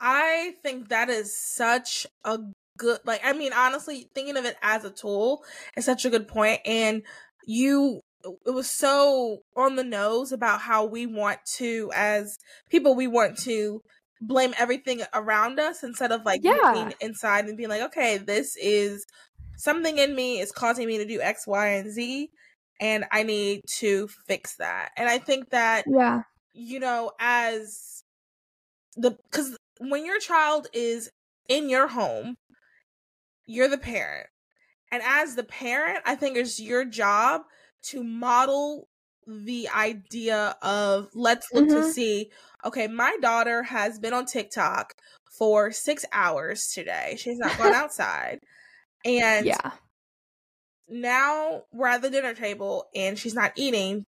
I 0.00 0.54
think 0.62 0.88
that 0.88 1.08
is 1.08 1.36
such 1.36 2.06
a 2.24 2.38
good 2.80 2.98
like 3.04 3.20
I 3.22 3.34
mean 3.34 3.52
honestly 3.52 4.08
thinking 4.14 4.38
of 4.38 4.46
it 4.46 4.56
as 4.62 4.84
a 4.84 4.90
tool 4.90 5.44
is 5.76 5.84
such 5.84 6.04
a 6.06 6.10
good 6.10 6.26
point 6.26 6.60
and 6.64 7.02
you 7.46 8.00
it 8.24 8.50
was 8.50 8.68
so 8.70 9.38
on 9.54 9.76
the 9.76 9.84
nose 9.84 10.32
about 10.32 10.62
how 10.62 10.86
we 10.86 11.06
want 11.06 11.38
to 11.56 11.92
as 11.94 12.38
people 12.70 12.94
we 12.94 13.06
want 13.06 13.38
to 13.40 13.82
blame 14.22 14.54
everything 14.58 15.02
around 15.14 15.60
us 15.60 15.82
instead 15.82 16.10
of 16.10 16.24
like 16.24 16.40
yeah. 16.42 16.52
looking 16.52 16.94
inside 17.00 17.44
and 17.44 17.56
being 17.56 17.68
like 17.68 17.82
okay 17.82 18.16
this 18.16 18.56
is 18.56 19.04
something 19.56 19.98
in 19.98 20.16
me 20.16 20.40
is 20.40 20.50
causing 20.50 20.86
me 20.86 20.96
to 20.96 21.04
do 21.04 21.20
x 21.20 21.46
y 21.46 21.68
and 21.68 21.92
z 21.92 22.30
and 22.80 23.04
i 23.12 23.22
need 23.22 23.60
to 23.66 24.08
fix 24.26 24.56
that 24.56 24.90
and 24.96 25.08
i 25.08 25.18
think 25.18 25.50
that 25.50 25.84
yeah 25.86 26.22
you 26.54 26.80
know 26.80 27.10
as 27.20 28.02
the 28.96 29.10
because 29.30 29.56
when 29.80 30.04
your 30.04 30.18
child 30.18 30.66
is 30.72 31.10
in 31.50 31.68
your 31.68 31.88
home, 31.88 32.36
you're 33.50 33.68
the 33.68 33.78
parent. 33.78 34.28
And 34.92 35.02
as 35.04 35.36
the 35.36 35.44
parent, 35.44 36.00
I 36.04 36.14
think 36.14 36.36
it's 36.36 36.60
your 36.60 36.84
job 36.84 37.42
to 37.84 38.02
model 38.02 38.88
the 39.26 39.68
idea 39.68 40.56
of 40.62 41.08
let's 41.14 41.46
look 41.52 41.66
mm-hmm. 41.66 41.76
to 41.76 41.92
see 41.92 42.30
okay, 42.64 42.88
my 42.88 43.16
daughter 43.22 43.62
has 43.62 43.98
been 43.98 44.12
on 44.12 44.26
TikTok 44.26 44.94
for 45.38 45.70
six 45.70 46.04
hours 46.12 46.68
today. 46.74 47.16
She's 47.18 47.38
not 47.38 47.56
gone 47.56 47.74
outside. 47.74 48.40
And 49.04 49.46
yeah. 49.46 49.72
Now 50.88 51.62
we're 51.72 51.86
at 51.86 52.02
the 52.02 52.10
dinner 52.10 52.34
table 52.34 52.86
and 52.94 53.16
she's 53.16 53.34
not 53.34 53.52
eating 53.54 54.04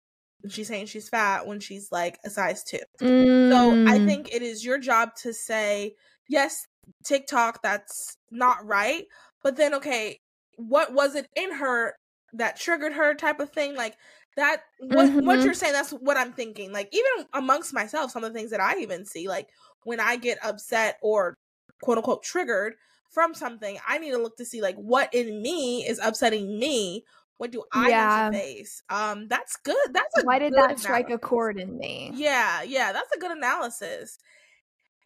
she's 0.49 0.69
saying 0.69 0.87
she's 0.87 1.09
fat 1.09 1.47
when 1.47 1.61
she's 1.61 1.91
like 1.93 2.19
a 2.25 2.31
size 2.31 2.65
2. 2.65 2.79
Mm. 3.03 3.51
So 3.51 3.71
I 3.71 3.99
mm. 3.99 4.07
think 4.07 4.35
it 4.35 4.43
is 4.43 4.65
your 4.65 4.79
job 4.79 5.15
to 5.23 5.33
say, 5.33 5.95
yes, 6.29 6.67
TikTok, 7.05 7.63
that's 7.63 8.17
not 8.31 8.65
right. 8.65 9.05
But 9.43 9.57
then, 9.57 9.75
okay, 9.75 10.19
what 10.57 10.93
was 10.93 11.15
it 11.15 11.27
in 11.37 11.55
her 11.55 11.95
that 12.35 12.59
triggered 12.59 12.93
her 12.93 13.15
type 13.15 13.41
of 13.41 13.51
thing? 13.51 13.75
Like 13.75 13.97
that, 14.37 14.63
what, 14.81 15.09
mm-hmm. 15.09 15.27
what 15.27 15.41
you're 15.41 15.55
saying, 15.55 15.73
that's 15.73 15.91
what 15.91 16.17
I'm 16.17 16.33
thinking. 16.33 16.73
Like, 16.73 16.89
even 16.93 17.27
amongst 17.33 17.75
myself, 17.75 18.11
some 18.11 18.25
of 18.25 18.33
the 18.33 18.39
things 18.39 18.51
that 18.51 18.61
I 18.61 18.79
even 18.79 19.05
see, 19.05 19.29
like 19.29 19.49
when 19.85 20.01
I 20.01 20.17
get 20.17 20.39
upset 20.45 20.99
or 21.03 21.37
quote 21.83 21.99
unquote 21.99 22.23
triggered 22.23 22.75
from 23.11 23.35
something, 23.35 23.79
I 23.89 23.99
need 23.99 24.13
to 24.13 24.19
look 24.19 24.37
to 24.37 24.45
see 24.45 24.61
like 24.61 24.77
what 24.77 25.13
in 25.15 25.43
me 25.43 25.87
is 25.87 26.01
upsetting 26.03 26.59
me 26.59 27.05
what 27.41 27.53
do 27.53 27.65
I 27.73 27.89
yeah. 27.89 28.29
need 28.31 28.37
to 28.37 28.45
face? 28.45 28.83
Um, 28.91 29.27
that's 29.27 29.57
good. 29.57 29.75
That's 29.93 30.25
why 30.25 30.39
did 30.39 30.53
that 30.53 30.59
analysis. 30.59 30.83
strike 30.83 31.09
a 31.09 31.17
chord 31.17 31.59
in 31.59 31.79
me? 31.79 32.13
Yeah, 32.13 32.63
yeah, 32.63 32.93
that's 32.93 33.11
a 33.17 33.19
good 33.19 33.31
analysis. 33.31 34.19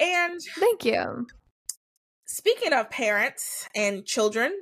And 0.00 0.40
thank 0.58 0.84
you. 0.84 1.28
Speaking 2.26 2.72
of 2.72 2.90
parents 2.90 3.68
and 3.74 4.04
children 4.04 4.52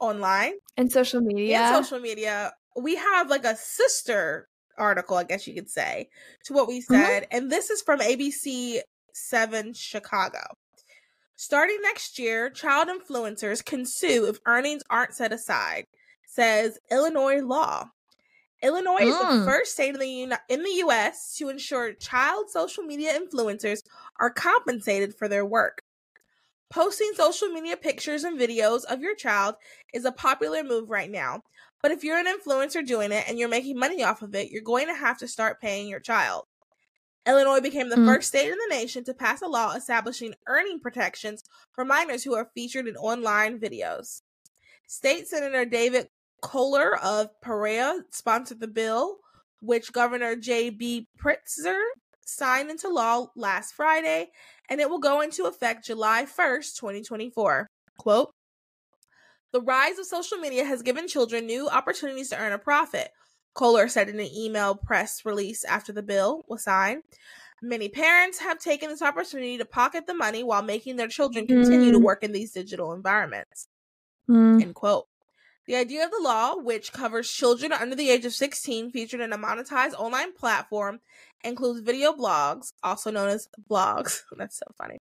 online 0.00 0.54
and 0.76 0.90
social 0.90 1.20
media, 1.20 1.58
and 1.58 1.84
social 1.84 2.00
media, 2.00 2.52
we 2.76 2.96
have 2.96 3.30
like 3.30 3.44
a 3.44 3.56
sister 3.56 4.48
article, 4.76 5.16
I 5.16 5.24
guess 5.24 5.46
you 5.46 5.54
could 5.54 5.70
say, 5.70 6.08
to 6.44 6.52
what 6.52 6.68
we 6.68 6.80
mm-hmm. 6.80 6.94
said, 6.94 7.22
mm-hmm. 7.24 7.36
and 7.36 7.52
this 7.52 7.70
is 7.70 7.82
from 7.82 8.00
ABC 8.00 8.80
Seven 9.12 9.72
Chicago. 9.74 10.40
Starting 11.36 11.78
next 11.82 12.18
year, 12.18 12.50
child 12.50 12.88
influencers 12.88 13.64
can 13.64 13.84
sue 13.84 14.26
if 14.26 14.38
earnings 14.46 14.82
aren't 14.90 15.14
set 15.14 15.32
aside 15.32 15.86
says 16.32 16.78
Illinois 16.90 17.40
law. 17.42 17.90
Illinois 18.62 19.00
mm. 19.00 19.08
is 19.08 19.18
the 19.18 19.38
hmm. 19.38 19.44
first 19.44 19.72
state 19.72 19.94
in 19.94 20.00
the, 20.00 20.06
Uni- 20.06 20.36
in 20.48 20.62
the 20.62 20.70
U.S. 20.70 21.34
to 21.36 21.48
ensure 21.48 21.92
child 21.94 22.48
social 22.48 22.84
media 22.84 23.18
influencers 23.18 23.80
are 24.20 24.30
compensated 24.30 25.14
for 25.14 25.28
their 25.28 25.44
work. 25.44 25.82
Posting 26.72 27.12
social 27.14 27.48
media 27.48 27.76
pictures 27.76 28.24
and 28.24 28.40
videos 28.40 28.84
of 28.84 29.02
your 29.02 29.14
child 29.14 29.56
is 29.92 30.06
a 30.06 30.12
popular 30.12 30.64
move 30.64 30.88
right 30.88 31.10
now. 31.10 31.42
But 31.82 31.90
if 31.90 32.02
you're 32.02 32.18
an 32.18 32.26
influencer 32.26 32.86
doing 32.86 33.12
it 33.12 33.24
and 33.28 33.38
you're 33.38 33.48
making 33.50 33.78
money 33.78 34.02
off 34.02 34.22
of 34.22 34.34
it, 34.34 34.50
you're 34.50 34.62
going 34.62 34.86
to 34.86 34.94
have 34.94 35.18
to 35.18 35.28
start 35.28 35.60
paying 35.60 35.86
your 35.86 36.00
child. 36.00 36.46
Illinois 37.26 37.60
became 37.60 37.90
the 37.90 37.96
mm. 37.96 38.06
first 38.06 38.28
state 38.28 38.50
in 38.50 38.56
the 38.56 38.74
nation 38.74 39.04
to 39.04 39.12
pass 39.12 39.42
a 39.42 39.46
law 39.46 39.74
establishing 39.74 40.32
earning 40.48 40.80
protections 40.80 41.44
for 41.72 41.84
minors 41.84 42.24
who 42.24 42.34
are 42.34 42.50
featured 42.54 42.88
in 42.88 42.96
online 42.96 43.60
videos. 43.60 44.22
State 44.88 45.28
Senator 45.28 45.66
David 45.66 46.08
Koehler 46.42 46.98
of 47.02 47.28
Peoria 47.42 48.00
sponsored 48.10 48.60
the 48.60 48.66
bill, 48.66 49.18
which 49.60 49.92
Governor 49.92 50.36
J.B. 50.36 51.06
Pritzker 51.22 51.82
signed 52.24 52.70
into 52.70 52.88
law 52.88 53.26
last 53.36 53.74
Friday, 53.74 54.30
and 54.72 54.80
it 54.80 54.88
will 54.88 54.98
go 54.98 55.20
into 55.20 55.44
effect 55.44 55.84
July 55.84 56.24
1st, 56.24 56.76
2024. 56.80 57.68
Quote 57.98 58.30
The 59.52 59.60
rise 59.60 59.98
of 59.98 60.06
social 60.06 60.38
media 60.38 60.64
has 60.64 60.80
given 60.80 61.06
children 61.06 61.44
new 61.44 61.68
opportunities 61.68 62.30
to 62.30 62.38
earn 62.38 62.54
a 62.54 62.58
profit, 62.58 63.10
Koehler 63.54 63.90
said 63.90 64.08
in 64.08 64.18
an 64.18 64.30
email 64.34 64.74
press 64.74 65.26
release 65.26 65.62
after 65.64 65.92
the 65.92 66.02
bill 66.02 66.42
was 66.48 66.64
signed. 66.64 67.02
Many 67.60 67.90
parents 67.90 68.38
have 68.38 68.58
taken 68.58 68.88
this 68.88 69.02
opportunity 69.02 69.58
to 69.58 69.66
pocket 69.66 70.06
the 70.06 70.14
money 70.14 70.42
while 70.42 70.62
making 70.62 70.96
their 70.96 71.06
children 71.06 71.46
continue 71.46 71.90
mm. 71.90 71.92
to 71.92 71.98
work 71.98 72.24
in 72.24 72.32
these 72.32 72.52
digital 72.52 72.94
environments. 72.94 73.68
Mm. 74.26 74.62
End 74.62 74.74
quote. 74.74 75.04
The 75.66 75.76
idea 75.76 76.04
of 76.04 76.10
the 76.10 76.20
law, 76.20 76.56
which 76.56 76.92
covers 76.92 77.30
children 77.30 77.72
under 77.72 77.94
the 77.94 78.10
age 78.10 78.24
of 78.24 78.34
16 78.34 78.90
featured 78.90 79.20
in 79.20 79.32
a 79.32 79.38
monetized 79.38 79.94
online 79.94 80.32
platform, 80.32 81.00
includes 81.44 81.80
video 81.80 82.12
blogs, 82.12 82.72
also 82.82 83.10
known 83.10 83.28
as 83.28 83.48
blogs. 83.70 84.22
That's 84.36 84.58
so 84.58 84.66
funny. 84.76 84.98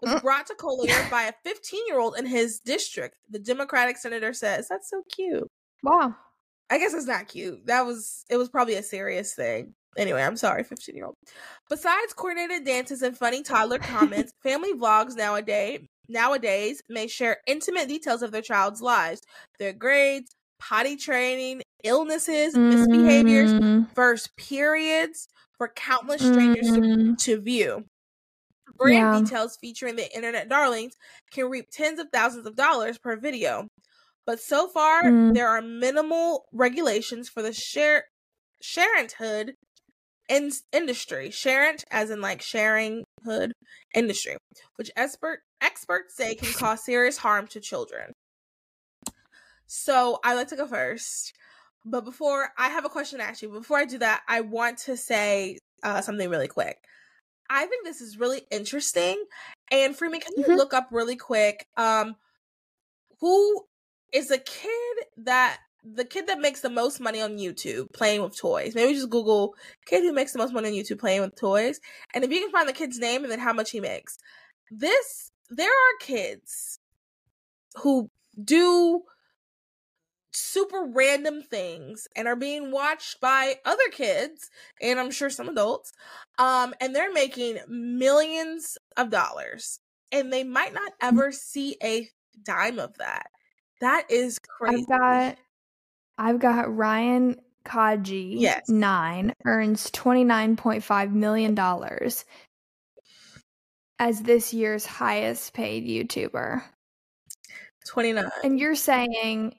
Was 0.00 0.14
mm. 0.14 0.22
brought 0.22 0.46
to 0.46 0.54
Collier 0.58 1.08
by 1.10 1.24
a 1.24 1.32
15 1.44 1.86
year 1.88 1.98
old 1.98 2.16
in 2.16 2.26
his 2.26 2.60
district. 2.60 3.16
The 3.30 3.38
Democratic 3.38 3.96
senator 3.96 4.32
says, 4.32 4.68
That's 4.68 4.88
so 4.90 5.02
cute. 5.12 5.50
Wow. 5.82 6.14
I 6.70 6.78
guess 6.78 6.94
it's 6.94 7.06
not 7.06 7.28
cute. 7.28 7.66
That 7.66 7.86
was, 7.86 8.24
it 8.28 8.36
was 8.36 8.48
probably 8.48 8.74
a 8.74 8.82
serious 8.82 9.34
thing. 9.34 9.74
Anyway, 9.96 10.22
I'm 10.22 10.36
sorry, 10.36 10.62
15 10.62 10.94
year 10.94 11.06
old. 11.06 11.16
Besides 11.68 12.12
coordinated 12.12 12.66
dances 12.66 13.02
and 13.02 13.16
funny 13.16 13.42
toddler 13.42 13.78
comments, 13.78 14.32
family 14.42 14.74
vlogs 14.74 15.16
nowadays 15.16 15.80
nowadays 16.08 16.82
may 16.88 17.06
share 17.06 17.38
intimate 17.46 17.88
details 17.88 18.22
of 18.22 18.32
their 18.32 18.42
child's 18.42 18.82
lives, 18.82 19.22
their 19.58 19.72
grades, 19.72 20.34
potty 20.58 20.96
training, 20.96 21.62
illnesses, 21.84 22.54
mm-hmm. 22.54 22.70
misbehaviors, 22.70 23.94
first 23.94 24.36
periods 24.36 25.28
for 25.56 25.68
countless 25.68 26.20
strangers 26.20 26.70
mm-hmm. 26.70 27.14
to, 27.14 27.36
to, 27.36 27.40
view. 27.40 27.84
Brand 28.76 29.14
yeah. 29.16 29.20
details 29.20 29.56
featuring 29.60 29.96
the 29.96 30.14
internet 30.14 30.48
darlings 30.48 30.94
can 31.32 31.46
reap 31.46 31.66
tens 31.72 31.98
of 31.98 32.08
thousands 32.12 32.46
of 32.46 32.56
dollars 32.56 32.98
per 32.98 33.16
video. 33.16 33.68
But 34.26 34.40
so 34.40 34.68
far, 34.68 35.04
mm. 35.04 35.34
there 35.34 35.48
are 35.48 35.62
minimal 35.62 36.46
regulations 36.52 37.28
for 37.28 37.42
the 37.42 37.52
share 37.52 38.04
sharenthood 38.62 39.52
in- 40.28 40.50
industry. 40.72 41.28
Sharent, 41.30 41.84
as 41.90 42.10
in 42.10 42.20
like 42.20 42.42
sharing 42.42 43.04
hood 43.24 43.52
industry, 43.94 44.36
which 44.76 44.90
expert 44.96 45.40
experts 45.60 46.16
say 46.16 46.34
can 46.34 46.52
cause 46.52 46.84
serious 46.84 47.18
harm 47.18 47.46
to 47.48 47.60
children. 47.60 48.12
So 49.66 50.20
I 50.24 50.34
like 50.34 50.48
to 50.48 50.56
go 50.56 50.66
first. 50.66 51.32
But 51.84 52.04
before 52.04 52.48
I 52.58 52.68
have 52.68 52.84
a 52.84 52.88
question 52.88 53.20
to 53.20 53.24
ask 53.24 53.42
you, 53.42 53.48
before 53.48 53.78
I 53.78 53.84
do 53.84 53.98
that, 53.98 54.22
I 54.28 54.40
want 54.40 54.78
to 54.78 54.96
say 54.96 55.58
uh, 55.82 56.00
something 56.00 56.28
really 56.28 56.48
quick. 56.48 56.78
I 57.48 57.66
think 57.66 57.84
this 57.84 58.00
is 58.00 58.18
really 58.18 58.42
interesting. 58.50 59.22
And 59.70 59.94
Freeman, 59.96 60.20
can 60.20 60.34
mm-hmm. 60.34 60.50
you 60.50 60.56
look 60.56 60.74
up 60.74 60.88
really 60.90 61.16
quick 61.16 61.66
um, 61.76 62.16
who 63.20 63.64
is 64.12 64.30
a 64.30 64.38
kid 64.38 64.96
that 65.18 65.58
the 65.84 66.04
kid 66.04 66.26
that 66.26 66.40
makes 66.40 66.60
the 66.60 66.70
most 66.70 67.00
money 67.00 67.22
on 67.22 67.38
YouTube 67.38 67.92
playing 67.92 68.20
with 68.22 68.36
toys. 68.36 68.74
Maybe 68.74 68.94
just 68.94 69.10
Google 69.10 69.54
kid 69.86 70.02
who 70.02 70.12
makes 70.12 70.32
the 70.32 70.38
most 70.38 70.52
money 70.52 70.68
on 70.68 70.74
YouTube 70.74 70.98
playing 70.98 71.20
with 71.20 71.36
toys. 71.36 71.78
And 72.12 72.24
if 72.24 72.32
you 72.32 72.40
can 72.40 72.50
find 72.50 72.68
the 72.68 72.72
kid's 72.72 72.98
name 72.98 73.22
and 73.22 73.30
then 73.30 73.38
how 73.38 73.52
much 73.52 73.70
he 73.70 73.78
makes. 73.78 74.18
This 74.70 75.30
there 75.50 75.70
are 75.70 75.98
kids 76.00 76.78
who 77.76 78.10
do 78.42 79.02
super 80.32 80.84
random 80.94 81.42
things 81.42 82.06
and 82.14 82.28
are 82.28 82.36
being 82.36 82.70
watched 82.70 83.20
by 83.20 83.56
other 83.64 83.88
kids 83.90 84.50
and 84.82 85.00
I'm 85.00 85.10
sure 85.10 85.30
some 85.30 85.48
adults 85.48 85.92
um 86.38 86.74
and 86.78 86.94
they're 86.94 87.12
making 87.12 87.58
millions 87.68 88.76
of 88.98 89.08
dollars 89.08 89.80
and 90.12 90.32
they 90.32 90.44
might 90.44 90.74
not 90.74 90.92
mm. 90.92 91.08
ever 91.08 91.32
see 91.32 91.76
a 91.82 92.08
dime 92.42 92.78
of 92.78 92.96
that. 92.98 93.26
That 93.80 94.06
is 94.10 94.38
crazy. 94.38 94.86
I've 94.90 95.00
got 95.00 95.36
I've 96.18 96.38
got 96.38 96.74
Ryan 96.74 97.36
Kaji, 97.66 98.34
yes. 98.38 98.68
nine, 98.68 99.32
earns 99.44 99.90
$29.5 99.90 101.12
million 101.12 101.54
as 103.98 104.22
this 104.22 104.52
year's 104.52 104.86
highest 104.86 105.52
paid 105.54 105.86
YouTuber. 105.86 106.62
29. 107.86 108.30
And 108.44 108.58
you're 108.58 108.74
saying 108.74 109.54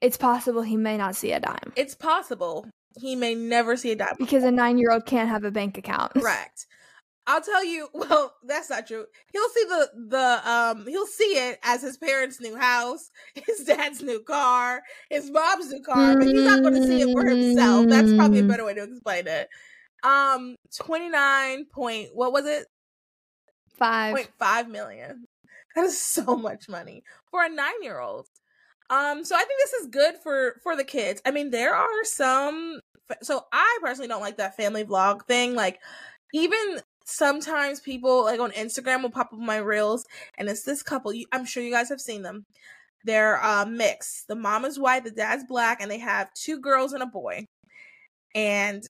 it's 0.00 0.16
possible 0.16 0.62
he 0.62 0.76
may 0.76 0.96
not 0.96 1.16
see 1.16 1.32
a 1.32 1.40
dime. 1.40 1.72
It's 1.76 1.94
possible 1.94 2.66
he 2.96 3.16
may 3.16 3.34
never 3.34 3.76
see 3.76 3.92
a 3.92 3.96
dime. 3.96 4.14
Because 4.18 4.44
a 4.44 4.50
nine 4.50 4.78
year 4.78 4.92
old 4.92 5.06
can't 5.06 5.28
have 5.28 5.44
a 5.44 5.50
bank 5.50 5.78
account. 5.78 6.12
Correct. 6.14 6.66
I'll 7.26 7.42
tell 7.42 7.64
you. 7.64 7.88
Well, 7.94 8.32
that's 8.44 8.70
not 8.70 8.86
true. 8.86 9.04
He'll 9.32 9.48
see 9.50 9.64
the 9.64 9.90
the 10.08 10.50
um 10.50 10.86
he'll 10.86 11.06
see 11.06 11.24
it 11.24 11.58
as 11.62 11.82
his 11.82 11.98
parents' 11.98 12.40
new 12.40 12.56
house, 12.56 13.10
his 13.34 13.64
dad's 13.64 14.02
new 14.02 14.20
car, 14.20 14.82
his 15.10 15.30
mom's 15.30 15.70
new 15.70 15.82
car, 15.82 16.16
but 16.16 16.26
he's 16.26 16.44
not 16.44 16.62
going 16.62 16.74
to 16.74 16.86
see 16.86 17.02
it 17.02 17.12
for 17.12 17.26
himself. 17.26 17.86
That's 17.88 18.14
probably 18.14 18.40
a 18.40 18.44
better 18.44 18.64
way 18.64 18.74
to 18.74 18.84
explain 18.84 19.26
it. 19.26 19.48
Um, 20.02 20.56
twenty 20.74 21.08
nine 21.08 21.66
point 21.66 22.10
what 22.14 22.32
was 22.32 22.46
it? 22.46 22.66
Five 23.78 24.14
point 24.14 24.30
five 24.38 24.68
million. 24.68 25.24
That 25.76 25.84
is 25.84 26.00
so 26.00 26.34
much 26.34 26.68
money 26.68 27.04
for 27.30 27.44
a 27.44 27.48
nine 27.48 27.82
year 27.82 28.00
old. 28.00 28.26
Um, 28.90 29.24
so 29.24 29.36
I 29.36 29.44
think 29.44 29.60
this 29.60 29.72
is 29.74 29.86
good 29.88 30.16
for 30.16 30.56
for 30.62 30.74
the 30.74 30.82
kids. 30.82 31.22
I 31.24 31.30
mean, 31.30 31.50
there 31.50 31.74
are 31.74 32.04
some. 32.04 32.80
So 33.22 33.44
I 33.52 33.78
personally 33.80 34.08
don't 34.08 34.22
like 34.22 34.38
that 34.38 34.56
family 34.56 34.82
vlog 34.84 35.26
thing. 35.26 35.54
Like, 35.54 35.78
even 36.34 36.80
sometimes 37.04 37.80
people 37.80 38.24
like 38.24 38.40
on 38.40 38.50
Instagram 38.52 39.02
will 39.02 39.10
pop 39.10 39.32
up 39.32 39.38
my 39.38 39.58
reels, 39.58 40.04
and 40.36 40.48
it's 40.48 40.64
this 40.64 40.82
couple. 40.82 41.12
You, 41.12 41.26
I'm 41.32 41.44
sure 41.44 41.62
you 41.62 41.70
guys 41.70 41.90
have 41.90 42.00
seen 42.00 42.22
them. 42.22 42.44
They're 43.04 43.42
uh, 43.44 43.64
mixed. 43.64 44.26
The 44.28 44.34
mom 44.34 44.64
is 44.64 44.78
white, 44.78 45.04
the 45.04 45.10
dad's 45.10 45.44
black, 45.44 45.80
and 45.80 45.90
they 45.90 45.98
have 45.98 46.32
two 46.34 46.60
girls 46.60 46.92
and 46.92 47.02
a 47.02 47.06
boy. 47.06 47.46
And 48.34 48.82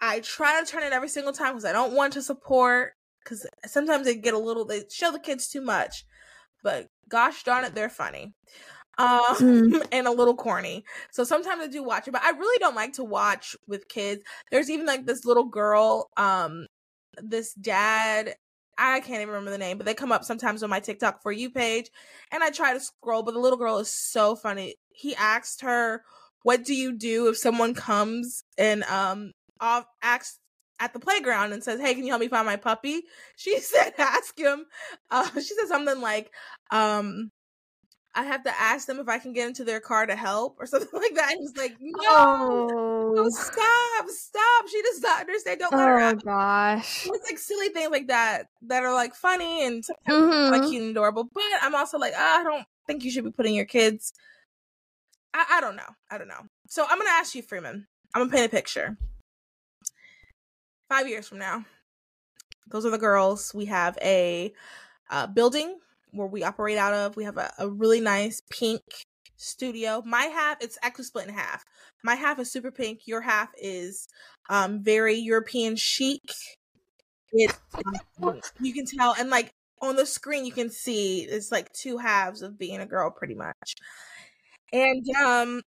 I 0.00 0.20
try 0.20 0.60
to 0.60 0.70
turn 0.70 0.82
it 0.82 0.92
every 0.92 1.08
single 1.08 1.32
time 1.32 1.52
because 1.52 1.64
I 1.64 1.72
don't 1.72 1.94
want 1.94 2.14
to 2.14 2.22
support. 2.22 2.94
Because 3.22 3.46
sometimes 3.66 4.06
they 4.06 4.16
get 4.16 4.34
a 4.34 4.38
little, 4.38 4.64
they 4.64 4.84
show 4.90 5.12
the 5.12 5.18
kids 5.18 5.48
too 5.48 5.60
much. 5.60 6.04
But 6.62 6.88
gosh 7.08 7.42
darn 7.44 7.64
it, 7.64 7.74
they're 7.74 7.88
funny. 7.88 8.34
um 8.98 9.20
mm. 9.36 9.86
and 9.92 10.06
a 10.06 10.12
little 10.12 10.34
corny. 10.36 10.84
So 11.10 11.24
sometimes 11.24 11.62
I 11.62 11.66
do 11.66 11.82
watch 11.82 12.08
it, 12.08 12.12
but 12.12 12.22
I 12.22 12.30
really 12.30 12.58
don't 12.58 12.74
like 12.76 12.94
to 12.94 13.04
watch 13.04 13.56
with 13.66 13.88
kids. 13.88 14.22
There's 14.50 14.70
even 14.70 14.86
like 14.86 15.06
this 15.06 15.24
little 15.24 15.44
girl, 15.44 16.10
um, 16.16 16.66
this 17.18 17.54
dad. 17.54 18.34
I 18.78 19.00
can't 19.00 19.20
even 19.20 19.28
remember 19.28 19.50
the 19.50 19.58
name, 19.58 19.76
but 19.76 19.84
they 19.86 19.94
come 19.94 20.12
up 20.12 20.24
sometimes 20.24 20.62
on 20.62 20.70
my 20.70 20.80
TikTok 20.80 21.22
for 21.22 21.30
you 21.30 21.50
page, 21.50 21.90
and 22.32 22.42
I 22.42 22.50
try 22.50 22.72
to 22.72 22.80
scroll. 22.80 23.22
But 23.22 23.34
the 23.34 23.40
little 23.40 23.58
girl 23.58 23.78
is 23.78 23.90
so 23.90 24.34
funny. 24.34 24.76
He 24.90 25.14
asked 25.16 25.60
her, 25.60 26.04
"What 26.42 26.64
do 26.64 26.74
you 26.74 26.92
do 26.92 27.28
if 27.28 27.36
someone 27.36 27.74
comes 27.74 28.44
and 28.58 28.82
um 28.84 29.32
off 29.60 29.86
asks 30.02 30.38
at 30.82 30.92
the 30.92 30.98
playground 30.98 31.52
and 31.52 31.62
says, 31.62 31.80
"Hey, 31.80 31.94
can 31.94 32.04
you 32.04 32.10
help 32.10 32.20
me 32.20 32.28
find 32.28 32.44
my 32.44 32.56
puppy?" 32.56 33.02
She 33.36 33.58
said, 33.60 33.94
"Ask 33.98 34.36
him." 34.36 34.66
Uh, 35.10 35.28
she 35.34 35.54
said 35.54 35.68
something 35.68 36.00
like, 36.00 36.32
um, 36.72 37.30
"I 38.16 38.24
have 38.24 38.42
to 38.44 38.60
ask 38.60 38.88
them 38.88 38.98
if 38.98 39.08
I 39.08 39.18
can 39.18 39.32
get 39.32 39.46
into 39.46 39.62
their 39.62 39.78
car 39.78 40.06
to 40.06 40.16
help" 40.16 40.56
or 40.58 40.66
something 40.72 40.88
like 40.92 41.14
that. 41.14 41.32
And 41.32 41.40
he's 41.40 41.56
like, 41.56 41.76
"No, 41.80 42.02
oh. 42.04 43.12
no, 43.14 43.28
stop, 43.28 44.08
stop!" 44.08 44.68
She 44.68 44.82
does 44.82 45.00
not 45.00 45.20
understand. 45.20 45.60
Don't 45.60 45.72
let 45.72 45.80
oh, 45.80 45.86
her. 45.86 46.00
Oh 46.00 46.14
gosh, 46.14 47.06
it's 47.06 47.30
like 47.30 47.38
silly 47.38 47.68
things 47.68 47.92
like 47.92 48.08
that 48.08 48.48
that 48.62 48.82
are 48.82 48.92
like 48.92 49.14
funny 49.14 49.64
and 49.64 49.84
mm-hmm. 50.08 50.52
like 50.52 50.68
cute 50.68 50.82
and 50.82 50.90
adorable. 50.90 51.28
But 51.32 51.44
I'm 51.62 51.76
also 51.76 51.98
like, 51.98 52.14
oh, 52.16 52.40
I 52.40 52.42
don't 52.42 52.66
think 52.88 53.04
you 53.04 53.12
should 53.12 53.24
be 53.24 53.30
putting 53.30 53.54
your 53.54 53.66
kids. 53.66 54.12
I, 55.32 55.46
I 55.52 55.60
don't 55.60 55.76
know. 55.76 55.94
I 56.10 56.18
don't 56.18 56.28
know. 56.28 56.42
So 56.66 56.84
I'm 56.88 56.98
gonna 56.98 57.10
ask 57.10 57.36
you, 57.36 57.42
Freeman. 57.42 57.86
I'm 58.14 58.22
gonna 58.22 58.32
paint 58.32 58.46
a 58.46 58.54
picture 58.54 58.98
five 60.92 61.08
years 61.08 61.26
from 61.26 61.38
now. 61.38 61.64
Those 62.66 62.84
Other 62.84 62.98
Girls. 62.98 63.54
We 63.54 63.64
have 63.66 63.96
a 64.02 64.52
uh, 65.10 65.26
building 65.26 65.78
where 66.10 66.26
we 66.26 66.44
operate 66.44 66.76
out 66.76 66.92
of. 66.92 67.16
We 67.16 67.24
have 67.24 67.38
a, 67.38 67.50
a 67.58 67.68
really 67.68 68.00
nice 68.00 68.42
pink 68.50 68.82
studio. 69.36 70.02
My 70.04 70.24
half, 70.24 70.58
it's 70.60 70.76
actually 70.82 71.06
split 71.06 71.28
in 71.28 71.34
half. 71.34 71.64
My 72.04 72.14
half 72.14 72.38
is 72.38 72.52
super 72.52 72.70
pink. 72.70 73.06
Your 73.06 73.22
half 73.22 73.48
is 73.56 74.06
um 74.50 74.82
very 74.82 75.14
European 75.16 75.76
chic. 75.76 76.20
It 77.32 77.56
you 78.60 78.74
can 78.74 78.84
tell, 78.84 79.14
and 79.18 79.30
like 79.30 79.50
on 79.80 79.96
the 79.96 80.04
screen, 80.04 80.44
you 80.44 80.52
can 80.52 80.68
see 80.68 81.22
it's 81.22 81.50
like 81.50 81.72
two 81.72 81.96
halves 81.96 82.42
of 82.42 82.58
being 82.58 82.80
a 82.80 82.86
girl, 82.86 83.10
pretty 83.10 83.34
much. 83.34 83.76
And 84.74 85.06
um, 85.16 85.62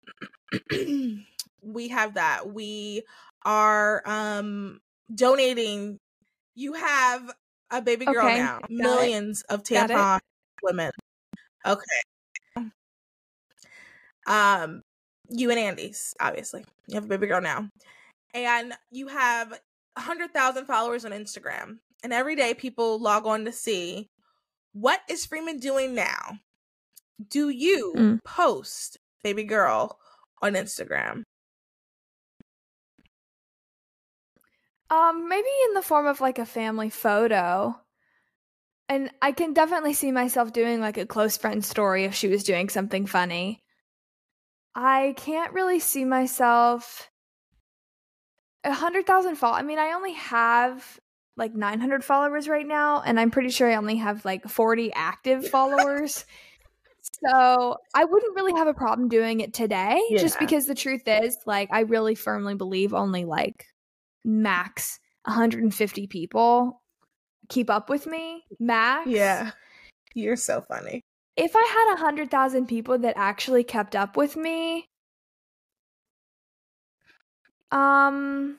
we 1.64 1.88
have 1.88 2.14
that. 2.14 2.54
We 2.54 3.02
are 3.44 4.04
um 4.06 4.82
donating. 5.14 6.00
You 6.56 6.74
have 6.74 7.32
a 7.72 7.82
baby 7.82 8.06
girl 8.06 8.26
okay. 8.26 8.38
now. 8.38 8.60
Millions 8.70 9.44
it. 9.50 9.54
of 9.54 9.64
tampon 9.64 10.20
women. 10.64 10.92
Okay. 11.66 11.84
Um, 14.28 14.82
you 15.30 15.50
and 15.52 15.60
Andy's 15.60 16.16
obviously. 16.20 16.66
You 16.88 16.96
have 16.96 17.06
a 17.06 17.08
baby 17.08 17.28
girl 17.28 17.42
now, 17.42 17.70
and 18.34 18.74
you 18.92 19.08
have 19.08 19.60
hundred 19.98 20.32
thousand 20.34 20.66
followers 20.66 21.06
on 21.06 21.12
Instagram. 21.12 21.78
And 22.04 22.14
every 22.14 22.36
day 22.36 22.54
people 22.54 23.00
log 23.00 23.26
on 23.26 23.46
to 23.46 23.52
see 23.52 24.10
what 24.74 25.02
is 25.10 25.26
Freeman 25.26 25.60
doing 25.60 25.96
now. 25.96 26.40
Do 27.30 27.50
you 27.50 27.94
mm. 27.96 28.24
post 28.24 28.98
baby 29.24 29.44
girl 29.44 29.98
on 30.42 30.54
Instagram? 30.54 31.24
Um, 34.90 35.28
maybe 35.28 35.48
in 35.68 35.74
the 35.74 35.82
form 35.82 36.06
of 36.06 36.22
like 36.22 36.40
a 36.40 36.46
family 36.46 36.90
photo. 36.90 37.76
And 38.88 39.10
I 39.22 39.32
can 39.32 39.54
definitely 39.54 39.94
see 39.94 40.12
myself 40.12 40.54
doing 40.54 40.80
like 40.80 40.98
a 40.98 41.08
close 41.08 41.38
friend 41.38 41.66
story 41.66 42.04
if 42.04 42.14
she 42.14 42.28
was 42.28 42.44
doing 42.44 42.70
something 42.70 43.08
funny. 43.08 43.64
I 44.76 45.16
can't 45.18 45.54
really 45.54 45.80
see 45.80 46.06
myself 46.06 47.10
a 48.64 48.74
hundred 48.74 49.08
thousand 49.08 49.36
follow. 49.36 49.56
I 49.56 49.64
mean, 49.64 49.80
I 49.80 49.94
only 49.94 50.14
have 50.14 51.00
like 51.38 51.54
900 51.54 52.04
followers 52.04 52.48
right 52.48 52.68
now, 52.68 53.02
and 53.02 53.20
I'm 53.20 53.32
pretty 53.32 53.50
sure 53.50 53.70
I 53.70 53.76
only 53.76 53.98
have 53.98 54.24
like 54.26 54.48
40 54.48 54.92
active 54.94 55.48
followers. 55.50 56.26
so 57.02 57.78
I 57.94 58.06
wouldn't 58.06 58.36
really 58.36 58.54
have 58.54 58.68
a 58.68 58.74
problem 58.74 59.10
doing 59.10 59.40
it 59.40 59.54
today, 59.54 60.02
yeah. 60.10 60.20
just 60.20 60.40
because 60.40 60.66
the 60.66 60.76
truth 60.76 61.04
is, 61.08 61.38
like, 61.46 61.70
I 61.72 61.82
really 61.82 62.16
firmly 62.16 62.56
believe 62.56 62.94
only 62.94 63.26
like 63.26 63.66
max 64.26 65.00
150 65.26 66.08
people 66.08 66.82
keep 67.50 67.70
up 67.70 67.90
with 67.90 68.08
me 68.08 68.44
max. 68.60 69.08
Yeah. 69.10 69.52
You're 70.14 70.36
so 70.38 70.62
funny. 70.62 71.02
If 71.38 71.56
i 71.56 71.64
had 71.64 71.94
100000 71.96 72.68
people 72.68 72.98
that 73.00 73.18
actually 73.18 73.64
kept 73.64 73.96
up 73.96 74.18
with 74.18 74.36
me 74.36 74.88
um 77.72 78.58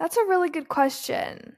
that's 0.00 0.16
a 0.16 0.24
really 0.24 0.50
good 0.50 0.68
question. 0.68 1.56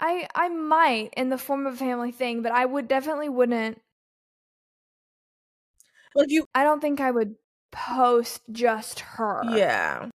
I 0.00 0.28
i 0.34 0.48
might 0.48 1.10
in 1.16 1.28
the 1.28 1.38
form 1.38 1.66
of 1.66 1.74
a 1.74 1.76
family 1.76 2.12
thing 2.12 2.42
but 2.42 2.52
i 2.52 2.64
would 2.64 2.88
definitely 2.88 3.28
wouldn't 3.28 3.80
like 6.14 6.30
you 6.30 6.46
i 6.54 6.64
don't 6.64 6.80
think 6.80 7.00
i 7.00 7.10
would 7.10 7.34
post 7.70 8.42
just 8.50 9.00
her. 9.00 9.42
Yeah 9.56 10.08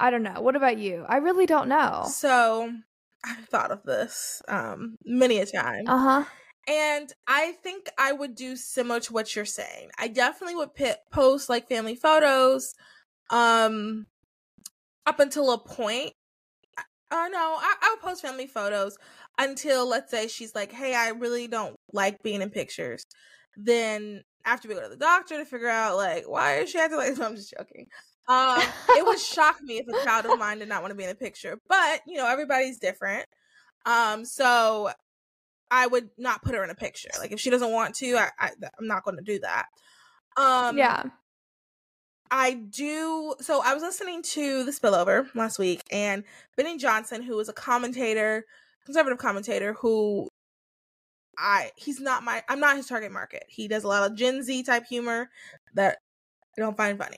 I 0.00 0.10
don't 0.10 0.22
know. 0.22 0.40
What 0.40 0.56
about 0.56 0.78
you? 0.78 1.04
I 1.06 1.18
really 1.18 1.46
don't 1.46 1.68
know. 1.68 2.06
So 2.10 2.72
I've 3.24 3.44
thought 3.44 3.70
of 3.70 3.82
this 3.84 4.42
um 4.48 4.96
many 5.04 5.38
a 5.38 5.46
time. 5.46 5.84
Uh-huh. 5.86 6.24
And 6.66 7.12
I 7.26 7.52
think 7.62 7.88
I 7.98 8.12
would 8.12 8.34
do 8.34 8.56
similar 8.56 9.00
to 9.00 9.12
what 9.12 9.36
you're 9.36 9.44
saying. 9.44 9.90
I 9.98 10.08
definitely 10.08 10.56
would 10.56 10.74
pit, 10.74 10.98
post 11.12 11.48
like 11.48 11.68
family 11.68 11.94
photos 11.94 12.74
um 13.30 14.06
up 15.06 15.20
until 15.20 15.52
a 15.52 15.58
point. 15.58 16.12
Oh 17.12 17.24
uh, 17.24 17.28
no, 17.28 17.38
I, 17.38 17.74
I 17.82 17.94
would 17.94 18.08
post 18.08 18.22
family 18.22 18.46
photos 18.46 18.96
until 19.38 19.86
let's 19.86 20.10
say 20.10 20.28
she's 20.28 20.54
like, 20.54 20.72
"Hey, 20.72 20.94
I 20.94 21.08
really 21.08 21.46
don't 21.46 21.76
like 21.92 22.22
being 22.22 22.40
in 22.40 22.50
pictures." 22.50 23.04
Then 23.56 24.22
after 24.46 24.68
we 24.68 24.74
go 24.74 24.82
to 24.82 24.88
the 24.88 24.96
doctor 24.96 25.36
to 25.36 25.44
figure 25.44 25.68
out 25.68 25.96
like 25.96 26.26
why 26.26 26.58
is 26.58 26.70
she 26.70 26.78
acting 26.78 26.98
like 26.98 27.20
I'm 27.20 27.36
just 27.36 27.52
joking. 27.56 27.86
Um, 28.30 28.62
it 28.90 29.04
would 29.04 29.18
shock 29.18 29.60
me 29.60 29.78
if 29.78 29.88
a 29.88 30.04
child 30.04 30.26
of 30.26 30.38
mine 30.38 30.60
did 30.60 30.68
not 30.68 30.82
want 30.82 30.92
to 30.92 30.96
be 30.96 31.02
in 31.02 31.10
a 31.10 31.14
picture, 31.14 31.58
but 31.68 32.00
you 32.06 32.16
know, 32.16 32.28
everybody's 32.28 32.78
different. 32.78 33.26
Um, 33.84 34.24
so 34.24 34.90
I 35.70 35.86
would 35.86 36.10
not 36.16 36.42
put 36.42 36.54
her 36.54 36.62
in 36.62 36.70
a 36.70 36.74
picture. 36.74 37.10
Like 37.18 37.32
if 37.32 37.40
she 37.40 37.50
doesn't 37.50 37.72
want 37.72 37.96
to, 37.96 38.16
I, 38.16 38.30
I 38.38 38.50
am 38.78 38.86
not 38.86 39.04
going 39.04 39.16
to 39.16 39.22
do 39.22 39.40
that. 39.40 39.66
Um, 40.36 40.78
yeah. 40.78 41.04
I 42.30 42.54
do. 42.54 43.34
So 43.40 43.60
I 43.64 43.74
was 43.74 43.82
listening 43.82 44.22
to 44.22 44.64
the 44.64 44.70
spillover 44.70 45.26
last 45.34 45.58
week, 45.58 45.82
and 45.90 46.22
Benny 46.56 46.78
Johnson, 46.78 47.22
who 47.22 47.36
is 47.40 47.48
a 47.48 47.52
commentator, 47.52 48.44
conservative 48.84 49.18
commentator, 49.18 49.72
who 49.72 50.28
I 51.36 51.72
he's 51.76 51.98
not 52.00 52.22
my 52.22 52.44
I'm 52.48 52.60
not 52.60 52.76
his 52.76 52.86
target 52.86 53.10
market. 53.10 53.44
He 53.48 53.66
does 53.66 53.82
a 53.82 53.88
lot 53.88 54.08
of 54.08 54.16
Gen 54.16 54.44
Z 54.44 54.62
type 54.62 54.86
humor 54.86 55.28
that 55.74 55.98
I 56.56 56.60
don't 56.60 56.76
find 56.76 56.96
funny. 56.96 57.16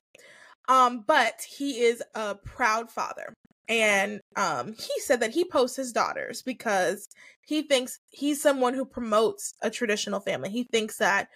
Um, 0.73 1.05
but 1.07 1.43
he 1.43 1.81
is 1.81 2.03
a 2.15 2.35
proud 2.35 2.91
father. 2.91 3.35
And 3.69 4.21
um, 4.37 4.73
he 4.73 5.01
said 5.01 5.21
that 5.21 5.33
he 5.33 5.45
posts 5.45 5.77
his 5.77 5.93
daughters 5.93 6.41
because 6.43 7.09
he 7.43 7.63
thinks 7.63 7.99
he's 8.11 8.41
someone 8.41 8.73
who 8.73 8.87
promotes 8.87 9.55
a 9.61 9.71
traditional 9.71 10.21
family. 10.21 10.49
He 10.51 10.65
thinks 10.65 10.97
that 10.99 11.29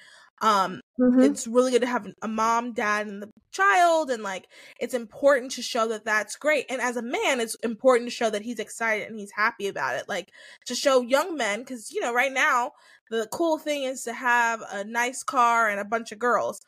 um 0.43 0.83
mm-hmm. 1.01 1.21
it's 1.21 1.47
really 1.47 1.71
good 1.71 1.81
to 1.81 1.87
have 1.87 2.07
a 2.21 2.29
mom 2.29 2.75
dad 2.75 3.07
and 3.07 3.23
the 3.23 3.31
child 3.51 4.11
and 4.11 4.23
like 4.23 4.47
it's 4.79 4.93
important 4.93 5.51
to 5.51 5.63
show 5.63 5.89
that 5.89 6.05
that's 6.05 6.37
great 6.37 6.67
and 6.69 6.79
as 6.83 6.99
a 6.99 7.03
man 7.03 7.41
it's 7.41 7.55
important 7.63 8.07
to 8.07 8.15
show 8.15 8.29
that 8.29 8.43
he's 8.43 8.59
excited 8.59 9.09
and 9.09 9.19
he's 9.19 9.33
happy 9.35 9.67
about 9.67 9.97
it 9.97 10.07
like 10.11 10.31
to 10.67 10.75
show 10.75 11.01
young 11.01 11.39
men 11.39 11.61
because 11.61 11.91
you 11.91 12.03
know 12.03 12.13
right 12.13 12.35
now 12.35 12.71
the 13.11 13.27
cool 13.33 13.57
thing 13.57 13.85
is 13.85 14.03
to 14.03 14.13
have 14.13 14.61
a 14.71 14.85
nice 14.85 15.23
car 15.23 15.71
and 15.71 15.81
a 15.81 15.87
bunch 15.87 16.13
of 16.13 16.19
girls 16.19 16.61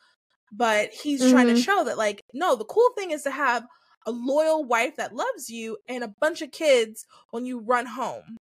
but 0.51 0.89
he's 0.91 1.21
mm-hmm. 1.21 1.31
trying 1.31 1.47
to 1.47 1.53
mm-hmm. 1.53 1.61
show 1.61 1.83
that 1.83 1.97
like 1.97 2.23
no 2.33 2.55
the 2.55 2.65
cool 2.65 2.89
thing 2.97 3.11
is 3.11 3.23
to 3.23 3.31
have 3.31 3.65
a 4.05 4.11
loyal 4.11 4.63
wife 4.63 4.95
that 4.97 5.13
loves 5.13 5.49
you 5.49 5.77
and 5.87 6.03
a 6.03 6.07
bunch 6.07 6.41
of 6.41 6.51
kids 6.51 7.05
when 7.31 7.45
you 7.45 7.59
run 7.59 7.85
home 7.85 8.37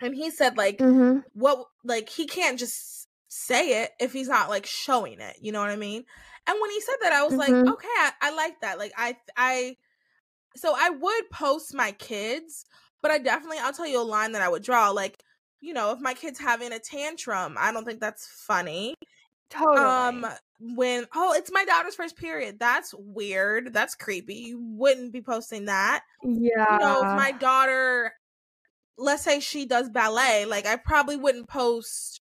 and 0.00 0.14
he 0.14 0.30
said 0.30 0.56
like 0.56 0.78
mm-hmm. 0.78 1.20
what 1.32 1.66
like 1.84 2.08
he 2.08 2.26
can't 2.26 2.58
just 2.58 3.08
say 3.28 3.82
it 3.82 3.90
if 3.98 4.12
he's 4.12 4.28
not 4.28 4.48
like 4.48 4.66
showing 4.66 5.20
it 5.20 5.36
you 5.40 5.50
know 5.50 5.60
what 5.60 5.70
i 5.70 5.76
mean 5.76 6.04
and 6.46 6.58
when 6.60 6.70
he 6.70 6.80
said 6.80 6.96
that 7.02 7.12
i 7.12 7.22
was 7.22 7.32
mm-hmm. 7.32 7.64
like 7.64 7.74
okay 7.74 7.88
I, 7.98 8.12
I 8.22 8.34
like 8.34 8.60
that 8.60 8.78
like 8.78 8.92
i 8.96 9.16
i 9.36 9.76
so 10.54 10.74
i 10.76 10.90
would 10.90 11.30
post 11.32 11.74
my 11.74 11.92
kids 11.92 12.64
but 13.02 13.10
i 13.10 13.18
definitely 13.18 13.58
i'll 13.60 13.72
tell 13.72 13.88
you 13.88 14.00
a 14.00 14.04
line 14.04 14.32
that 14.32 14.42
i 14.42 14.48
would 14.48 14.62
draw 14.62 14.90
like 14.90 15.18
you 15.60 15.74
know 15.74 15.90
if 15.92 16.00
my 16.00 16.14
kid's 16.14 16.38
having 16.38 16.72
a 16.72 16.78
tantrum 16.78 17.56
i 17.58 17.72
don't 17.72 17.84
think 17.84 18.00
that's 18.00 18.28
funny 18.46 18.94
Totally. 19.56 19.78
Um 19.78 20.26
when 20.60 21.06
oh 21.14 21.34
it's 21.34 21.52
my 21.52 21.64
daughter's 21.64 21.94
first 21.94 22.16
period. 22.16 22.58
That's 22.58 22.94
weird. 22.96 23.72
That's 23.72 23.94
creepy. 23.94 24.34
You 24.34 24.60
wouldn't 24.60 25.12
be 25.12 25.22
posting 25.22 25.66
that. 25.66 26.02
Yeah. 26.22 26.74
You 26.74 26.78
know, 26.78 26.98
if 26.98 27.16
my 27.16 27.32
daughter 27.32 28.12
let's 28.96 29.24
say 29.24 29.40
she 29.40 29.66
does 29.66 29.90
ballet, 29.90 30.44
like 30.44 30.66
I 30.66 30.76
probably 30.76 31.16
wouldn't 31.16 31.48
post 31.48 32.20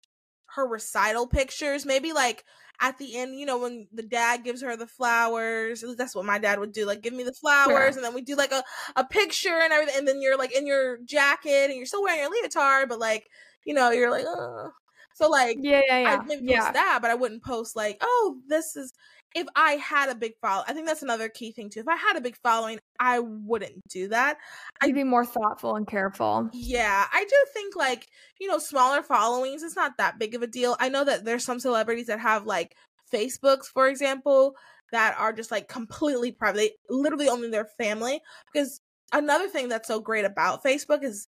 her 0.55 0.67
recital 0.67 1.27
pictures, 1.27 1.85
maybe 1.85 2.13
like 2.13 2.43
at 2.81 2.97
the 2.97 3.17
end, 3.17 3.37
you 3.37 3.45
know, 3.45 3.59
when 3.59 3.87
the 3.91 4.03
dad 4.03 4.43
gives 4.43 4.61
her 4.61 4.77
the 4.77 4.87
flowers, 4.87 5.83
that's 5.97 6.15
what 6.15 6.25
my 6.25 6.39
dad 6.39 6.59
would 6.59 6.71
do. 6.71 6.85
Like, 6.85 7.01
give 7.01 7.13
me 7.13 7.23
the 7.23 7.33
flowers, 7.33 7.95
and 7.95 8.05
then 8.05 8.13
we 8.13 8.21
do 8.21 8.35
like 8.35 8.53
a, 8.53 8.63
a 8.95 9.03
picture 9.03 9.59
and 9.61 9.73
everything. 9.73 9.95
And 9.97 10.07
then 10.07 10.21
you're 10.21 10.37
like 10.37 10.55
in 10.55 10.65
your 10.65 10.97
jacket 11.03 11.69
and 11.69 11.75
you're 11.75 11.85
still 11.85 12.03
wearing 12.03 12.21
your 12.21 12.31
leotard, 12.31 12.87
but 12.87 12.99
like, 12.99 13.27
you 13.65 13.73
know, 13.73 13.91
you're 13.91 14.11
like, 14.11 14.25
oh. 14.25 14.71
So 15.19 15.29
like, 15.29 15.57
yeah, 15.59 15.81
yeah, 15.85 15.99
yeah. 15.99 16.13
I'd 16.13 16.27
maybe 16.27 16.47
post 16.47 16.49
yeah. 16.49 16.71
that, 16.71 16.99
but 17.01 17.11
I 17.11 17.15
wouldn't 17.15 17.43
post 17.43 17.75
like, 17.75 17.97
oh, 17.99 18.37
this 18.47 18.77
is. 18.77 18.93
If 19.35 19.45
I 19.53 19.73
had 19.73 20.09
a 20.09 20.15
big 20.15 20.31
follow, 20.41 20.63
I 20.65 20.73
think 20.73 20.87
that's 20.87 21.03
another 21.03 21.29
key 21.29 21.51
thing 21.51 21.69
too. 21.69 21.81
If 21.81 21.87
I 21.87 21.97
had 21.97 22.15
a 22.15 22.21
big 22.21 22.35
following, 22.37 22.79
I 22.99 23.19
wouldn't 23.19 23.87
do 23.87 24.07
that. 24.07 24.37
I'd 24.81 24.95
be 24.95 25.03
more 25.03 25.25
thoughtful 25.25 25.75
and 25.75 25.85
careful. 25.85 26.49
Yeah, 26.51 27.05
I 27.13 27.25
do 27.25 27.35
think 27.53 27.75
like 27.75 28.07
you 28.39 28.47
know 28.47 28.57
smaller 28.59 29.03
followings. 29.03 29.61
It's 29.61 29.75
not 29.75 29.97
that 29.97 30.17
big 30.17 30.33
of 30.35 30.41
a 30.41 30.47
deal. 30.47 30.77
I 30.79 30.89
know 30.89 31.03
that 31.03 31.25
there's 31.25 31.43
some 31.43 31.59
celebrities 31.59 32.07
that 32.07 32.21
have 32.21 32.45
like 32.45 32.75
Facebooks, 33.13 33.65
for 33.65 33.87
example, 33.87 34.55
that 34.91 35.15
are 35.19 35.33
just 35.33 35.51
like 35.51 35.67
completely 35.67 36.31
private. 36.31 36.57
They 36.57 36.71
literally 36.89 37.29
only 37.29 37.49
their 37.49 37.69
family. 37.77 38.21
Because 38.51 38.81
another 39.11 39.49
thing 39.49 39.69
that's 39.69 39.87
so 39.87 39.99
great 39.99 40.25
about 40.25 40.63
Facebook 40.63 41.03
is 41.03 41.27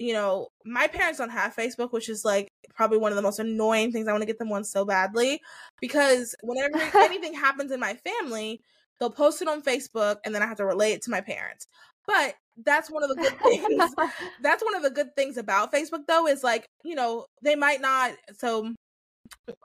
you 0.00 0.14
know, 0.14 0.48
my 0.64 0.86
parents 0.86 1.18
don't 1.18 1.28
have 1.28 1.54
Facebook, 1.54 1.92
which 1.92 2.08
is 2.08 2.24
like 2.24 2.48
probably 2.74 2.96
one 2.96 3.12
of 3.12 3.16
the 3.16 3.22
most 3.22 3.38
annoying 3.38 3.92
things. 3.92 4.08
I 4.08 4.12
want 4.12 4.22
to 4.22 4.26
get 4.26 4.38
them 4.38 4.48
one 4.48 4.64
so 4.64 4.86
badly 4.86 5.42
because 5.78 6.34
whenever 6.42 6.78
anything 6.98 7.34
happens 7.34 7.70
in 7.70 7.78
my 7.78 7.94
family, 7.94 8.62
they'll 8.98 9.10
post 9.10 9.42
it 9.42 9.48
on 9.48 9.62
Facebook 9.62 10.16
and 10.24 10.34
then 10.34 10.42
I 10.42 10.46
have 10.46 10.56
to 10.56 10.64
relay 10.64 10.92
it 10.92 11.02
to 11.02 11.10
my 11.10 11.20
parents. 11.20 11.66
But 12.06 12.34
that's 12.64 12.90
one 12.90 13.02
of 13.02 13.10
the 13.10 13.16
good 13.16 13.38
things. 13.40 13.94
that's 14.42 14.64
one 14.64 14.74
of 14.74 14.82
the 14.82 14.90
good 14.90 15.14
things 15.16 15.36
about 15.36 15.70
Facebook 15.70 16.06
though 16.08 16.26
is 16.26 16.42
like, 16.42 16.66
you 16.82 16.94
know, 16.94 17.26
they 17.42 17.54
might 17.54 17.82
not 17.82 18.12
so 18.38 18.74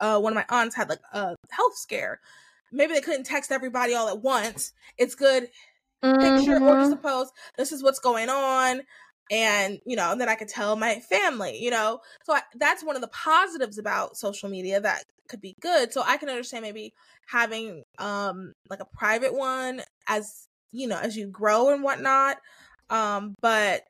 uh 0.02 0.20
one 0.20 0.34
of 0.34 0.36
my 0.36 0.46
aunts 0.50 0.76
had 0.76 0.90
like 0.90 1.00
a 1.14 1.34
health 1.50 1.78
scare. 1.78 2.20
Maybe 2.74 2.94
they 2.94 3.02
couldn't 3.02 3.24
text 3.24 3.54
everybody 3.54 3.96
all 3.96 4.10
at 4.10 4.22
once. 4.22 4.74
It's 4.98 5.16
good 5.16 5.48
mm-hmm. 6.04 6.20
picture 6.20 6.62
or 6.62 6.82
just 6.82 6.92
a 6.92 6.98
post. 6.98 7.32
This 7.58 7.72
is 7.72 7.82
what's 7.82 8.00
going 8.00 8.28
on 8.28 8.82
and 9.32 9.80
you 9.86 9.96
know 9.96 10.12
and 10.12 10.22
then 10.22 10.30
i 10.30 10.36
could 10.36 10.48
tell 10.48 10.76
my 10.76 11.00
family 11.00 11.58
you 11.62 11.72
know? 11.72 12.00
So 12.26 12.34
I, 12.34 12.42
that's 12.56 12.84
one 12.84 12.96
of 12.96 13.02
the 13.02 13.08
positives 13.08 13.78
about 13.78 14.18
social 14.18 14.50
media 14.50 14.80
that 14.80 15.04
could 15.28 15.42
be 15.42 15.56
good. 15.60 15.92
So 15.92 16.04
i 16.06 16.18
can 16.18 16.30
understand 16.30 16.64
maybe 16.64 16.94
having 17.28 17.84
um 17.98 18.54
like 18.70 18.80
a 18.80 18.98
private 18.98 19.34
one 19.34 19.82
as 20.08 20.48
you 20.72 20.88
know 20.88 21.00
as 21.00 21.18
you 21.18 21.28
grow 21.28 21.74
and 21.74 21.84
whatnot 21.84 22.38
um 22.90 23.34
but 23.42 23.84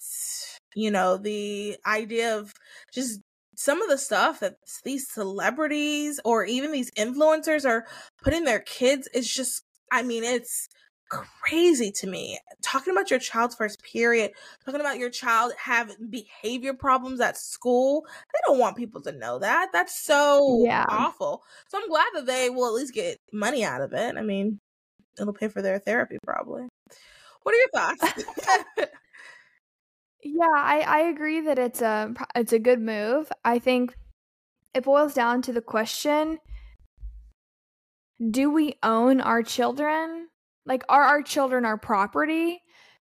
you 0.73 0.89
know 0.91 1.17
the 1.17 1.75
idea 1.85 2.37
of 2.37 2.53
just 2.93 3.19
some 3.57 3.81
of 3.81 3.89
the 3.89 3.97
stuff 3.97 4.39
that 4.39 4.55
these 4.83 5.09
celebrities 5.09 6.19
or 6.23 6.45
even 6.45 6.71
these 6.71 6.91
influencers 6.91 7.65
are 7.65 7.85
putting 8.23 8.43
their 8.43 8.59
kids 8.59 9.07
is 9.13 9.31
just 9.31 9.63
i 9.91 10.01
mean 10.01 10.23
it's 10.23 10.67
crazy 11.09 11.91
to 11.91 12.07
me. 12.07 12.39
Talking 12.61 12.91
about 12.91 13.11
your 13.11 13.19
child's 13.19 13.55
first 13.55 13.83
period, 13.83 14.31
talking 14.65 14.81
about 14.81 14.97
your 14.97 15.09
child 15.09 15.53
having 15.57 16.09
behavior 16.09 16.73
problems 16.73 17.19
at 17.19 17.37
school. 17.37 18.05
They 18.33 18.39
don't 18.47 18.59
want 18.59 18.77
people 18.77 19.01
to 19.01 19.11
know 19.11 19.39
that. 19.39 19.69
That's 19.71 19.95
so 19.95 20.63
yeah. 20.63 20.85
awful. 20.89 21.43
So 21.69 21.77
I'm 21.77 21.89
glad 21.89 22.07
that 22.15 22.25
they 22.25 22.49
will 22.49 22.67
at 22.67 22.73
least 22.73 22.93
get 22.93 23.19
money 23.31 23.63
out 23.63 23.81
of 23.81 23.93
it. 23.93 24.15
I 24.17 24.21
mean, 24.21 24.59
it'll 25.19 25.33
pay 25.33 25.47
for 25.47 25.61
their 25.61 25.79
therapy 25.79 26.17
probably. 26.25 26.67
What 27.43 27.55
are 27.55 27.59
your 27.59 27.69
thoughts? 27.69 28.23
yeah, 30.23 30.45
I 30.55 30.79
I 30.87 30.99
agree 31.09 31.41
that 31.41 31.59
it's 31.59 31.81
a 31.81 32.13
it's 32.35 32.53
a 32.53 32.59
good 32.59 32.81
move. 32.81 33.31
I 33.43 33.59
think 33.59 33.95
it 34.73 34.83
boils 34.83 35.13
down 35.13 35.41
to 35.43 35.53
the 35.53 35.61
question 35.61 36.39
do 38.31 38.49
we 38.49 38.75
own 38.81 39.19
our 39.19 39.43
children 39.43 40.29
like, 40.65 40.83
are 40.89 41.03
our 41.03 41.21
children 41.21 41.65
our 41.65 41.77
property? 41.77 42.61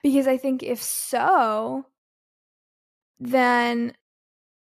Because 0.02 0.26
I 0.26 0.36
think 0.36 0.62
if 0.62 0.82
so, 0.82 1.86
then 3.20 3.94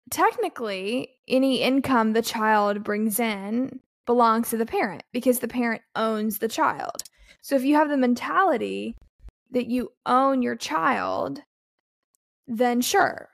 technically 0.10 1.10
any 1.28 1.62
income 1.62 2.12
the 2.12 2.22
child 2.22 2.84
brings 2.84 3.20
in 3.20 3.80
belongs 4.06 4.50
to 4.50 4.58
the 4.58 4.66
parent 4.66 5.04
because 5.14 5.40
the 5.40 5.48
parent 5.48 5.82
owns 5.96 6.40
the 6.40 6.48
child. 6.48 7.04
So 7.42 7.56
if 7.56 7.64
you 7.64 7.76
have 7.76 7.90
the 7.90 7.98
mentality 7.98 8.96
that 9.52 9.68
you 9.68 9.92
own 10.06 10.42
your 10.42 10.56
child, 10.56 11.42
then 12.48 12.82
sure. 12.82 13.30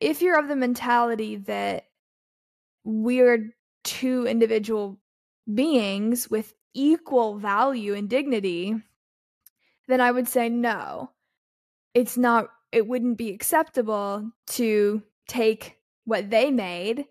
If 0.00 0.20
you're 0.20 0.38
of 0.38 0.48
the 0.48 0.56
mentality 0.56 1.36
that 1.36 1.84
we're 2.84 3.54
two 3.84 4.26
individual 4.26 4.98
beings 5.52 6.30
with 6.30 6.54
equal 6.74 7.38
value 7.38 7.94
and 7.94 8.08
dignity, 8.08 8.74
then 9.88 10.00
I 10.00 10.10
would 10.10 10.28
say 10.28 10.48
no. 10.48 11.10
It's 11.94 12.16
not, 12.16 12.48
it 12.72 12.86
wouldn't 12.86 13.18
be 13.18 13.30
acceptable 13.30 14.30
to 14.48 15.02
take 15.28 15.78
what 16.04 16.30
they 16.30 16.50
made 16.50 17.06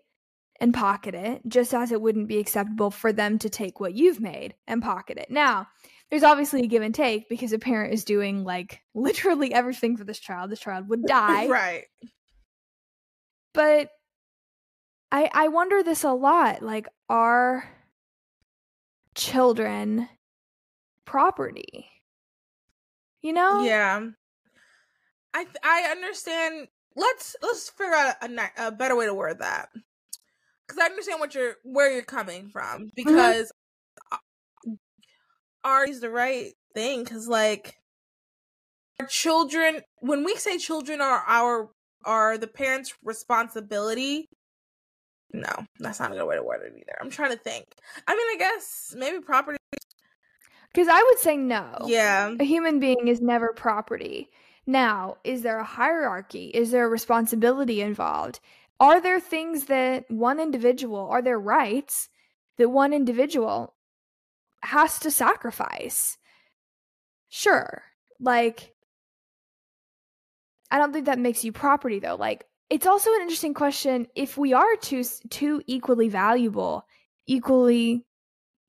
and 0.60 0.72
pocket 0.72 1.14
it, 1.14 1.42
just 1.48 1.74
as 1.74 1.90
it 1.90 2.00
wouldn't 2.00 2.28
be 2.28 2.38
acceptable 2.38 2.90
for 2.90 3.12
them 3.12 3.38
to 3.38 3.50
take 3.50 3.80
what 3.80 3.94
you've 3.94 4.20
made 4.20 4.54
and 4.66 4.82
pocket 4.82 5.18
it. 5.18 5.30
Now, 5.30 5.66
there's 6.10 6.22
obviously 6.22 6.62
a 6.62 6.66
give 6.66 6.82
and 6.82 6.94
take 6.94 7.28
because 7.28 7.52
a 7.52 7.58
parent 7.58 7.92
is 7.92 8.04
doing 8.04 8.44
like 8.44 8.80
literally 8.94 9.52
everything 9.52 9.96
for 9.96 10.04
this 10.04 10.18
child. 10.18 10.50
This 10.50 10.60
child 10.60 10.88
would 10.88 11.02
die. 11.06 11.48
right. 11.48 11.84
But 13.52 13.90
I 15.12 15.30
I 15.32 15.48
wonder 15.48 15.82
this 15.82 16.04
a 16.04 16.12
lot. 16.12 16.62
Like, 16.62 16.88
are 17.08 17.68
children 19.14 20.08
property. 21.04 21.86
You 23.22 23.32
know? 23.32 23.64
Yeah. 23.64 24.08
I 25.32 25.46
I 25.62 25.88
understand. 25.90 26.68
Let's 26.96 27.36
let's 27.42 27.70
figure 27.70 27.94
out 27.94 28.16
a, 28.22 28.68
a 28.68 28.72
better 28.72 28.96
way 28.96 29.06
to 29.06 29.14
word 29.14 29.40
that. 29.40 29.68
Cuz 30.68 30.78
I 30.78 30.86
understand 30.86 31.20
what 31.20 31.34
you're 31.34 31.56
where 31.64 31.92
you're 31.92 32.02
coming 32.02 32.48
from 32.48 32.86
mm-hmm. 32.86 32.88
because 32.94 33.52
mm-hmm. 34.12 34.74
art 35.64 35.88
is 35.88 36.00
the 36.00 36.10
right 36.10 36.52
thing 36.74 37.04
cuz 37.04 37.28
like 37.28 37.76
our 39.00 39.06
children 39.06 39.82
when 39.98 40.24
we 40.24 40.36
say 40.36 40.58
children 40.58 41.00
are 41.00 41.24
our 41.26 41.70
are 42.04 42.38
the 42.38 42.46
parents' 42.46 42.94
responsibility, 43.02 44.28
no, 45.34 45.66
that's 45.80 45.98
not 45.98 46.12
a 46.12 46.14
good 46.14 46.26
way 46.26 46.36
to 46.36 46.42
word 46.42 46.62
it 46.64 46.72
either. 46.78 46.96
I'm 47.00 47.10
trying 47.10 47.32
to 47.32 47.36
think. 47.36 47.66
I 48.06 48.14
mean, 48.14 48.26
I 48.30 48.36
guess 48.38 48.94
maybe 48.96 49.20
property. 49.20 49.58
Because 50.72 50.88
I 50.88 51.02
would 51.02 51.18
say 51.18 51.36
no. 51.36 51.86
Yeah. 51.86 52.34
A 52.38 52.44
human 52.44 52.78
being 52.78 53.08
is 53.08 53.20
never 53.20 53.52
property. 53.52 54.30
Now, 54.66 55.16
is 55.24 55.42
there 55.42 55.58
a 55.58 55.64
hierarchy? 55.64 56.46
Is 56.46 56.70
there 56.70 56.86
a 56.86 56.88
responsibility 56.88 57.80
involved? 57.80 58.38
Are 58.78 59.00
there 59.00 59.20
things 59.20 59.64
that 59.66 60.08
one 60.08 60.38
individual, 60.38 61.08
are 61.10 61.22
there 61.22 61.38
rights 61.38 62.08
that 62.56 62.68
one 62.68 62.92
individual 62.92 63.74
has 64.62 64.98
to 65.00 65.10
sacrifice? 65.10 66.16
Sure. 67.28 67.82
Like, 68.20 68.74
I 70.70 70.78
don't 70.78 70.92
think 70.92 71.06
that 71.06 71.18
makes 71.18 71.44
you 71.44 71.52
property 71.52 71.98
though. 71.98 72.16
Like, 72.16 72.46
it's 72.70 72.86
also 72.86 73.12
an 73.14 73.22
interesting 73.22 73.54
question 73.54 74.06
if 74.14 74.36
we 74.36 74.52
are 74.52 74.76
two 74.76 75.04
two 75.30 75.62
equally 75.66 76.08
valuable, 76.08 76.86
equally 77.26 78.04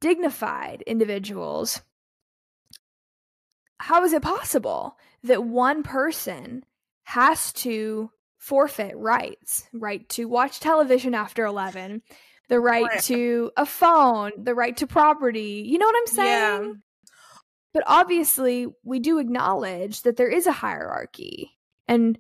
dignified 0.02 0.84
individuals, 0.86 1.82
how 3.80 4.04
is 4.04 4.14
it 4.14 4.22
possible 4.22 4.98
that 5.24 5.44
one 5.44 5.84
person 5.84 6.64
has 7.04 7.54
to 7.54 8.12
forfeit 8.38 8.96
rights, 8.96 9.68
right 9.74 10.08
to 10.10 10.28
watch 10.28 10.60
television 10.60 11.16
after 11.16 11.46
11, 11.46 12.02
the 12.48 12.60
right 12.60 13.02
to 13.02 13.52
a 13.58 13.66
phone, 13.66 14.32
the 14.38 14.54
right 14.54 14.78
to 14.78 14.86
property. 14.86 15.64
You 15.66 15.80
know 15.80 15.88
what 15.88 15.96
I'm 15.98 16.08
saying? 16.08 16.64
Yeah. 16.66 16.74
But 17.74 17.84
obviously, 17.88 18.68
we 18.84 19.00
do 19.00 19.18
acknowledge 19.18 20.04
that 20.04 20.16
there 20.16 20.30
is 20.30 20.48
a 20.48 20.52
hierarchy. 20.52 21.58
And 21.88 22.20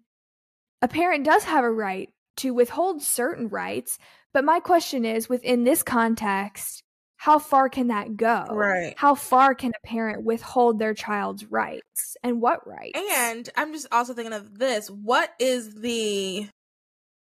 a 0.85 0.87
parent 0.87 1.25
does 1.25 1.45
have 1.45 1.63
a 1.63 1.71
right 1.71 2.09
to 2.37 2.53
withhold 2.53 3.01
certain 3.01 3.47
rights, 3.49 3.97
but 4.33 4.45
my 4.45 4.59
question 4.59 5.03
is 5.03 5.27
within 5.27 5.63
this 5.63 5.81
context, 5.81 6.83
how 7.17 7.39
far 7.39 7.69
can 7.69 7.87
that 7.87 8.15
go? 8.15 8.45
Right. 8.51 8.93
How 8.95 9.15
far 9.15 9.55
can 9.55 9.71
a 9.71 9.87
parent 9.87 10.23
withhold 10.23 10.77
their 10.77 10.93
child's 10.93 11.45
rights 11.45 12.17
and 12.21 12.39
what 12.39 12.67
rights? 12.67 12.99
And 13.19 13.49
I'm 13.57 13.73
just 13.73 13.87
also 13.91 14.13
thinking 14.13 14.33
of 14.33 14.59
this. 14.59 14.87
What 14.87 15.31
is 15.39 15.73
the 15.73 16.47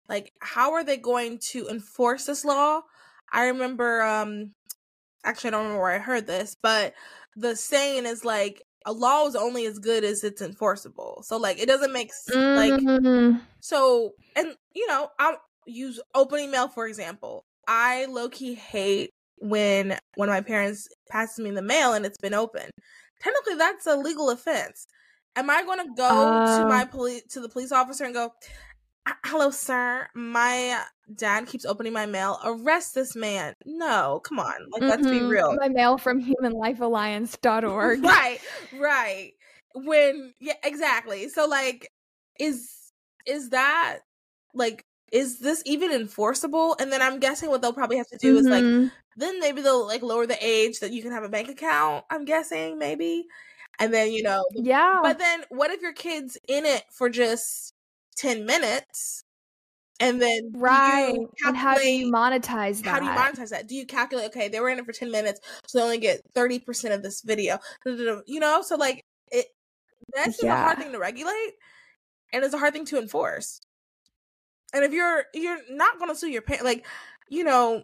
like 0.08 0.32
how 0.40 0.74
are 0.74 0.84
they 0.84 0.98
going 0.98 1.40
to 1.54 1.68
enforce 1.68 2.28
this 2.28 2.46
law? 2.46 2.82
I 3.34 3.48
remember 3.48 4.04
um 4.04 4.52
actually 5.26 5.48
I 5.48 5.52
don't 5.52 5.62
remember 5.62 5.82
where 5.82 5.96
I 5.96 5.98
heard 5.98 6.28
this, 6.28 6.56
but 6.62 6.94
the 7.36 7.56
saying 7.56 8.06
is 8.06 8.24
like 8.24 8.62
a 8.88 8.94
law 8.94 9.28
is 9.28 9.36
only 9.36 9.66
as 9.66 9.80
good 9.80 10.06
as 10.06 10.24
it's 10.24 10.42
enforceable. 10.42 11.22
So 11.26 11.38
like 11.38 11.60
it 11.60 11.68
doesn't 11.68 11.92
make 11.92 12.10
mm-hmm. 12.32 13.32
like 13.32 13.42
so 13.60 14.14
and 14.36 14.56
you 14.74 14.88
know 14.88 15.10
I'll 15.20 15.42
use 15.68 16.00
open 16.16 16.40
email 16.40 16.70
for 16.70 16.88
example. 16.88 17.44
I 17.68 18.06
low 18.06 18.30
key 18.30 18.56
hate 18.56 19.12
when 19.40 20.00
when 20.16 20.30
my 20.30 20.42
parents 20.42 20.88
passes 21.10 21.44
me 21.44 21.52
the 21.52 21.62
mail 21.62 21.94
and 21.94 22.06
it's 22.06 22.18
been 22.18 22.34
open. 22.34 22.70
Technically, 23.22 23.56
that's 23.56 23.86
a 23.86 23.98
legal 23.98 24.30
offense. 24.30 24.88
Am 25.36 25.50
I 25.50 25.64
going 25.64 25.80
to 25.80 25.94
go 25.96 26.08
uh, 26.08 26.60
to 26.60 26.68
my 26.68 26.86
police 26.86 27.24
to 27.32 27.42
the 27.42 27.50
police 27.50 27.74
officer 27.74 28.06
and 28.06 28.14
go, 28.14 28.32
"Hello, 29.26 29.52
sir. 29.52 30.08
My 30.16 30.82
dad 31.16 31.48
keeps 31.48 31.66
opening 31.66 31.94
my 31.94 32.06
mail. 32.06 32.40
Arrest 32.44 32.96
this 32.96 33.16
man." 33.16 33.56
No, 33.66 34.22
come 34.24 34.40
on. 34.40 34.54
Like 34.72 34.82
mm-hmm. 34.82 34.90
let's 34.90 35.08
be 35.08 35.22
real. 35.22 35.56
My 35.60 35.70
mail 35.70 35.98
from 35.98 36.24
humanlifealliance.org. 36.24 38.04
right. 38.04 38.40
Right. 38.78 39.34
When 39.76 40.34
yeah, 40.40 40.54
exactly. 40.64 41.30
So 41.30 41.48
like 41.48 41.90
is 42.40 42.72
is 43.26 43.50
that 43.50 44.00
like 44.54 44.86
is 45.12 45.40
this 45.40 45.64
even 45.66 45.92
enforceable? 45.92 46.76
And 46.80 46.92
then 46.92 47.02
I'm 47.02 47.20
guessing 47.20 47.50
what 47.50 47.62
they'll 47.62 47.74
probably 47.74 47.98
have 47.98 48.08
to 48.08 48.18
do 48.18 48.36
mm-hmm. 48.36 48.40
is 48.40 48.46
like 48.48 48.64
mm-hmm. 48.64 48.88
then 49.16 49.40
maybe 49.40 49.62
they'll 49.62 49.86
like 49.86 50.02
lower 50.02 50.26
the 50.26 50.38
age 50.46 50.80
that 50.80 50.92
you 50.92 51.02
can 51.02 51.12
have 51.12 51.24
a 51.24 51.30
bank 51.30 51.50
account. 51.50 52.06
I'm 52.10 52.26
guessing 52.26 52.78
maybe, 52.78 53.26
and 53.80 53.94
then 53.94 54.12
you 54.12 54.24
know, 54.24 54.44
yeah. 54.54 55.00
But 55.02 55.20
then 55.20 55.44
what 55.50 55.72
if 55.72 55.82
your 55.82 55.94
kid's 55.94 56.38
in 56.48 56.66
it 56.66 56.84
for 56.92 57.10
just 57.10 57.74
ten 58.16 58.46
minutes? 58.46 59.24
And 60.00 60.22
then 60.22 60.52
right, 60.56 61.18
and 61.46 61.58
how 61.58 61.76
do 61.76 61.88
you 61.88 62.12
monetize 62.12 62.84
that? 62.84 62.90
How 62.90 63.00
do 63.00 63.06
you 63.06 63.12
monetize 63.12 63.50
that? 63.50 63.68
Do 63.68 63.76
you 63.76 63.86
calculate? 63.86 64.28
Okay, 64.28 64.48
they 64.48 64.60
were 64.60 64.70
in 64.70 64.78
it 64.78 64.86
for 64.86 64.92
ten 64.92 65.10
minutes, 65.10 65.40
so 65.66 65.80
they 65.80 65.84
only 65.84 65.98
get 65.98 66.22
thirty 66.36 66.60
percent 66.60 66.94
of 66.94 67.02
this 67.02 67.22
video. 67.22 67.58
You 67.86 68.40
know, 68.40 68.62
so 68.62 68.76
like 68.76 69.04
it. 69.32 69.48
That's 70.16 70.42
yeah. 70.42 70.54
a 70.54 70.64
hard 70.64 70.78
thing 70.78 70.92
to 70.92 71.00
regulate, 71.00 71.54
and 72.32 72.44
it's 72.44 72.54
a 72.54 72.60
hard 72.60 72.74
thing 72.74 72.86
to 72.86 73.00
enforce. 73.00 73.60
And 74.74 74.84
if 74.84 74.94
you're 74.94 75.26
you're 75.34 75.58
not 75.72 75.98
going 75.98 76.12
to 76.12 76.16
sue 76.16 76.30
your 76.30 76.44
parents, 76.44 76.64
like 76.64 76.86
you 77.30 77.44
know, 77.44 77.84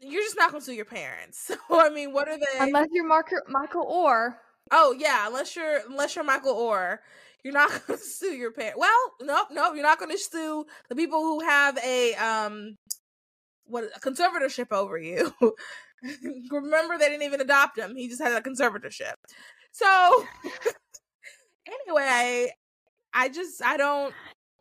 you're 0.00 0.22
just 0.22 0.38
not 0.38 0.50
going 0.50 0.60
to 0.62 0.64
sue 0.64 0.72
your 0.72 0.84
parents. 0.84 1.50
So 1.68 1.80
I 1.80 1.90
mean, 1.90 2.12
what 2.12 2.28
are 2.28 2.38
they? 2.38 2.46
Unless 2.60 2.88
you're 2.92 3.06
Marco, 3.06 3.36
Michael 3.48 3.86
Oher. 3.86 4.36
Oh 4.70 4.94
yeah, 4.98 5.26
unless 5.26 5.54
you're 5.54 5.80
unless 5.88 6.16
you're 6.16 6.24
Michael 6.24 6.54
Oher, 6.54 6.98
you're 7.46 7.54
not 7.54 7.70
going 7.86 7.98
to 7.98 8.04
sue 8.04 8.34
your 8.34 8.50
parents. 8.50 8.76
Well, 8.76 9.14
nope, 9.22 9.48
nope, 9.52 9.72
you're 9.74 9.84
not 9.84 10.00
going 10.00 10.10
to 10.10 10.18
sue 10.18 10.66
the 10.88 10.96
people 10.96 11.20
who 11.20 11.40
have 11.40 11.78
a 11.78 12.14
um 12.16 12.76
what 13.64 13.84
a 13.84 14.00
conservatorship 14.00 14.72
over 14.72 14.98
you. 14.98 15.32
Remember, 16.50 16.98
they 16.98 17.08
didn't 17.08 17.22
even 17.22 17.40
adopt 17.40 17.78
him; 17.78 17.94
he 17.96 18.08
just 18.08 18.22
had 18.22 18.32
a 18.32 18.40
conservatorship. 18.40 19.14
So 19.70 20.24
anyway, 21.86 22.52
I 23.14 23.28
just 23.28 23.62
I 23.62 23.76
don't 23.76 24.12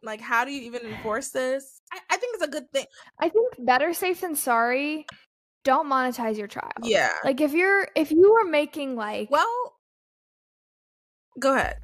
like, 0.03 0.21
how 0.21 0.45
do 0.45 0.51
you 0.51 0.61
even 0.61 0.83
enforce 0.83 1.29
this? 1.29 1.81
I, 1.91 1.99
I 2.11 2.17
think 2.17 2.35
it's 2.35 2.45
a 2.45 2.51
good 2.51 2.71
thing. 2.71 2.85
I 3.19 3.29
think 3.29 3.53
better 3.57 3.93
safe 3.93 4.21
than 4.21 4.35
sorry. 4.35 5.07
Don't 5.63 5.89
monetize 5.89 6.37
your 6.37 6.47
child. 6.47 6.73
Yeah. 6.83 7.11
Like 7.23 7.41
if 7.41 7.53
you're 7.53 7.87
if 7.95 8.11
you 8.11 8.35
are 8.35 8.47
making 8.47 8.95
like 8.95 9.31
well, 9.31 9.73
go 11.39 11.55
ahead. 11.55 11.77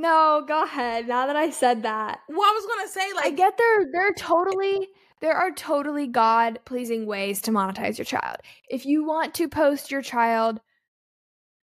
No, 0.00 0.42
go 0.46 0.62
ahead. 0.62 1.06
Now 1.06 1.26
that 1.26 1.36
I 1.36 1.50
said 1.50 1.82
that. 1.82 2.20
Well, 2.28 2.40
I 2.40 2.54
was 2.54 2.66
gonna 2.66 2.88
say 2.88 3.12
like 3.14 3.26
I 3.26 3.30
get 3.30 3.58
there 3.58 3.86
there 3.92 4.08
are 4.08 4.14
totally 4.14 4.88
there 5.20 5.34
are 5.34 5.50
totally 5.50 6.06
God 6.06 6.58
pleasing 6.64 7.04
ways 7.04 7.42
to 7.42 7.50
monetize 7.50 7.98
your 7.98 8.06
child. 8.06 8.36
If 8.70 8.86
you 8.86 9.04
want 9.04 9.34
to 9.34 9.48
post 9.48 9.90
your 9.90 10.00
child 10.00 10.60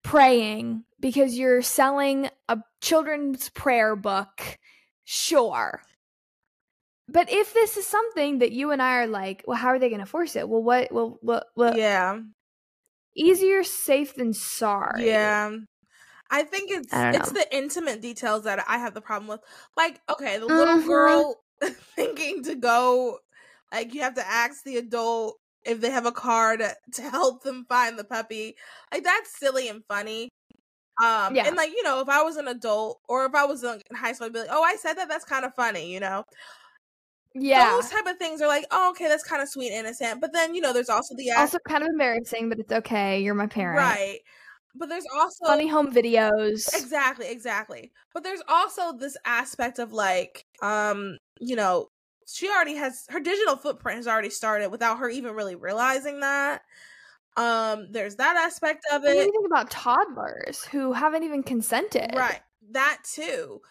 praying 0.04 0.84
because 1.00 1.38
you're 1.38 1.62
selling 1.62 2.30
a 2.50 2.60
children's 2.82 3.48
prayer 3.50 3.96
book, 3.96 4.60
sure. 5.06 5.82
But 7.08 7.32
if 7.32 7.54
this 7.54 7.78
is 7.78 7.88
something 7.88 8.40
that 8.40 8.52
you 8.52 8.72
and 8.72 8.82
I 8.82 8.98
are 8.98 9.08
like, 9.08 9.44
well, 9.48 9.58
how 9.58 9.70
are 9.70 9.80
they 9.80 9.90
going 9.90 10.02
to 10.02 10.06
force 10.06 10.36
it? 10.36 10.50
Well, 10.50 10.64
what, 10.64 10.92
well, 10.92 11.18
what, 11.22 11.48
what? 11.54 11.78
Yeah. 11.78 12.20
Easier 13.16 13.64
safe 13.64 14.16
than 14.16 14.34
sorry. 14.34 15.08
Yeah. 15.08 15.52
I 16.30 16.44
think 16.44 16.72
it's 16.72 16.94
I 16.94 17.12
it's 17.12 17.32
the 17.32 17.46
intimate 17.56 18.02
details 18.02 18.44
that 18.44 18.64
I 18.68 18.78
have 18.78 18.94
the 18.94 19.02
problem 19.02 19.28
with. 19.28 19.42
Like, 19.78 20.02
okay, 20.10 20.38
the 20.38 20.46
little 20.46 20.78
mm-hmm. 20.78 20.88
girl 20.88 21.42
thinking 21.96 22.44
to 22.44 22.56
go, 22.56 23.20
like, 23.72 23.94
you 23.94 24.02
have 24.02 24.16
to 24.16 24.28
ask 24.28 24.64
the 24.64 24.78
adult 24.78 25.38
if 25.64 25.82
they 25.82 25.92
have 25.92 26.06
a 26.06 26.12
card 26.12 26.64
to 26.94 27.02
help 27.02 27.44
them 27.44 27.66
find 27.68 27.98
the 27.98 28.04
puppy. 28.04 28.56
Like, 28.92 29.04
that's 29.04 29.38
silly 29.38 29.70
and 29.70 29.84
funny. 29.88 30.30
Um, 31.04 31.36
yeah. 31.36 31.48
and 31.48 31.58
like, 31.58 31.72
you 31.72 31.84
know, 31.84 32.00
if 32.00 32.08
I 32.08 32.24
was 32.24 32.38
an 32.38 32.48
adult 32.48 33.02
or 33.10 33.26
if 33.26 33.36
I 33.36 33.46
was 33.46 33.64
in 33.64 33.82
high 33.94 34.14
school, 34.14 34.28
I'd 34.28 34.34
be 34.34 34.40
like, 34.40 34.48
oh, 34.52 34.64
I 34.64 34.78
said 34.78 34.94
that. 34.94 35.10
That's 35.10 35.26
kind 35.26 35.44
of 35.44 35.54
funny, 35.54 35.92
you 35.92 36.00
know? 36.00 36.24
Yeah. 37.34 37.72
Those 37.72 37.90
type 37.90 38.06
of 38.06 38.18
things 38.18 38.42
are 38.42 38.48
like, 38.48 38.66
oh, 38.72 38.92
okay, 38.92 39.10
that's 39.10 39.24
kind 39.24 39.42
of 39.42 39.50
sweet, 39.50 39.74
innocent. 39.74 40.22
But 40.22 40.32
then, 40.32 40.56
you 40.56 40.62
know, 40.62 40.72
there's 40.72 40.90
also 40.90 41.14
the 41.16 41.32
also 41.34 41.60
kind 41.68 41.84
of 41.84 41.90
embarrassing, 41.90 42.48
but 42.48 42.60
it's 42.60 42.72
okay. 42.72 43.20
You're 43.22 43.34
my 43.34 43.48
parent, 43.48 43.78
right? 43.78 44.20
But 44.78 44.90
there's 44.90 45.06
also 45.14 45.46
funny 45.46 45.68
home 45.68 45.94
videos. 45.94 46.68
Exactly, 46.76 47.28
exactly. 47.28 47.92
But 48.14 48.24
there's 48.24 48.42
also 48.48 48.94
this 48.94 49.18
aspect 49.26 49.80
of 49.80 49.94
like, 49.94 50.46
um, 50.62 51.18
you 51.40 51.56
know, 51.56 51.90
she 52.28 52.50
already 52.50 52.76
has 52.76 53.06
her 53.10 53.20
digital 53.20 53.56
footprint 53.56 53.98
has 53.98 54.08
already 54.08 54.30
started 54.30 54.70
without 54.70 55.00
her 55.00 55.10
even 55.10 55.34
really 55.34 55.56
realizing 55.56 56.22
that. 56.22 56.62
Um, 57.38 57.88
there's 57.92 58.16
that 58.16 58.38
aspect 58.38 58.86
of 58.92 59.04
it. 59.04 59.08
What 59.08 59.14
do 59.14 59.20
you 59.20 59.32
think 59.32 59.46
about 59.46 59.70
toddlers 59.70 60.64
who 60.66 60.94
haven't 60.94 61.24
even 61.24 61.44
consented? 61.44 62.12
Right. 62.16 62.42
That 62.72 63.00
too. 63.04 63.62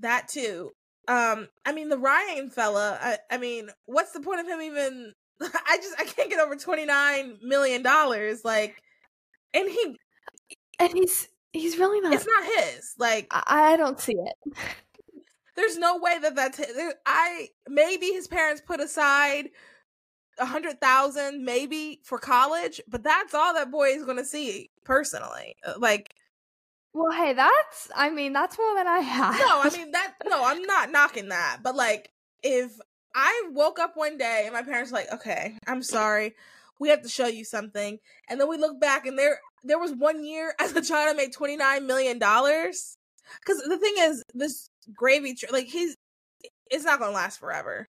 That 0.00 0.28
too. 0.28 0.70
Um, 1.08 1.48
I 1.64 1.72
mean 1.72 1.88
the 1.88 1.98
Ryan 1.98 2.50
fella, 2.50 2.98
I, 3.00 3.18
I 3.30 3.38
mean, 3.38 3.70
what's 3.86 4.12
the 4.12 4.20
point 4.20 4.40
of 4.40 4.46
him 4.46 4.60
even 4.60 5.12
I 5.40 5.76
just 5.78 6.00
I 6.00 6.04
can't 6.04 6.30
get 6.30 6.40
over 6.40 6.56
twenty 6.56 6.84
nine 6.84 7.38
million 7.42 7.82
dollars. 7.82 8.44
Like 8.44 8.82
and 9.54 9.68
he 9.68 9.96
and 10.82 10.98
he's 10.98 11.28
he's 11.52 11.78
really 11.78 12.00
not 12.00 12.12
it's 12.14 12.26
not 12.26 12.44
his. 12.44 12.94
Like 12.98 13.28
I, 13.30 13.72
I 13.72 13.76
don't 13.76 14.00
see 14.00 14.14
it. 14.14 14.56
There's 15.54 15.76
no 15.76 15.98
way 15.98 16.18
that 16.20 16.34
that's 16.34 16.58
his. 16.58 16.76
I 17.06 17.48
maybe 17.68 18.06
his 18.06 18.26
parents 18.26 18.62
put 18.64 18.80
aside 18.80 19.50
a 20.38 20.46
hundred 20.46 20.80
thousand 20.80 21.44
maybe 21.44 22.00
for 22.04 22.18
college, 22.18 22.80
but 22.88 23.02
that's 23.02 23.34
all 23.34 23.54
that 23.54 23.70
boy 23.70 23.88
is 23.88 24.04
gonna 24.04 24.24
see 24.24 24.70
personally. 24.84 25.56
Uh, 25.66 25.74
like, 25.78 26.14
well, 26.94 27.12
hey, 27.12 27.34
that's 27.34 27.90
I 27.94 28.10
mean 28.10 28.32
that's 28.32 28.58
more 28.58 28.74
than 28.74 28.86
I 28.86 28.98
have. 28.98 29.38
No, 29.38 29.60
I 29.62 29.70
mean 29.76 29.90
that. 29.92 30.14
No, 30.26 30.44
I'm 30.44 30.62
not 30.62 30.90
knocking 30.90 31.28
that, 31.28 31.58
but 31.62 31.76
like 31.76 32.10
if 32.42 32.72
I 33.14 33.50
woke 33.52 33.78
up 33.78 33.92
one 33.94 34.16
day 34.16 34.42
and 34.46 34.54
my 34.54 34.62
parents 34.62 34.90
were 34.90 34.98
like, 34.98 35.12
okay, 35.12 35.58
I'm 35.66 35.82
sorry, 35.82 36.34
we 36.80 36.88
have 36.88 37.02
to 37.02 37.08
show 37.08 37.26
you 37.26 37.44
something, 37.44 37.98
and 38.28 38.40
then 38.40 38.48
we 38.48 38.56
look 38.56 38.80
back 38.80 39.06
and 39.06 39.18
there 39.18 39.38
there 39.64 39.78
was 39.78 39.92
one 39.92 40.24
year 40.24 40.54
as 40.60 40.74
a 40.74 40.82
child 40.82 41.10
I 41.10 41.12
made 41.14 41.32
twenty 41.32 41.56
nine 41.56 41.86
million 41.86 42.18
dollars. 42.18 42.96
Because 43.40 43.62
the 43.62 43.78
thing 43.78 43.94
is, 43.98 44.22
this 44.34 44.68
gravy, 44.94 45.36
like 45.50 45.66
he's, 45.66 45.96
it's 46.70 46.84
not 46.84 46.98
gonna 46.98 47.12
last 47.12 47.38
forever. 47.38 47.88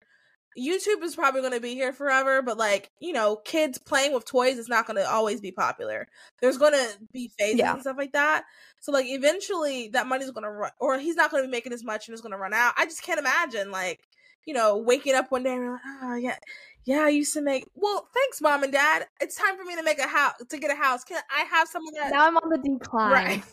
YouTube 0.57 1.03
is 1.03 1.15
probably 1.15 1.41
going 1.41 1.53
to 1.53 1.59
be 1.59 1.73
here 1.73 1.91
forever, 1.91 2.41
but 2.41 2.57
like, 2.57 2.89
you 2.99 3.11
know, 3.11 3.35
kids 3.35 3.77
playing 3.77 4.13
with 4.13 4.25
toys 4.25 4.57
is 4.57 4.69
not 4.69 4.87
going 4.87 4.95
to 4.95 5.09
always 5.09 5.41
be 5.41 5.51
popular. 5.51 6.07
There's 6.41 6.57
going 6.57 6.71
to 6.73 6.87
be 7.11 7.29
phases 7.37 7.59
yeah. 7.59 7.73
and 7.73 7.81
stuff 7.81 7.97
like 7.97 8.13
that. 8.13 8.45
So 8.79 8.91
like 8.91 9.05
eventually 9.07 9.89
that 9.89 10.07
money's 10.07 10.31
going 10.31 10.45
to 10.45 10.51
run 10.51 10.71
or 10.79 10.97
he's 10.97 11.15
not 11.15 11.29
going 11.29 11.43
to 11.43 11.47
be 11.47 11.51
making 11.51 11.73
as 11.73 11.83
much 11.83 12.07
and 12.07 12.13
it's 12.13 12.21
going 12.21 12.31
to 12.31 12.37
run 12.37 12.53
out. 12.53 12.73
I 12.77 12.85
just 12.85 13.03
can't 13.03 13.19
imagine 13.19 13.69
like, 13.69 13.99
you 14.45 14.53
know, 14.53 14.77
waking 14.77 15.15
up 15.15 15.31
one 15.31 15.43
day 15.43 15.53
and 15.53 15.71
like, 15.71 15.81
oh 16.03 16.15
yeah, 16.15 16.37
yeah, 16.85 17.01
I 17.01 17.09
used 17.09 17.33
to 17.33 17.41
make. 17.41 17.65
Well, 17.73 18.07
thanks, 18.13 18.41
mom 18.41 18.63
and 18.63 18.71
dad. 18.71 19.07
It's 19.19 19.35
time 19.35 19.57
for 19.57 19.63
me 19.63 19.75
to 19.75 19.83
make 19.83 19.99
a 19.99 20.07
house 20.07 20.33
to 20.47 20.57
get 20.57 20.71
a 20.71 20.75
house. 20.75 21.03
Can 21.03 21.21
I 21.35 21.43
have 21.45 21.67
some 21.67 21.85
of 21.87 21.93
that? 21.95 22.11
Now 22.11 22.27
I'm 22.27 22.37
on 22.37 22.49
the 22.49 22.57
decline. 22.57 23.11
Right. 23.11 23.43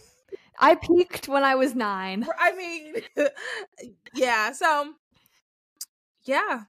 I 0.58 0.74
peaked 0.76 1.28
when 1.28 1.42
I 1.42 1.54
was 1.54 1.74
nine. 1.74 2.26
I 2.38 2.54
mean, 2.54 2.94
yeah. 4.14 4.52
So, 4.52 4.92
yeah, 6.24 6.64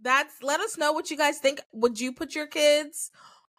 that's 0.00 0.42
let 0.42 0.60
us 0.60 0.78
know 0.78 0.92
what 0.92 1.10
you 1.10 1.16
guys 1.16 1.38
think. 1.38 1.60
Would 1.72 2.00
you 2.00 2.12
put 2.12 2.34
your 2.34 2.46
kids 2.46 3.10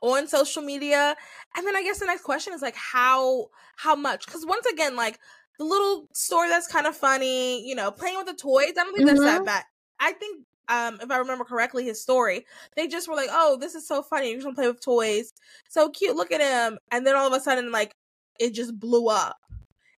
on 0.02 0.28
social 0.28 0.62
media? 0.62 1.16
And 1.58 1.68
then 1.68 1.76
I 1.76 1.84
guess 1.84 2.00
the 2.00 2.06
next 2.06 2.24
question 2.24 2.54
is 2.54 2.62
like 2.62 2.76
how 2.76 3.48
how 3.76 3.96
much? 3.96 4.26
Because 4.26 4.46
once 4.46 4.66
again, 4.66 4.96
like 4.96 5.20
the 5.58 5.66
little 5.66 6.08
story 6.14 6.48
that's 6.48 6.68
kind 6.68 6.88
of 6.88 6.96
funny, 6.96 7.68
you 7.68 7.76
know, 7.76 7.92
playing 7.92 8.18
with 8.18 8.28
the 8.28 8.34
toys. 8.34 8.70
I 8.70 8.84
don't 8.84 8.96
think 8.96 9.10
mm-hmm. 9.10 9.18
that's 9.18 9.40
that 9.40 9.46
bad. 9.46 9.64
I 10.00 10.14
think 10.14 10.46
um 10.68 11.00
if 11.02 11.12
I 11.12 11.18
remember 11.18 11.46
correctly 11.46 11.86
his 11.86 12.02
story, 12.02 12.46
they 12.76 12.88
just 12.88 13.08
were 13.08 13.16
like, 13.16 13.30
Oh, 13.32 13.58
this 13.60 13.76
is 13.76 13.88
so 13.88 14.02
funny, 14.02 14.30
you 14.30 14.36
just 14.36 14.46
wanna 14.46 14.56
play 14.56 14.68
with 14.68 14.84
toys. 14.84 15.32
So 15.70 15.90
cute, 15.90 16.16
look 16.16 16.32
at 16.32 16.42
him. 16.42 16.78
And 16.92 17.06
then 17.06 17.16
all 17.16 17.28
of 17.28 17.34
a 17.34 17.40
sudden 17.40 17.72
like 17.72 17.92
it 18.40 18.54
just 18.54 18.80
blew 18.80 19.08
up. 19.10 19.38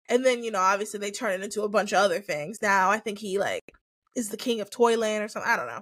And 0.09 0.25
then, 0.25 0.43
you 0.43 0.51
know, 0.51 0.59
obviously 0.59 0.99
they 0.99 1.11
turn 1.11 1.33
it 1.33 1.43
into 1.43 1.63
a 1.63 1.69
bunch 1.69 1.91
of 1.91 1.99
other 1.99 2.21
things. 2.21 2.61
Now 2.61 2.89
I 2.89 2.99
think 2.99 3.19
he 3.19 3.39
like 3.39 3.63
is 4.15 4.29
the 4.29 4.37
king 4.37 4.61
of 4.61 4.69
Toyland 4.69 5.23
or 5.23 5.27
something. 5.27 5.51
I 5.51 5.57
don't 5.57 5.67
know 5.67 5.81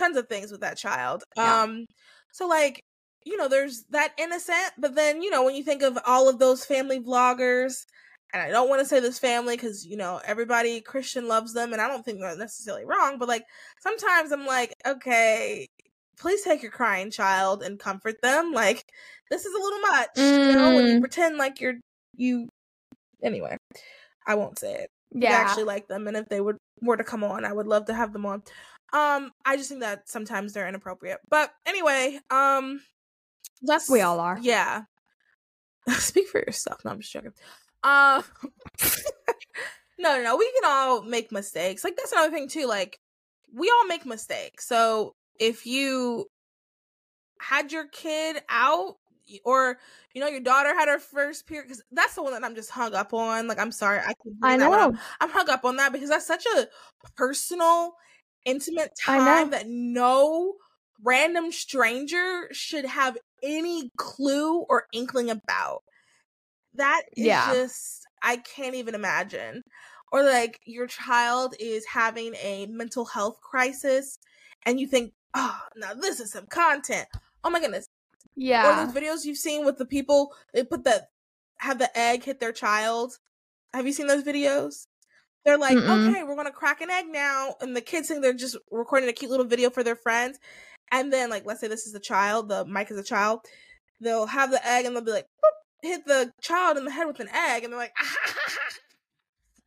tons 0.00 0.16
of 0.16 0.28
things 0.28 0.50
with 0.50 0.60
that 0.60 0.76
child. 0.76 1.24
Yeah. 1.36 1.62
Um, 1.62 1.86
so 2.32 2.46
like, 2.46 2.82
you 3.24 3.36
know, 3.36 3.48
there's 3.48 3.84
that 3.90 4.12
innocent, 4.18 4.72
but 4.78 4.94
then 4.94 5.22
you 5.22 5.30
know 5.30 5.44
when 5.44 5.54
you 5.54 5.62
think 5.62 5.82
of 5.82 5.98
all 6.06 6.28
of 6.28 6.38
those 6.38 6.64
family 6.64 7.00
vloggers, 7.00 7.84
and 8.32 8.42
I 8.42 8.50
don't 8.50 8.68
want 8.68 8.80
to 8.80 8.86
say 8.86 9.00
this 9.00 9.18
family 9.18 9.56
because 9.56 9.86
you 9.86 9.96
know 9.96 10.20
everybody 10.24 10.80
Christian 10.80 11.28
loves 11.28 11.52
them, 11.52 11.72
and 11.72 11.80
I 11.80 11.88
don't 11.88 12.04
think 12.04 12.20
they're 12.20 12.36
necessarily 12.36 12.84
wrong, 12.84 13.18
but 13.18 13.28
like 13.28 13.44
sometimes 13.80 14.32
I'm 14.32 14.46
like, 14.46 14.74
okay, 14.86 15.68
please 16.18 16.42
take 16.42 16.62
your 16.62 16.72
crying 16.72 17.10
child 17.10 17.62
and 17.62 17.78
comfort 17.78 18.22
them. 18.22 18.52
Like 18.52 18.84
this 19.30 19.44
is 19.44 19.54
a 19.54 19.62
little 19.62 19.80
much, 19.80 20.14
mm. 20.16 20.48
you 20.48 20.54
know, 20.54 20.74
when 20.74 20.86
you 20.86 20.98
mm. 20.98 21.00
pretend 21.00 21.36
like 21.38 21.60
you're 21.60 21.74
you. 22.16 22.48
Anyway, 23.22 23.56
I 24.26 24.34
won't 24.34 24.58
say 24.58 24.74
it. 24.74 24.90
Yeah, 25.12 25.30
I 25.30 25.34
actually 25.34 25.64
like 25.64 25.88
them, 25.88 26.06
and 26.06 26.16
if 26.16 26.28
they 26.28 26.40
would 26.40 26.56
were 26.80 26.96
to 26.96 27.04
come 27.04 27.24
on, 27.24 27.44
I 27.44 27.52
would 27.52 27.66
love 27.66 27.86
to 27.86 27.94
have 27.94 28.12
them 28.12 28.26
on. 28.26 28.42
Um, 28.92 29.30
I 29.44 29.56
just 29.56 29.68
think 29.68 29.82
that 29.82 30.08
sometimes 30.08 30.52
they're 30.52 30.68
inappropriate. 30.68 31.18
But 31.28 31.52
anyway, 31.66 32.18
um, 32.30 32.80
that's 33.62 33.90
we 33.90 34.00
all 34.00 34.20
are. 34.20 34.38
Yeah. 34.40 34.82
Speak 35.88 36.28
for 36.28 36.38
yourself. 36.38 36.84
No, 36.84 36.90
I'm 36.90 37.00
just 37.00 37.12
joking. 37.12 37.32
Uh, 37.82 38.22
no, 39.98 40.16
no, 40.16 40.22
no. 40.22 40.36
We 40.36 40.52
can 40.52 40.70
all 40.70 41.02
make 41.02 41.32
mistakes. 41.32 41.84
Like 41.84 41.96
that's 41.96 42.12
another 42.12 42.32
thing 42.32 42.48
too. 42.48 42.66
Like 42.66 42.98
we 43.52 43.70
all 43.70 43.86
make 43.86 44.06
mistakes. 44.06 44.66
So 44.66 45.14
if 45.38 45.66
you 45.66 46.26
had 47.40 47.72
your 47.72 47.88
kid 47.88 48.42
out 48.48 48.96
or 49.44 49.78
you 50.14 50.20
know 50.20 50.28
your 50.28 50.40
daughter 50.40 50.74
had 50.74 50.88
her 50.88 50.98
first 50.98 51.46
period 51.46 51.64
because 51.64 51.82
that's 51.92 52.14
the 52.14 52.22
one 52.22 52.32
that 52.32 52.44
i'm 52.44 52.54
just 52.54 52.70
hung 52.70 52.94
up 52.94 53.14
on 53.14 53.46
like 53.46 53.60
i'm 53.60 53.70
sorry 53.72 54.00
i 54.00 54.12
i 54.42 54.56
know 54.56 54.92
I'm 55.20 55.30
hung 55.30 55.48
up 55.48 55.64
on 55.64 55.76
that 55.76 55.92
because 55.92 56.08
that's 56.08 56.26
such 56.26 56.44
a 56.46 56.66
personal 57.16 57.94
intimate 58.44 58.92
time 58.98 59.50
that 59.50 59.66
no 59.68 60.54
random 61.02 61.52
stranger 61.52 62.48
should 62.52 62.84
have 62.84 63.16
any 63.42 63.90
clue 63.96 64.60
or 64.68 64.86
inkling 64.92 65.30
about 65.30 65.82
that 66.74 67.02
is 67.16 67.26
yeah. 67.26 67.52
just 67.52 68.06
i 68.22 68.36
can't 68.36 68.74
even 68.74 68.94
imagine 68.94 69.62
or 70.12 70.22
like 70.22 70.58
your 70.64 70.86
child 70.86 71.54
is 71.60 71.84
having 71.86 72.34
a 72.42 72.66
mental 72.66 73.04
health 73.04 73.40
crisis 73.40 74.18
and 74.66 74.80
you 74.80 74.86
think 74.86 75.12
oh 75.34 75.58
now 75.76 75.94
this 75.94 76.20
is 76.20 76.32
some 76.32 76.46
content 76.46 77.06
oh 77.44 77.50
my 77.50 77.60
goodness 77.60 77.86
yeah. 78.36 78.82
Or 78.82 78.86
those 78.86 78.94
videos 78.94 79.24
you've 79.24 79.36
seen 79.36 79.64
with 79.66 79.76
the 79.76 79.84
people 79.84 80.32
they 80.54 80.64
put 80.64 80.84
the 80.84 81.06
have 81.58 81.78
the 81.78 81.96
egg 81.98 82.24
hit 82.24 82.40
their 82.40 82.52
child. 82.52 83.18
Have 83.74 83.86
you 83.86 83.92
seen 83.92 84.06
those 84.06 84.24
videos? 84.24 84.86
They're 85.44 85.58
like, 85.58 85.76
Mm-mm. 85.76 86.08
okay, 86.08 86.22
we're 86.22 86.36
gonna 86.36 86.50
crack 86.50 86.80
an 86.80 86.90
egg 86.90 87.06
now, 87.08 87.54
and 87.60 87.76
the 87.76 87.80
kids 87.80 88.08
think 88.08 88.22
they're 88.22 88.32
just 88.32 88.56
recording 88.70 89.08
a 89.08 89.12
cute 89.12 89.30
little 89.30 89.46
video 89.46 89.70
for 89.70 89.82
their 89.82 89.96
friends, 89.96 90.38
and 90.90 91.12
then 91.12 91.30
like, 91.30 91.46
let's 91.46 91.60
say 91.60 91.68
this 91.68 91.86
is 91.86 91.94
a 91.94 92.00
child, 92.00 92.48
the 92.48 92.64
mic 92.64 92.90
is 92.90 92.98
a 92.98 93.02
child, 93.02 93.40
they'll 94.00 94.26
have 94.26 94.50
the 94.50 94.66
egg 94.66 94.84
and 94.84 94.94
they'll 94.94 95.04
be 95.04 95.12
like, 95.12 95.26
hit 95.82 96.06
the 96.06 96.32
child 96.40 96.76
in 96.76 96.84
the 96.84 96.90
head 96.90 97.06
with 97.06 97.20
an 97.20 97.28
egg, 97.28 97.64
and 97.64 97.72
they're 97.72 97.80
like, 97.80 97.94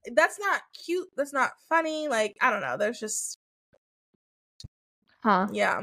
that's 0.16 0.40
not 0.40 0.62
cute, 0.86 1.08
that's 1.16 1.34
not 1.34 1.52
funny. 1.70 2.08
Like, 2.08 2.36
I 2.42 2.52
don't 2.52 2.62
know, 2.62 2.78
there's 2.78 3.00
just, 3.00 3.38
huh? 5.24 5.48
Yeah. 5.52 5.82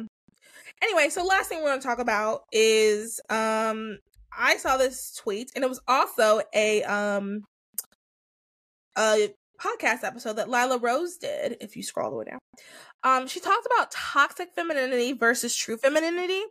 Anyway, 0.83 1.09
so 1.11 1.25
last 1.25 1.49
thing 1.49 1.59
we're 1.59 1.71
going 1.71 1.81
to 1.81 1.87
talk 1.87 1.99
about 1.99 2.45
is 2.53 3.21
um 3.29 3.99
I 4.37 4.57
saw 4.57 4.77
this 4.77 5.15
tweet 5.15 5.53
and 5.55 5.65
it 5.65 5.69
was 5.69 5.81
also 5.87 6.41
a 6.55 6.83
um 6.85 7.45
a 8.97 9.35
podcast 9.61 10.05
episode 10.05 10.35
that 10.35 10.49
Lila 10.49 10.79
Rose 10.79 11.17
did 11.17 11.57
if 11.61 11.77
you 11.77 11.83
scroll 11.83 12.07
all 12.07 12.11
the 12.13 12.17
way 12.17 12.25
down. 12.31 12.39
Um 13.03 13.27
she 13.27 13.41
talked 13.41 13.67
about 13.67 13.91
toxic 13.91 14.51
femininity 14.55 15.13
versus 15.13 15.55
true 15.55 15.77
femininity 15.77 16.43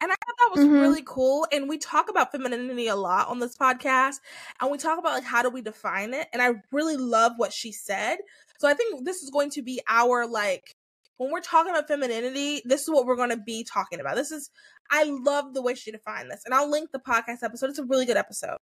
and 0.00 0.10
I 0.10 0.14
thought 0.14 0.36
that 0.38 0.50
was 0.54 0.64
mm-hmm. 0.64 0.80
really 0.80 1.02
cool 1.04 1.46
and 1.52 1.68
we 1.68 1.78
talk 1.78 2.08
about 2.08 2.32
femininity 2.32 2.88
a 2.88 2.96
lot 2.96 3.28
on 3.28 3.40
this 3.40 3.56
podcast 3.56 4.16
and 4.60 4.70
we 4.70 4.78
talk 4.78 4.98
about 4.98 5.12
like 5.12 5.24
how 5.24 5.42
do 5.42 5.50
we 5.50 5.62
define 5.62 6.14
it 6.14 6.28
and 6.32 6.40
I 6.42 6.54
really 6.70 6.96
love 6.96 7.32
what 7.36 7.52
she 7.52 7.72
said. 7.72 8.18
So 8.58 8.68
I 8.68 8.74
think 8.74 9.04
this 9.04 9.22
is 9.22 9.30
going 9.30 9.50
to 9.50 9.62
be 9.62 9.80
our 9.88 10.26
like 10.26 10.74
when 11.22 11.30
we're 11.30 11.40
talking 11.40 11.70
about 11.70 11.86
femininity, 11.86 12.62
this 12.64 12.82
is 12.82 12.90
what 12.90 13.06
we're 13.06 13.16
going 13.16 13.30
to 13.30 13.36
be 13.36 13.64
talking 13.64 14.00
about. 14.00 14.16
This 14.16 14.32
is, 14.32 14.50
I 14.90 15.04
love 15.04 15.54
the 15.54 15.62
way 15.62 15.74
she 15.74 15.92
defined 15.92 16.30
this. 16.30 16.42
And 16.44 16.52
I'll 16.52 16.70
link 16.70 16.90
the 16.90 16.98
podcast 16.98 17.44
episode. 17.44 17.70
It's 17.70 17.78
a 17.78 17.84
really 17.84 18.06
good 18.06 18.16
episode. 18.16 18.56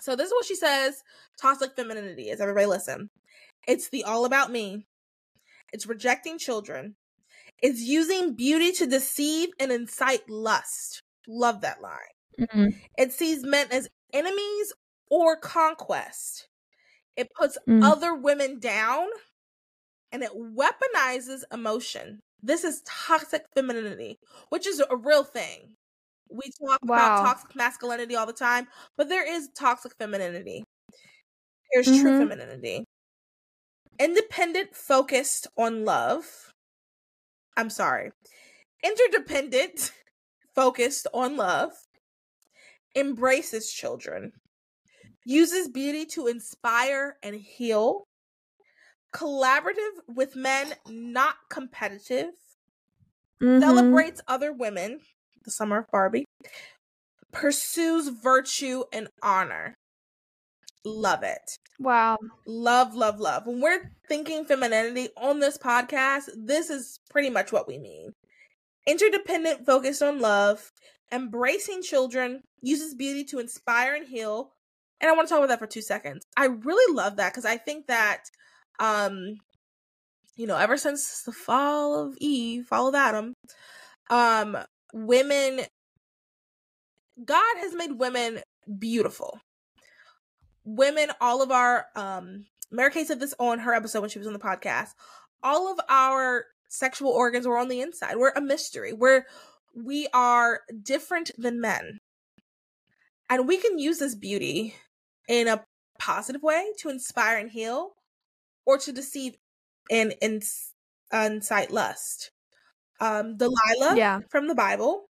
So, 0.00 0.16
this 0.16 0.26
is 0.26 0.32
what 0.32 0.44
she 0.44 0.54
says 0.54 1.02
toxic 1.40 1.74
femininity 1.76 2.30
is. 2.30 2.40
Everybody 2.40 2.66
listen. 2.66 3.10
It's 3.66 3.88
the 3.88 4.04
all 4.04 4.24
about 4.24 4.50
me, 4.50 4.86
it's 5.72 5.86
rejecting 5.86 6.38
children, 6.38 6.96
it's 7.60 7.80
using 7.80 8.34
beauty 8.34 8.72
to 8.72 8.86
deceive 8.86 9.50
and 9.58 9.72
incite 9.72 10.28
lust. 10.28 11.02
Love 11.26 11.60
that 11.60 11.82
line. 11.82 11.98
Mm-hmm. 12.40 12.66
It 12.96 13.12
sees 13.12 13.44
men 13.44 13.66
as 13.70 13.88
enemies 14.12 14.72
or 15.10 15.36
conquest. 15.36 16.48
It 17.16 17.28
puts 17.34 17.58
mm. 17.68 17.82
other 17.82 18.14
women 18.14 18.60
down 18.60 19.08
and 20.12 20.22
it 20.22 20.30
weaponizes 20.34 21.42
emotion. 21.52 22.20
This 22.42 22.62
is 22.62 22.82
toxic 22.86 23.42
femininity, 23.54 24.20
which 24.50 24.66
is 24.66 24.80
a 24.80 24.96
real 24.96 25.24
thing. 25.24 25.74
We 26.30 26.50
talk 26.60 26.80
wow. 26.82 26.96
about 26.96 27.22
toxic 27.24 27.56
masculinity 27.56 28.16
all 28.16 28.26
the 28.26 28.32
time, 28.32 28.66
but 28.96 29.08
there 29.08 29.26
is 29.26 29.48
toxic 29.54 29.94
femininity. 29.98 30.64
There's 31.72 31.86
mm-hmm. 31.86 32.02
true 32.02 32.18
femininity. 32.18 32.84
Independent, 33.98 34.74
focused 34.74 35.46
on 35.56 35.84
love. 35.84 36.52
I'm 37.56 37.70
sorry. 37.70 38.12
Interdependent, 38.84 39.92
focused 40.54 41.06
on 41.12 41.36
love. 41.36 41.72
Embraces 42.96 43.72
children. 43.72 44.32
Uses 45.24 45.68
beauty 45.68 46.06
to 46.06 46.26
inspire 46.26 47.16
and 47.22 47.34
heal 47.34 48.08
collaborative 49.14 49.98
with 50.06 50.36
men, 50.36 50.74
not 50.88 51.36
competitive, 51.50 52.32
mm-hmm. 53.42 53.60
celebrates 53.60 54.20
other 54.28 54.52
women, 54.52 55.00
the 55.48 55.52
summer 55.52 55.78
of 55.78 55.86
Barbie, 55.90 56.24
pursues 57.32 58.08
virtue 58.08 58.84
and 58.92 59.08
honor. 59.22 59.74
Love 60.84 61.22
it. 61.22 61.58
Wow. 61.78 62.18
Love, 62.46 62.94
love, 62.94 63.20
love. 63.20 63.46
When 63.46 63.60
we're 63.60 63.92
thinking 64.08 64.44
femininity 64.44 65.08
on 65.16 65.40
this 65.40 65.58
podcast, 65.58 66.28
this 66.36 66.70
is 66.70 66.98
pretty 67.10 67.30
much 67.30 67.52
what 67.52 67.68
we 67.68 67.78
mean. 67.78 68.12
Interdependent, 68.86 69.66
focused 69.66 70.02
on 70.02 70.20
love, 70.20 70.70
embracing 71.12 71.82
children, 71.82 72.42
uses 72.62 72.94
beauty 72.94 73.24
to 73.24 73.38
inspire 73.38 73.94
and 73.94 74.08
heal. 74.08 74.52
And 75.00 75.10
I 75.10 75.14
want 75.14 75.28
to 75.28 75.34
talk 75.34 75.38
about 75.38 75.50
that 75.50 75.58
for 75.58 75.66
two 75.66 75.82
seconds. 75.82 76.24
I 76.36 76.46
really 76.46 76.94
love 76.94 77.16
that 77.16 77.32
because 77.32 77.44
I 77.44 77.56
think 77.56 77.86
that 77.86 78.24
um 78.80 79.36
you 80.36 80.46
know 80.46 80.56
ever 80.56 80.76
since 80.76 81.22
the 81.22 81.32
fall 81.32 81.98
of 81.98 82.16
eve 82.20 82.64
fall 82.66 82.88
of 82.88 82.94
adam 82.94 83.34
um 84.08 84.56
women 84.92 85.66
god 87.24 87.56
has 87.58 87.74
made 87.74 87.92
women 87.92 88.40
beautiful. 88.78 89.40
Women 90.64 91.10
all 91.20 91.42
of 91.42 91.50
our 91.50 91.86
um 91.96 92.46
mary 92.70 92.90
kay 92.90 93.04
said 93.04 93.20
this 93.20 93.34
on 93.38 93.60
her 93.60 93.74
episode 93.74 94.00
when 94.00 94.10
she 94.10 94.18
was 94.18 94.28
on 94.28 94.34
the 94.34 94.38
podcast 94.38 94.90
all 95.42 95.70
of 95.72 95.80
our 95.88 96.46
sexual 96.68 97.10
organs 97.10 97.46
were 97.46 97.58
on 97.58 97.68
the 97.68 97.80
inside. 97.80 98.16
We're 98.16 98.30
a 98.30 98.40
mystery. 98.40 98.92
We're 98.92 99.26
we 99.74 100.08
are 100.12 100.60
different 100.82 101.30
than 101.38 101.60
men. 101.60 102.00
And 103.30 103.46
we 103.46 103.58
can 103.58 103.78
use 103.78 103.98
this 103.98 104.14
beauty 104.14 104.74
in 105.28 105.48
a 105.48 105.64
positive 105.98 106.42
way 106.42 106.72
to 106.78 106.88
inspire 106.88 107.38
and 107.38 107.50
heal 107.50 107.92
or 108.64 108.78
to 108.78 108.92
deceive 108.92 109.36
and, 109.90 110.14
and 110.22 110.42
incite 111.12 111.70
lust. 111.70 112.30
Um, 113.00 113.36
Delilah 113.36 113.96
yeah. 113.96 114.20
from 114.30 114.48
the 114.48 114.54
Bible 114.54 115.06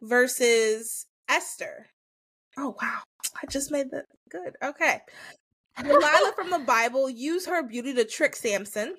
versus 0.00 1.06
Esther. 1.28 1.86
Oh 2.58 2.74
wow, 2.80 3.00
I 3.42 3.46
just 3.50 3.70
made 3.70 3.90
that 3.90 4.06
good. 4.30 4.54
Okay. 4.62 5.00
Delilah 5.78 6.32
from 6.34 6.50
the 6.50 6.58
Bible 6.60 7.10
used 7.10 7.48
her 7.48 7.62
beauty 7.62 7.92
to 7.94 8.04
trick 8.04 8.34
Samson. 8.34 8.96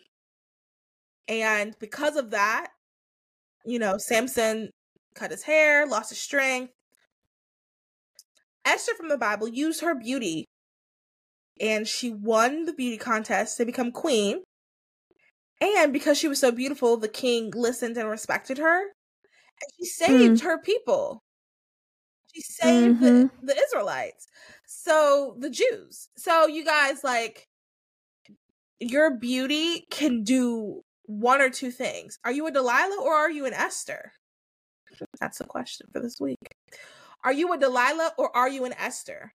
And 1.27 1.75
because 1.79 2.15
of 2.15 2.31
that, 2.31 2.67
you 3.65 3.79
know, 3.79 3.97
Samson 3.97 4.69
cut 5.15 5.31
his 5.31 5.43
hair, 5.43 5.87
lost 5.87 6.09
his 6.09 6.19
strength. 6.19 6.71
Esther 8.63 8.93
from 8.95 9.09
the 9.09 9.17
Bible 9.17 9.47
used 9.47 9.81
her 9.81 9.95
beauty 9.95 10.45
and 11.59 11.87
she 11.87 12.11
won 12.11 12.65
the 12.65 12.73
beauty 12.73 12.97
contest 12.97 13.57
to 13.57 13.65
become 13.65 13.91
queen. 13.91 14.43
And 15.59 15.91
because 15.91 16.17
she 16.17 16.27
was 16.27 16.39
so 16.39 16.51
beautiful, 16.51 16.97
the 16.97 17.07
king 17.07 17.51
listened 17.55 17.97
and 17.97 18.09
respected 18.09 18.57
her. 18.59 18.81
And 18.81 19.71
she 19.77 19.85
saved 19.85 20.41
mm. 20.41 20.43
her 20.43 20.59
people. 20.59 21.23
She 22.33 22.41
saved 22.41 22.97
mm-hmm. 22.97 23.05
the, 23.05 23.53
the 23.53 23.59
Israelites. 23.59 24.27
So 24.67 25.35
the 25.39 25.49
Jews. 25.49 26.09
So 26.17 26.45
you 26.47 26.63
guys 26.63 27.03
like 27.03 27.47
your 28.79 29.17
beauty 29.17 29.87
can 29.89 30.23
do 30.23 30.81
one 31.05 31.41
or 31.41 31.49
two 31.49 31.71
things. 31.71 32.19
Are 32.23 32.31
you 32.31 32.45
a 32.47 32.51
Delilah 32.51 33.01
or 33.01 33.13
are 33.13 33.31
you 33.31 33.45
an 33.45 33.53
Esther? 33.53 34.11
That's 35.19 35.39
the 35.39 35.45
question 35.45 35.87
for 35.91 35.99
this 35.99 36.19
week. 36.19 36.55
Are 37.23 37.33
you 37.33 37.51
a 37.53 37.57
Delilah 37.57 38.13
or 38.17 38.35
are 38.35 38.49
you 38.49 38.65
an 38.65 38.73
Esther? 38.73 39.33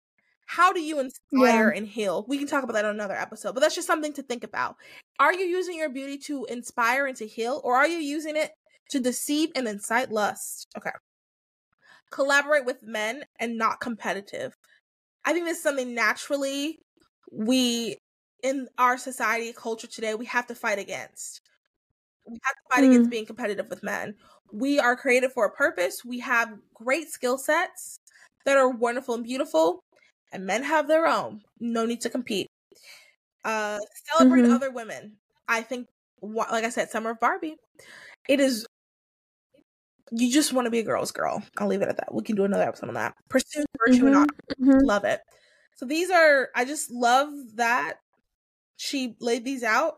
How 0.52 0.74
do 0.74 0.82
you 0.82 1.00
inspire 1.00 1.72
yeah. 1.72 1.78
and 1.78 1.88
heal? 1.88 2.26
We 2.28 2.38
can 2.38 2.48
talk 2.48 2.64
about 2.64 2.74
that 2.74 2.86
on 2.86 2.96
another 2.96 3.16
episode, 3.16 3.54
but 3.54 3.62
that's 3.62 3.76
just 3.76 3.88
something 3.88 4.14
to 4.14 4.22
think 4.22 4.44
about. 4.44 4.76
Are 5.18 5.34
you 5.34 5.46
using 5.46 5.78
your 5.78 5.90
beauty 5.90 6.18
to 6.26 6.46
inspire 6.46 7.06
and 7.06 7.16
to 7.18 7.28
heal, 7.28 7.62
or 7.64 7.76
are 7.76 7.88
you 7.88 8.00
using 8.00 8.36
it 8.36 8.52
to 8.92 9.00
deceive 9.00 9.50
and 9.56 9.68
incite 9.68 10.12
lust. 10.12 10.68
Okay. 10.78 10.92
Collaborate 12.12 12.66
with 12.66 12.84
men 12.84 13.24
and 13.40 13.58
not 13.58 13.80
competitive. 13.80 14.56
I 15.26 15.34
think 15.34 15.46
this 15.46 15.58
is 15.58 15.64
something 15.64 15.96
naturally 15.96 16.80
we 17.32 17.98
in 18.44 18.68
our 18.78 18.98
society 18.98 19.54
culture 19.54 19.88
today 19.88 20.16
we 20.16 20.26
have 20.26 20.48
to 20.48 20.56
fight 20.56 20.80
against. 20.80 21.42
We 22.28 22.38
have 22.44 22.56
to 22.56 22.76
fight 22.76 22.84
mm. 22.84 22.90
against 22.90 23.10
being 23.10 23.26
competitive 23.26 23.68
with 23.70 23.84
men. 23.84 24.16
We 24.52 24.80
are 24.80 24.98
created 24.98 25.32
for 25.32 25.46
a 25.46 25.52
purpose. 25.52 26.04
We 26.04 26.20
have 26.20 26.54
great 26.74 27.10
skill 27.10 27.38
sets 27.38 28.00
that 28.46 28.58
are 28.58 28.70
wonderful 28.70 29.16
and 29.16 29.24
beautiful, 29.24 29.84
and 30.32 30.46
men 30.46 30.64
have 30.64 30.88
their 30.88 31.08
own. 31.08 31.42
No 31.60 31.86
need 31.86 32.02
to 32.02 32.10
compete. 32.10 32.48
Uh, 33.44 33.80
celebrate 34.06 34.44
mm-hmm. 34.44 34.54
other 34.54 34.72
women. 34.72 35.18
I 35.48 35.62
think, 35.62 35.88
like 36.22 36.64
I 36.64 36.70
said, 36.70 36.90
Summer 36.90 37.12
of 37.12 37.20
Barbie. 37.20 37.58
It 38.30 38.40
is. 38.40 38.66
You 40.12 40.32
just 40.32 40.54
want 40.54 40.66
to 40.66 40.72
be 40.72 40.80
a 40.80 40.84
girl's 40.84 41.12
girl. 41.12 41.42
I'll 41.58 41.68
leave 41.68 41.82
it 41.82 41.90
at 41.90 41.98
that. 41.98 42.14
We 42.14 42.24
can 42.24 42.36
do 42.36 42.44
another 42.44 42.64
episode 42.64 42.90
on 42.90 42.96
that. 42.96 43.16
Pursue 43.30 43.64
virtue 43.86 44.04
mm-hmm. 44.04 44.18
and 44.18 44.32
mm-hmm. 44.60 44.86
love 44.86 45.06
it. 45.06 45.22
So 45.76 45.86
these 45.86 46.10
are. 46.10 46.50
I 46.56 46.66
just 46.66 46.92
love 46.92 47.30
that 47.56 47.96
she 48.78 49.16
laid 49.20 49.46
these 49.46 49.64
out. 49.64 49.96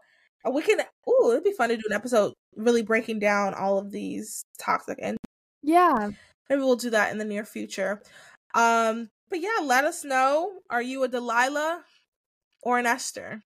We 0.49 0.61
can. 0.61 0.81
Oh, 1.07 1.31
it'd 1.31 1.43
be 1.43 1.51
fun 1.51 1.69
to 1.69 1.77
do 1.77 1.83
an 1.87 1.95
episode 1.95 2.33
really 2.55 2.83
breaking 2.83 3.19
down 3.19 3.53
all 3.53 3.77
of 3.77 3.91
these 3.91 4.45
toxic 4.59 4.99
and. 5.01 5.17
Yeah. 5.61 6.11
Maybe 6.49 6.61
we'll 6.61 6.75
do 6.75 6.89
that 6.91 7.11
in 7.11 7.17
the 7.17 7.25
near 7.25 7.45
future. 7.45 8.01
Um, 8.53 9.09
but 9.29 9.41
yeah, 9.41 9.59
let 9.63 9.85
us 9.85 10.03
know. 10.03 10.59
Are 10.69 10.81
you 10.81 11.03
a 11.03 11.07
Delilah 11.07 11.83
or 12.61 12.79
an 12.79 12.85
Esther? 12.85 13.41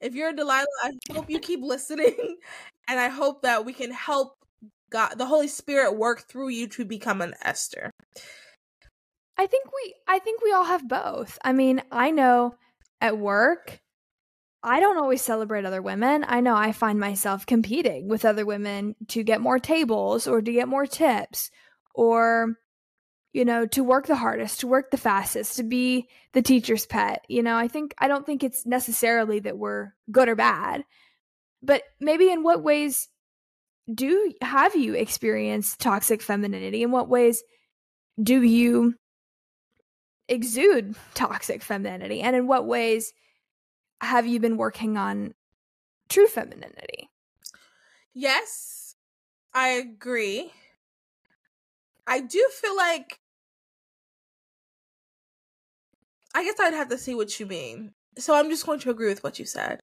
If 0.00 0.14
you're 0.14 0.30
a 0.30 0.36
Delilah, 0.36 0.66
I 0.82 0.92
hope 1.12 1.30
you 1.30 1.38
keep 1.38 1.60
listening, 1.62 2.36
and 2.88 3.00
I 3.00 3.08
hope 3.08 3.42
that 3.42 3.64
we 3.64 3.72
can 3.72 3.90
help 3.90 4.34
God, 4.90 5.14
the 5.16 5.26
Holy 5.26 5.48
Spirit, 5.48 5.96
work 5.96 6.28
through 6.28 6.48
you 6.50 6.68
to 6.68 6.84
become 6.84 7.20
an 7.20 7.34
Esther. 7.42 7.90
I 9.38 9.46
think 9.46 9.66
we, 9.66 9.94
I 10.06 10.18
think 10.18 10.42
we 10.42 10.52
all 10.52 10.64
have 10.64 10.88
both. 10.88 11.38
I 11.44 11.52
mean, 11.52 11.82
I 11.90 12.10
know 12.10 12.54
at 13.00 13.18
work, 13.18 13.80
I 14.62 14.80
don't 14.80 14.98
always 14.98 15.22
celebrate 15.22 15.64
other 15.64 15.82
women. 15.82 16.24
I 16.26 16.40
know 16.40 16.56
I 16.56 16.72
find 16.72 16.98
myself 16.98 17.46
competing 17.46 18.08
with 18.08 18.24
other 18.24 18.46
women 18.46 18.96
to 19.08 19.22
get 19.22 19.40
more 19.40 19.58
tables 19.58 20.26
or 20.26 20.40
to 20.40 20.52
get 20.52 20.68
more 20.68 20.86
tips 20.86 21.50
or 21.94 22.56
you 23.36 23.44
know, 23.44 23.66
to 23.66 23.84
work 23.84 24.06
the 24.06 24.16
hardest, 24.16 24.60
to 24.60 24.66
work 24.66 24.90
the 24.90 24.96
fastest, 24.96 25.56
to 25.56 25.62
be 25.62 26.08
the 26.32 26.40
teacher's 26.40 26.86
pet. 26.86 27.22
You 27.28 27.42
know, 27.42 27.54
I 27.54 27.68
think, 27.68 27.94
I 27.98 28.08
don't 28.08 28.24
think 28.24 28.42
it's 28.42 28.64
necessarily 28.64 29.40
that 29.40 29.58
we're 29.58 29.92
good 30.10 30.30
or 30.30 30.34
bad, 30.34 30.84
but 31.62 31.82
maybe 32.00 32.30
in 32.30 32.42
what 32.42 32.62
ways 32.62 33.10
do 33.94 34.32
have 34.40 34.74
you 34.74 34.94
experienced 34.94 35.80
toxic 35.80 36.22
femininity? 36.22 36.82
In 36.82 36.92
what 36.92 37.10
ways 37.10 37.42
do 38.22 38.40
you 38.40 38.94
exude 40.26 40.96
toxic 41.12 41.62
femininity? 41.62 42.22
And 42.22 42.34
in 42.34 42.46
what 42.46 42.66
ways 42.66 43.12
have 44.00 44.26
you 44.26 44.40
been 44.40 44.56
working 44.56 44.96
on 44.96 45.34
true 46.08 46.26
femininity? 46.26 47.10
Yes, 48.14 48.96
I 49.52 49.68
agree. 49.68 50.52
I 52.06 52.20
do 52.20 52.48
feel 52.54 52.74
like 52.74 53.20
I 56.36 56.44
guess 56.44 56.60
I'd 56.60 56.74
have 56.74 56.90
to 56.90 56.98
see 56.98 57.14
what 57.14 57.40
you 57.40 57.46
mean. 57.46 57.92
So 58.18 58.34
I'm 58.34 58.50
just 58.50 58.66
going 58.66 58.78
to 58.80 58.90
agree 58.90 59.08
with 59.08 59.24
what 59.24 59.38
you 59.38 59.46
said. 59.46 59.80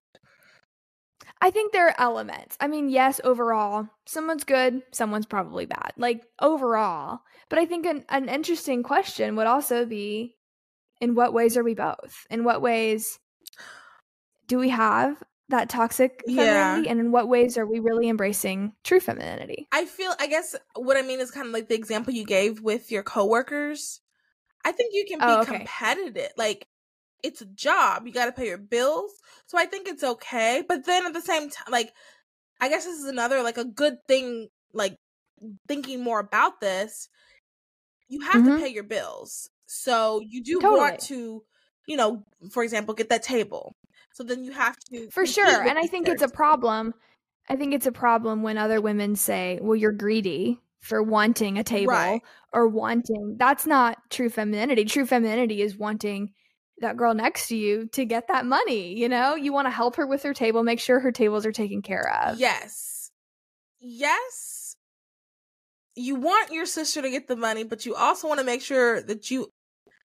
I 1.42 1.50
think 1.50 1.72
there 1.72 1.88
are 1.88 1.94
elements. 1.98 2.56
I 2.60 2.68
mean, 2.68 2.88
yes, 2.88 3.20
overall, 3.24 3.88
someone's 4.06 4.44
good, 4.44 4.82
someone's 4.92 5.26
probably 5.26 5.66
bad. 5.66 5.92
Like 5.96 6.22
overall. 6.40 7.20
But 7.48 7.58
I 7.58 7.66
think 7.66 7.86
an, 7.86 8.04
an 8.08 8.28
interesting 8.28 8.84
question 8.84 9.34
would 9.34 9.48
also 9.48 9.84
be 9.84 10.36
in 11.00 11.16
what 11.16 11.34
ways 11.34 11.56
are 11.56 11.64
we 11.64 11.74
both? 11.74 12.24
In 12.30 12.44
what 12.44 12.62
ways 12.62 13.18
do 14.46 14.56
we 14.58 14.68
have 14.68 15.20
that 15.48 15.68
toxic 15.68 16.22
femininity 16.24 16.84
yeah. 16.84 16.90
and 16.90 17.00
in 17.00 17.10
what 17.10 17.28
ways 17.28 17.58
are 17.58 17.66
we 17.66 17.80
really 17.80 18.08
embracing 18.08 18.74
true 18.84 19.00
femininity? 19.00 19.66
I 19.72 19.86
feel 19.86 20.14
I 20.20 20.28
guess 20.28 20.54
what 20.76 20.96
I 20.96 21.02
mean 21.02 21.18
is 21.18 21.32
kind 21.32 21.48
of 21.48 21.52
like 21.52 21.68
the 21.68 21.74
example 21.74 22.14
you 22.14 22.24
gave 22.24 22.60
with 22.60 22.92
your 22.92 23.02
coworkers 23.02 24.00
I 24.64 24.72
think 24.72 24.94
you 24.94 25.04
can 25.06 25.18
be 25.18 25.24
oh, 25.26 25.40
okay. 25.42 25.58
competitive. 25.58 26.30
Like 26.36 26.66
it's 27.22 27.40
a 27.40 27.46
job. 27.46 28.06
You 28.06 28.12
got 28.12 28.26
to 28.26 28.32
pay 28.32 28.46
your 28.46 28.58
bills. 28.58 29.10
So 29.46 29.58
I 29.58 29.66
think 29.66 29.88
it's 29.88 30.04
okay. 30.04 30.62
But 30.66 30.84
then 30.86 31.06
at 31.06 31.14
the 31.14 31.20
same 31.20 31.50
time 31.50 31.66
like 31.70 31.92
I 32.60 32.68
guess 32.68 32.84
this 32.84 32.98
is 32.98 33.06
another 33.06 33.42
like 33.42 33.58
a 33.58 33.64
good 33.64 33.98
thing 34.06 34.48
like 34.72 34.96
thinking 35.68 36.02
more 36.02 36.20
about 36.20 36.60
this. 36.60 37.08
You 38.08 38.20
have 38.20 38.42
mm-hmm. 38.42 38.56
to 38.56 38.58
pay 38.58 38.68
your 38.68 38.84
bills. 38.84 39.50
So 39.66 40.20
you 40.20 40.42
do 40.42 40.60
totally. 40.60 40.80
want 40.80 41.00
to, 41.02 41.42
you 41.86 41.96
know, 41.96 42.24
for 42.50 42.62
example, 42.62 42.94
get 42.94 43.08
that 43.08 43.22
table. 43.22 43.74
So 44.12 44.22
then 44.22 44.44
you 44.44 44.52
have 44.52 44.76
to 44.90 45.08
For 45.10 45.26
sure. 45.26 45.62
And 45.62 45.78
I 45.78 45.86
think 45.86 46.08
it's 46.08 46.22
a 46.22 46.28
problem. 46.28 46.94
I 47.48 47.56
think 47.56 47.74
it's 47.74 47.86
a 47.86 47.92
problem 47.92 48.42
when 48.42 48.56
other 48.56 48.80
women 48.80 49.16
say, 49.16 49.58
"Well, 49.60 49.76
you're 49.76 49.92
greedy." 49.92 50.60
For 50.84 51.02
wanting 51.02 51.58
a 51.58 51.64
table 51.64 51.92
right. 51.92 52.20
or 52.52 52.68
wanting 52.68 53.36
that's 53.38 53.66
not 53.66 53.98
true 54.10 54.28
femininity. 54.28 54.84
True 54.84 55.06
femininity 55.06 55.62
is 55.62 55.76
wanting 55.76 56.32
that 56.78 56.96
girl 56.96 57.14
next 57.14 57.48
to 57.48 57.56
you 57.56 57.88
to 57.92 58.04
get 58.04 58.28
that 58.28 58.44
money, 58.44 58.98
you 58.98 59.08
know? 59.08 59.34
You 59.34 59.52
want 59.52 59.66
to 59.66 59.70
help 59.70 59.96
her 59.96 60.06
with 60.06 60.22
her 60.24 60.34
table, 60.34 60.62
make 60.62 60.80
sure 60.80 61.00
her 61.00 61.12
tables 61.12 61.46
are 61.46 61.52
taken 61.52 61.82
care 61.82 62.12
of. 62.24 62.38
Yes. 62.38 63.10
Yes. 63.80 64.76
You 65.94 66.16
want 66.16 66.52
your 66.52 66.66
sister 66.66 67.00
to 67.00 67.10
get 67.10 67.28
the 67.28 67.36
money, 67.36 67.64
but 67.64 67.86
you 67.86 67.94
also 67.94 68.28
want 68.28 68.40
to 68.40 68.46
make 68.46 68.60
sure 68.60 69.00
that 69.02 69.30
you 69.30 69.48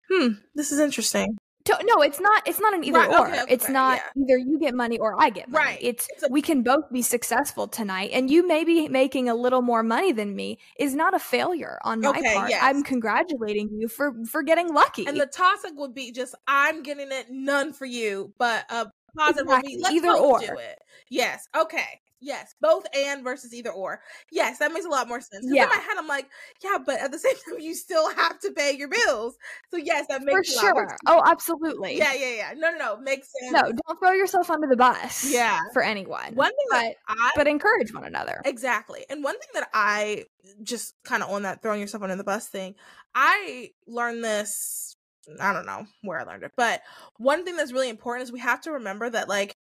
Hmm, 0.09 0.33
this 0.53 0.71
is 0.71 0.79
interesting 0.79 1.37
no, 1.67 2.01
it's 2.01 2.19
not. 2.19 2.47
It's 2.47 2.59
not 2.59 2.73
an 2.73 2.83
either 2.83 2.99
right, 2.99 3.09
or. 3.09 3.27
Okay, 3.27 3.41
okay, 3.41 3.53
it's 3.53 3.69
not 3.69 3.97
yeah. 3.97 4.23
either 4.23 4.37
you 4.37 4.59
get 4.59 4.73
money 4.73 4.97
or 4.97 5.19
I 5.19 5.29
get 5.29 5.49
money. 5.49 5.65
Right. 5.65 5.79
It's, 5.81 6.07
it's 6.11 6.23
a- 6.23 6.27
we 6.29 6.41
can 6.41 6.63
both 6.63 6.91
be 6.91 7.01
successful 7.01 7.67
tonight, 7.67 8.11
and 8.13 8.29
you 8.29 8.47
may 8.47 8.63
be 8.63 8.87
making 8.87 9.29
a 9.29 9.35
little 9.35 9.61
more 9.61 9.83
money 9.83 10.11
than 10.11 10.35
me 10.35 10.59
is 10.79 10.95
not 10.95 11.13
a 11.13 11.19
failure 11.19 11.79
on 11.83 12.01
my 12.01 12.09
okay, 12.09 12.33
part. 12.33 12.49
Yes. 12.49 12.61
I'm 12.63 12.83
congratulating 12.83 13.69
you 13.77 13.87
for 13.87 14.13
for 14.25 14.43
getting 14.43 14.73
lucky. 14.73 15.05
And 15.07 15.19
the 15.19 15.25
toxic 15.25 15.71
would 15.75 15.93
be 15.93 16.11
just 16.11 16.35
I'm 16.47 16.83
getting 16.83 17.11
it, 17.11 17.27
none 17.29 17.73
for 17.73 17.85
you, 17.85 18.33
but 18.37 18.65
a 18.69 18.87
positive 19.15 19.45
exactly. 19.45 19.77
would 19.77 19.89
be 19.89 19.95
either 19.95 20.13
or. 20.13 20.39
Do 20.39 20.57
it. 20.57 20.79
Yes. 21.09 21.47
Okay. 21.55 22.01
Yes, 22.25 22.55
both 22.59 22.87
and 22.95 23.23
versus 23.23 23.53
either 23.53 23.69
or. 23.69 24.01
Yes, 24.31 24.57
that 24.57 24.73
makes 24.73 24.87
a 24.87 24.89
lot 24.89 25.07
more 25.07 25.21
sense. 25.21 25.45
Yeah. 25.47 25.63
In 25.63 25.69
my 25.69 25.75
head, 25.75 25.95
I'm 25.95 26.07
like, 26.07 26.27
yeah, 26.63 26.79
but 26.83 26.99
at 26.99 27.11
the 27.11 27.19
same 27.25 27.35
time, 27.35 27.59
you 27.59 27.75
still 27.75 28.09
have 28.15 28.39
to 28.39 28.51
pay 28.51 28.75
your 28.75 28.87
bills. 28.87 29.37
So 29.69 29.77
yes, 29.77 30.07
that 30.09 30.23
makes 30.23 30.49
sense. 30.49 30.59
for 30.59 30.75
sure. 30.75 30.97
Oh, 31.05 31.21
absolutely. 31.23 31.99
Yeah, 31.99 32.13
yeah, 32.15 32.33
yeah. 32.35 32.53
No, 32.57 32.71
no, 32.71 32.77
no, 32.77 32.97
makes 32.97 33.29
sense. 33.39 33.53
No, 33.53 33.61
don't 33.61 33.99
throw 33.99 34.13
yourself 34.13 34.49
under 34.49 34.65
the 34.67 34.75
bus. 34.75 35.31
Yeah, 35.31 35.59
for 35.71 35.83
anyone. 35.83 36.33
One 36.33 36.49
thing 36.49 36.65
but, 36.71 36.81
that 36.81 36.95
I, 37.07 37.31
but 37.35 37.47
encourage 37.47 37.93
one 37.93 38.05
another. 38.05 38.41
Exactly. 38.43 39.05
And 39.07 39.23
one 39.23 39.37
thing 39.37 39.49
that 39.53 39.69
I 39.71 40.25
just 40.63 40.95
kind 41.03 41.21
of 41.21 41.29
on 41.29 41.43
that 41.43 41.61
throwing 41.61 41.79
yourself 41.79 42.01
under 42.01 42.15
the 42.15 42.23
bus 42.23 42.47
thing, 42.47 42.73
I 43.13 43.69
learned 43.85 44.23
this. 44.23 44.97
I 45.39 45.53
don't 45.53 45.67
know 45.67 45.85
where 46.01 46.19
I 46.19 46.23
learned 46.23 46.43
it, 46.43 46.53
but 46.57 46.81
one 47.17 47.45
thing 47.45 47.55
that's 47.55 47.71
really 47.71 47.89
important 47.89 48.23
is 48.23 48.31
we 48.31 48.39
have 48.39 48.61
to 48.61 48.71
remember 48.71 49.09
that 49.09 49.29
like 49.29 49.55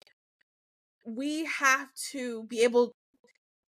we 1.04 1.44
have 1.46 1.88
to 2.10 2.44
be 2.44 2.60
able 2.60 2.92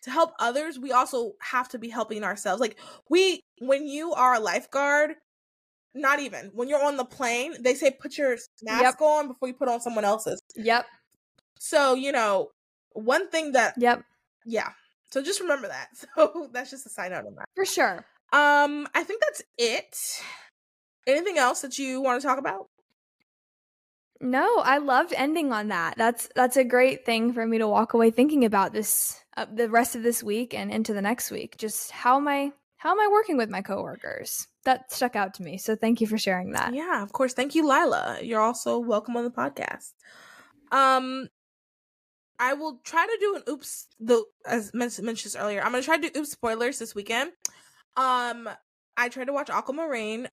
to 0.02 0.10
help 0.10 0.32
others 0.38 0.78
we 0.78 0.92
also 0.92 1.32
have 1.40 1.68
to 1.68 1.78
be 1.78 1.88
helping 1.88 2.22
ourselves 2.22 2.60
like 2.60 2.78
we 3.10 3.40
when 3.60 3.86
you 3.86 4.12
are 4.12 4.34
a 4.34 4.40
lifeguard 4.40 5.14
not 5.96 6.20
even 6.20 6.50
when 6.54 6.68
you're 6.68 6.84
on 6.84 6.96
the 6.96 7.04
plane 7.04 7.54
they 7.60 7.74
say 7.74 7.90
put 7.90 8.16
your 8.18 8.36
mask 8.62 8.98
yep. 9.00 9.00
on 9.00 9.28
before 9.28 9.48
you 9.48 9.54
put 9.54 9.68
on 9.68 9.80
someone 9.80 10.04
else's. 10.04 10.40
Yep. 10.54 10.86
So 11.58 11.94
you 11.94 12.12
know 12.12 12.50
one 12.92 13.28
thing 13.30 13.52
that 13.52 13.74
yep. 13.78 14.02
Yeah 14.44 14.68
so 15.10 15.22
just 15.22 15.40
remember 15.40 15.68
that 15.68 15.88
so 16.16 16.48
that's 16.52 16.70
just 16.70 16.86
a 16.86 16.90
side 16.90 17.12
note 17.12 17.26
on 17.26 17.34
that. 17.36 17.48
For 17.54 17.64
sure. 17.64 18.04
Um 18.32 18.86
i 18.94 19.02
think 19.02 19.22
that's 19.22 19.42
it. 19.58 20.22
Anything 21.06 21.38
else 21.38 21.62
that 21.62 21.78
you 21.78 22.00
want 22.00 22.20
to 22.20 22.26
talk 22.26 22.38
about 22.38 22.68
no, 24.20 24.58
I 24.58 24.78
loved 24.78 25.12
ending 25.16 25.52
on 25.52 25.68
that. 25.68 25.96
That's 25.96 26.28
that's 26.34 26.56
a 26.56 26.64
great 26.64 27.04
thing 27.04 27.32
for 27.32 27.46
me 27.46 27.58
to 27.58 27.68
walk 27.68 27.94
away 27.94 28.10
thinking 28.10 28.44
about 28.44 28.72
this 28.72 29.20
uh, 29.36 29.46
the 29.52 29.68
rest 29.68 29.94
of 29.94 30.02
this 30.02 30.22
week 30.22 30.54
and 30.54 30.70
into 30.70 30.92
the 30.92 31.02
next 31.02 31.30
week. 31.30 31.56
Just 31.58 31.90
how 31.90 32.16
am 32.16 32.28
I 32.28 32.52
how 32.78 32.92
am 32.92 33.00
I 33.00 33.08
working 33.10 33.36
with 33.36 33.50
my 33.50 33.62
coworkers? 33.62 34.46
That 34.64 34.92
stuck 34.92 35.16
out 35.16 35.34
to 35.34 35.42
me. 35.42 35.58
So 35.58 35.76
thank 35.76 36.00
you 36.00 36.06
for 36.06 36.18
sharing 36.18 36.52
that. 36.52 36.74
Yeah, 36.74 37.02
of 37.02 37.12
course. 37.12 37.32
Thank 37.32 37.54
you, 37.54 37.62
Lila. 37.62 38.18
You're 38.22 38.40
also 38.40 38.78
welcome 38.78 39.16
on 39.16 39.24
the 39.24 39.30
podcast. 39.30 39.92
Um 40.72 41.28
I 42.38 42.52
will 42.52 42.80
try 42.84 43.06
to 43.06 43.16
do 43.18 43.36
an 43.36 43.42
oops 43.48 43.86
the 43.98 44.24
as 44.46 44.72
mentioned 44.74 45.34
earlier. 45.38 45.62
I'm 45.62 45.72
gonna 45.72 45.82
try 45.82 45.98
to 45.98 46.10
do 46.10 46.20
oops 46.20 46.30
spoilers 46.30 46.78
this 46.78 46.94
weekend. 46.94 47.32
Um 47.96 48.48
I 48.96 49.08
tried 49.08 49.26
to 49.26 49.32
watch 49.32 49.50
Aquamarine 49.50 50.28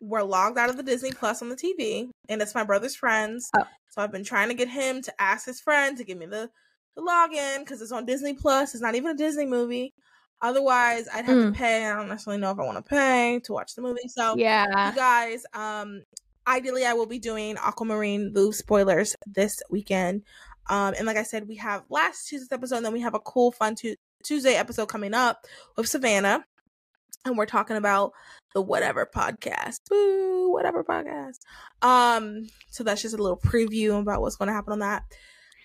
we're 0.00 0.22
logged 0.22 0.58
out 0.58 0.70
of 0.70 0.76
the 0.76 0.82
Disney 0.82 1.12
Plus 1.12 1.42
on 1.42 1.48
the 1.48 1.56
TV, 1.56 2.10
and 2.28 2.42
it's 2.42 2.54
my 2.54 2.64
brother's 2.64 2.96
friends. 2.96 3.50
Oh. 3.56 3.64
So 3.88 4.02
I've 4.02 4.12
been 4.12 4.24
trying 4.24 4.48
to 4.48 4.54
get 4.54 4.68
him 4.68 5.02
to 5.02 5.12
ask 5.20 5.46
his 5.46 5.60
friend 5.60 5.96
to 5.96 6.04
give 6.04 6.18
me 6.18 6.26
the, 6.26 6.50
the 6.96 7.02
login 7.02 7.60
because 7.60 7.82
it's 7.82 7.92
on 7.92 8.06
Disney 8.06 8.34
Plus. 8.34 8.74
It's 8.74 8.82
not 8.82 8.94
even 8.94 9.10
a 9.10 9.16
Disney 9.16 9.46
movie. 9.46 9.94
Otherwise, 10.40 11.08
I'd 11.12 11.24
have 11.24 11.36
mm. 11.36 11.52
to 11.52 11.58
pay. 11.58 11.84
I 11.84 11.96
don't 11.96 12.08
necessarily 12.08 12.40
know 12.40 12.50
if 12.50 12.58
I 12.58 12.64
want 12.64 12.76
to 12.76 12.88
pay 12.88 13.40
to 13.44 13.52
watch 13.52 13.74
the 13.74 13.82
movie. 13.82 14.08
So, 14.08 14.36
yeah, 14.36 14.90
you 14.90 14.96
guys, 14.96 15.42
um, 15.52 16.02
ideally, 16.46 16.84
I 16.84 16.92
will 16.92 17.06
be 17.06 17.18
doing 17.18 17.56
Aquamarine 17.56 18.32
Louvre 18.32 18.54
spoilers 18.54 19.16
this 19.26 19.60
weekend. 19.70 20.22
Um, 20.68 20.94
and 20.96 21.06
like 21.06 21.16
I 21.16 21.22
said, 21.22 21.48
we 21.48 21.56
have 21.56 21.84
last 21.88 22.28
Tuesday's 22.28 22.52
episode, 22.52 22.76
and 22.76 22.86
then 22.86 22.92
we 22.92 23.00
have 23.00 23.14
a 23.14 23.20
cool, 23.20 23.50
fun 23.50 23.74
tu- 23.74 23.96
Tuesday 24.22 24.54
episode 24.54 24.86
coming 24.86 25.14
up 25.14 25.44
with 25.76 25.88
Savannah, 25.88 26.44
and 27.24 27.36
we're 27.36 27.46
talking 27.46 27.76
about 27.76 28.12
the 28.58 28.62
whatever 28.62 29.06
podcast. 29.06 29.88
Boo, 29.88 30.50
whatever 30.50 30.82
podcast. 30.82 31.38
Um, 31.80 32.48
so 32.70 32.82
that's 32.82 33.02
just 33.02 33.14
a 33.14 33.22
little 33.22 33.38
preview 33.38 34.00
about 34.00 34.20
what's 34.20 34.34
going 34.34 34.48
to 34.48 34.52
happen 34.52 34.72
on 34.72 34.80
that. 34.80 35.04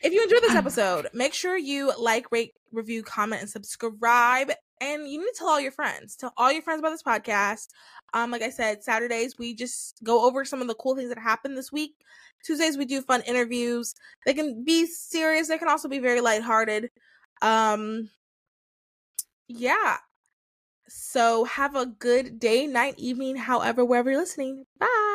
If 0.04 0.14
you 0.14 0.22
enjoyed 0.22 0.44
this 0.44 0.54
episode, 0.54 1.08
make 1.12 1.34
sure 1.34 1.58
you 1.58 1.92
like, 1.98 2.32
rate, 2.32 2.54
review, 2.72 3.02
comment, 3.02 3.42
and 3.42 3.50
subscribe. 3.50 4.52
And 4.80 5.10
you 5.10 5.18
need 5.18 5.26
to 5.26 5.36
tell 5.36 5.48
all 5.48 5.60
your 5.60 5.72
friends. 5.72 6.16
Tell 6.16 6.34
all 6.38 6.52
your 6.52 6.62
friends 6.62 6.82
about 6.82 6.92
this 6.92 7.02
podcast. 7.02 7.70
Um, 8.14 8.30
like 8.30 8.44
I 8.44 8.52
said, 8.52 8.84
Saturdays 8.84 9.40
we 9.40 9.56
just 9.56 9.96
go 10.04 10.28
over 10.28 10.46
some 10.46 10.62
of 10.62 10.68
the 10.68 10.76
cool 10.76 10.96
things 10.96 11.10
that 11.10 11.18
happened 11.18 11.58
this 11.58 11.72
week. 11.72 11.96
Tuesdays 12.46 12.78
we 12.78 12.86
do 12.86 13.02
fun 13.02 13.22
interviews. 13.22 13.96
They 14.28 14.36
can 14.36 14.64
be 14.64 14.86
serious. 14.86 15.48
They 15.48 15.58
can 15.58 15.70
also 15.70 15.88
be 15.88 15.98
very 15.98 16.22
lighthearted. 16.22 16.92
Um, 17.42 18.12
yeah. 19.48 19.98
So 20.96 21.44
have 21.46 21.76
a 21.76 21.86
good 21.86 22.40
day, 22.40 22.68
night, 22.68 22.96
evening, 22.98 23.36
however, 23.36 23.84
wherever 23.84 24.12
you're 24.12 24.20
listening. 24.22 24.66
Bye. 24.80 25.13